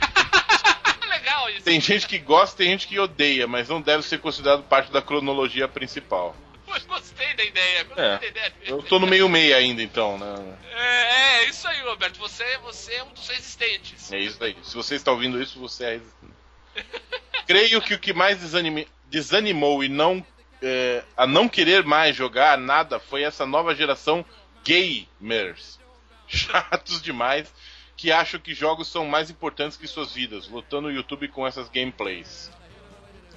[1.08, 1.62] Legal isso.
[1.62, 5.00] Tem gente que gosta, tem gente que odeia, mas não deve ser considerado parte da
[5.00, 6.36] cronologia principal.
[6.68, 8.18] Mas Gostei da ideia, gostei É.
[8.18, 8.52] da ideia.
[8.64, 10.56] Eu tô no meio meio ainda, então, né?
[10.72, 12.18] É, é isso aí, Roberto.
[12.18, 14.12] Você, você é um dos resistentes.
[14.12, 14.56] É isso aí.
[14.62, 16.32] Se você está ouvindo isso, você é resistente.
[17.46, 20.24] Creio que o que mais desanime- desanimou e não
[20.62, 24.24] é, a não querer mais jogar nada foi essa nova geração
[24.64, 25.78] gamers.
[26.26, 27.52] Chatos demais,
[27.96, 31.68] que acham que jogos são mais importantes que suas vidas, lutando no YouTube com essas
[31.68, 32.50] gameplays.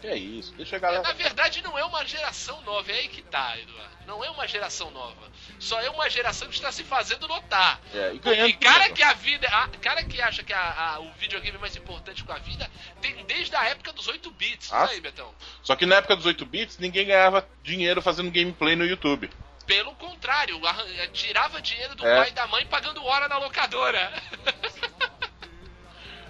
[0.01, 1.03] Que é isso, deixa a galera.
[1.03, 3.89] Na verdade, não é uma geração nova, é aí que tá, Eduardo.
[4.07, 5.29] Não é uma geração nova.
[5.59, 7.79] Só é uma geração que está se fazendo notar.
[7.93, 8.95] É, e ganhando E cara dinheiro.
[8.95, 9.47] que a vida.
[9.49, 12.69] A, cara que acha que a- a- o videogame é mais importante com a vida,
[13.01, 14.71] tem desde a época dos 8 bits.
[14.73, 15.33] Ah, Isso aí, Betão.
[15.61, 19.29] Só que na época dos 8 bits, ninguém ganhava dinheiro fazendo gameplay no YouTube.
[19.67, 22.15] Pelo contrário, arran- tirava dinheiro do É.
[22.17, 24.11] pai e da mãe pagando hora na locadora.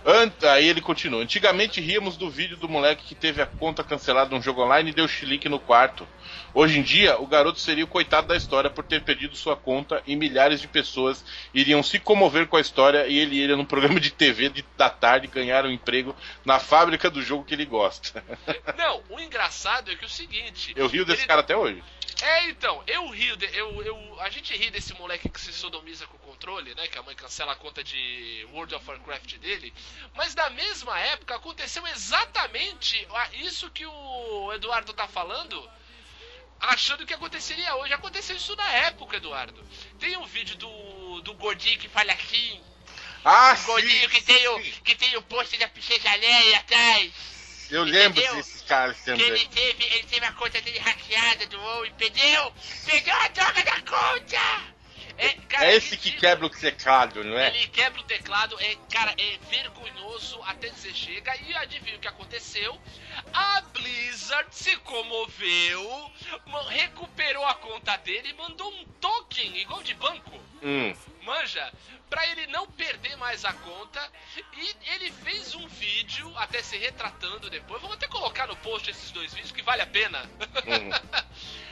[0.05, 1.21] Ant- Aí ele continua.
[1.23, 4.93] Antigamente ríamos do vídeo do moleque que teve a conta cancelada num jogo online e
[4.93, 6.07] deu chilique no quarto.
[6.53, 10.01] Hoje em dia, o garoto seria o coitado da história por ter perdido sua conta
[10.05, 11.23] e milhares de pessoas
[11.53, 14.89] iriam se comover com a história e ele iria num programa de TV de- da
[14.89, 16.15] tarde ganhar um emprego
[16.45, 18.23] na fábrica do jogo que ele gosta.
[18.77, 20.73] Não, o engraçado é que é o seguinte.
[20.75, 21.83] Eu rio desse ele- cara até hoje.
[22.21, 26.05] É, então, eu rio, de- eu, eu, a gente ri desse moleque que se sodomiza
[26.05, 26.85] com o controle, né?
[26.87, 29.71] Que a mãe cancela a conta de World of Warcraft dele.
[30.17, 35.69] Mas na mesma época aconteceu exatamente isso que o Eduardo tá falando,
[36.61, 37.93] achando que aconteceria hoje.
[37.93, 39.61] Aconteceu isso na época, Eduardo.
[39.99, 42.61] Tem um vídeo do, do gordinho que fala assim.
[43.25, 47.11] Ah, Gordinho que tem o, que tem o posto da princesa Leia atrás.
[47.69, 48.37] Eu lembro Entendeu?
[48.37, 49.49] desses caras Que ele também.
[49.49, 52.53] teve, ele teve a conta dele hackeada do WoW e perdeu!
[52.85, 54.78] Perdeu a droga da conta!
[55.19, 57.49] É, cara, É esse que quebra o teclado, não é?
[57.49, 61.35] Ele quebra o teclado, é, cara, é vergonhoso até dizer chega.
[61.41, 62.79] E adivinha o que aconteceu?
[63.33, 66.11] A Blizzard se comoveu,
[66.69, 70.39] recuperou a conta dele e mandou um token igual de banco.
[70.63, 70.95] Hum.
[71.23, 71.71] Manja,
[72.09, 74.11] pra ele não perder mais a conta.
[74.53, 77.81] E ele fez um vídeo, até se retratando depois.
[77.81, 80.21] Vamos até colocar no post esses dois vídeos que vale a pena.
[80.65, 80.89] Hum.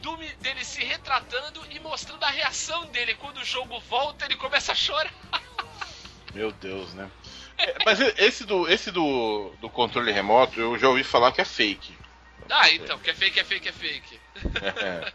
[0.00, 3.14] Do, dele se retratando e mostrando a reação dele.
[3.14, 5.12] Quando o jogo volta, ele começa a chorar.
[6.34, 7.10] Meu Deus, né?
[7.58, 11.44] É, mas esse do, esse do, do controle remoto, eu já ouvi falar que é
[11.44, 11.96] fake.
[12.50, 14.20] Ah, então, que é fake, é fake, é fake.
[14.76, 15.12] É.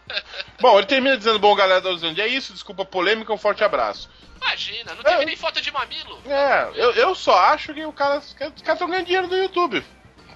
[0.59, 3.63] Bom, ele termina dizendo, bom, galera da Luzândia, é isso, desculpa a polêmica, um forte
[3.63, 4.09] abraço.
[4.35, 5.25] Imagina, não teve É.
[5.25, 6.19] nem foto de mamilo.
[6.25, 9.85] É, eu, eu só acho que o cara, os caras estão ganhando dinheiro do YouTube.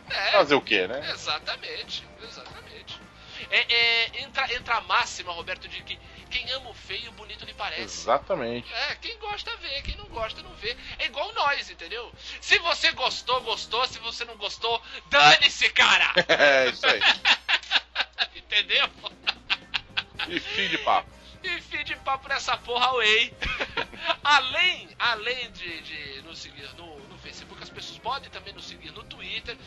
[0.09, 1.09] É, Fazer o quê, né?
[1.11, 2.07] exatamente.
[3.49, 5.99] É, é, entra, entra a máxima, Roberto, de que
[6.29, 7.81] quem ama o feio, bonito lhe parece.
[7.83, 8.71] Exatamente.
[8.73, 10.75] É, quem gosta vê, quem não gosta não vê.
[10.99, 12.11] É igual nós, entendeu?
[12.41, 13.85] Se você gostou, gostou.
[13.87, 16.13] Se você não gostou, dane-se, cara!
[16.27, 16.99] É, isso aí.
[18.35, 18.89] entendeu?
[20.27, 21.09] E fim de papo.
[21.43, 23.33] E fim de papo nessa porra, away.
[24.23, 28.91] além além de, de nos seguir no, no Facebook, as pessoas podem também nos seguir
[28.91, 29.57] no Twitter.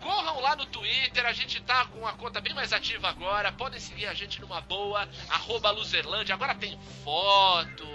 [0.00, 3.52] Corram lá no Twitter, a gente tá com a conta bem mais ativa agora.
[3.52, 6.34] Podem seguir a gente numa boa, arroba Luzerlândia.
[6.34, 7.86] Agora tem foto,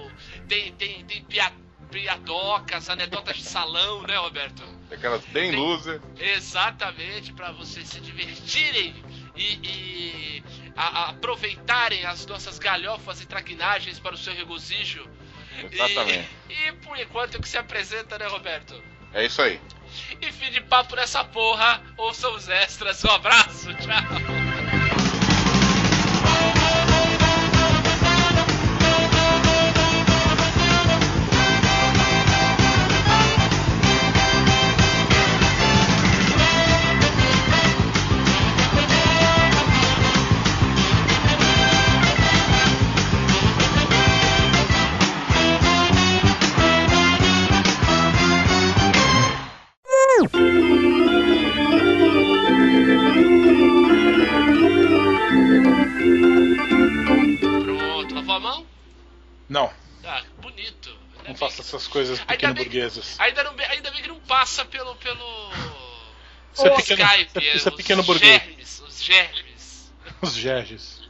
[0.48, 1.52] tem, tem, tem pia,
[1.91, 4.64] piadocas, anedotas de salão, né, Roberto?
[4.91, 5.99] Aquelas bem Tem- loser.
[6.18, 8.94] Exatamente, para vocês se divertirem
[9.36, 10.44] e, e
[10.76, 15.07] a- a- aproveitarem as nossas galhofas e traquinagens para o seu regozijo.
[15.72, 16.30] Exatamente.
[16.49, 18.80] E, e por enquanto o que se apresenta, né, Roberto?
[19.14, 19.60] É isso aí.
[20.22, 23.03] E fim de papo nessa porra, ouçam os extras.
[23.03, 24.44] Um abraço, tchau.
[63.20, 64.95] Ainda não, ainda bem que não passa pelo.
[64.95, 65.52] pelo.
[66.53, 67.40] Isso é pequeno- Skype.
[67.56, 68.41] isso é- é os pequeno burguês.
[68.41, 69.94] germes, os germes.
[70.22, 71.02] Os Gerges.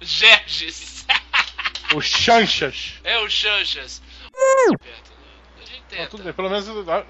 [0.00, 1.06] Os gerges.
[1.94, 2.94] Os Chanchas.
[3.04, 4.02] É o Chanchas.
[4.34, 7.04] A gente tudo bem, pelo menos ah,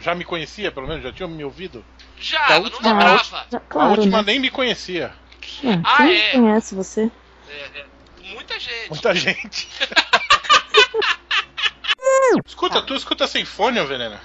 [0.00, 1.84] já me conhecia, pelo menos já tinha me ouvido.
[2.18, 3.46] Já, A ela não última- lembrava.
[3.54, 4.24] A claro, última né?
[4.32, 5.14] nem me conhecia.
[5.62, 6.30] É, Ah, quem é.
[6.32, 7.10] conhece você?
[7.48, 7.86] É, é,
[8.34, 8.88] muita gente.
[8.90, 9.68] Muita gente.
[12.46, 14.20] escuta, tu escuta Sinfônia, Venena?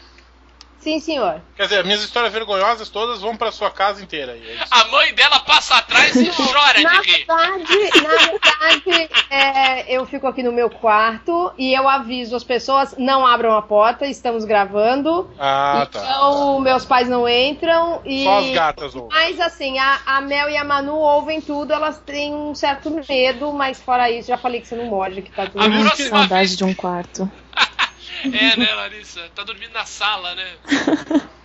[0.80, 1.42] Sim, senhor.
[1.58, 4.34] Quer dizer, minhas histórias vergonhosas todas vão pra sua casa inteira.
[4.38, 4.58] é.
[4.70, 7.26] A mãe dela passa atrás e chora Na de rir.
[7.26, 12.94] verdade, na verdade é, eu fico aqui no meu quarto e eu aviso as pessoas:
[13.00, 15.28] não abram a porta, estamos gravando.
[15.40, 16.04] Ah, tá.
[16.04, 18.24] Então, meus pais não entram e.
[18.24, 19.10] Só as gatas ouvem.
[19.12, 23.52] Mas assim, a, a Mel e a Manu ouvem tudo, elas têm um certo medo,
[23.52, 25.82] mas fora isso, já falei que você não morde, que tá tudo A bem.
[25.82, 27.28] próxima Ai, saudade de um quarto.
[28.24, 29.30] É, né, Larissa?
[29.36, 30.58] Tá dormindo na sala, né?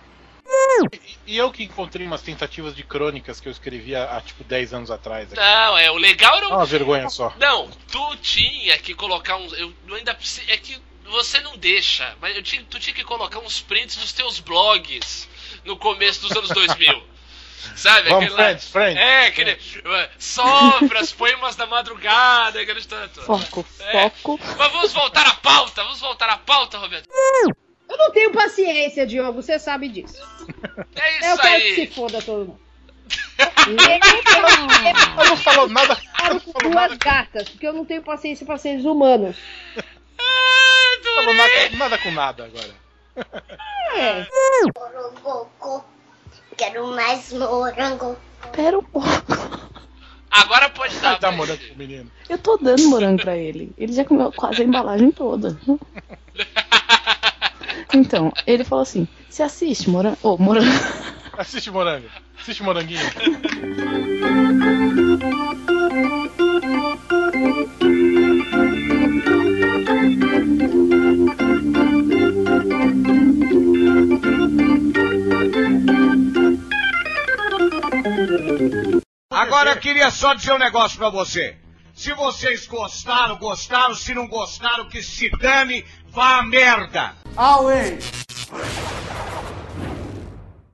[1.25, 4.91] E eu que encontrei umas tentativas de crônicas que eu escrevia há tipo 10 anos
[4.91, 5.31] atrás.
[5.31, 5.39] Aqui.
[5.39, 6.55] Não, é, o legal era É o.
[6.55, 7.33] uma vergonha só.
[7.39, 9.53] Não, tu tinha que colocar uns.
[9.53, 10.17] Eu ainda
[10.47, 14.11] É que você não deixa, mas eu tinha, tu tinha que colocar uns prints dos
[14.13, 15.27] teus blogs
[15.65, 17.03] no começo dos anos 2000.
[17.75, 18.09] Sabe?
[18.09, 18.99] Vamos, aquele lá- friends, friends.
[18.99, 19.57] É, aquele.
[20.17, 23.21] Sopras, poemas da madrugada, aqueles tanto.
[23.21, 24.09] Foco, É.
[24.09, 24.39] foco.
[24.57, 27.07] Mas vamos voltar à pauta, vamos voltar à pauta, Roberto.
[27.89, 30.15] Eu não tenho paciência, Diogo, você sabe disso.
[30.95, 31.87] É Eu isso quero que se aí.
[31.87, 32.61] foda todo mundo.
[35.17, 35.97] Ela não falou nada.
[36.29, 39.35] Eu com duas gatas, porque eu não tenho paciência para seres humanos.
[41.03, 42.81] Não falou nada, nada com nada agora.
[43.95, 44.25] É.
[46.61, 48.15] Quero mais morango.
[48.51, 49.07] Pera um pouco.
[50.29, 51.17] Agora pode dar.
[51.19, 52.11] Mas- morango pro menino.
[52.29, 53.73] Eu tô dando morango pra ele.
[53.75, 55.57] Ele já comeu quase a embalagem toda.
[57.93, 60.17] Então, ele falou assim: Você assiste morango?
[60.23, 60.65] Ô, morango.
[61.37, 62.07] Assiste morango.
[62.39, 63.01] Assiste moranguinho.
[79.31, 81.55] Agora eu queria só dizer um negócio pra você.
[81.93, 83.95] Se vocês gostaram, gostaram.
[83.95, 87.13] Se não gostaram, que se dane, vá a merda.
[87.35, 87.99] Away!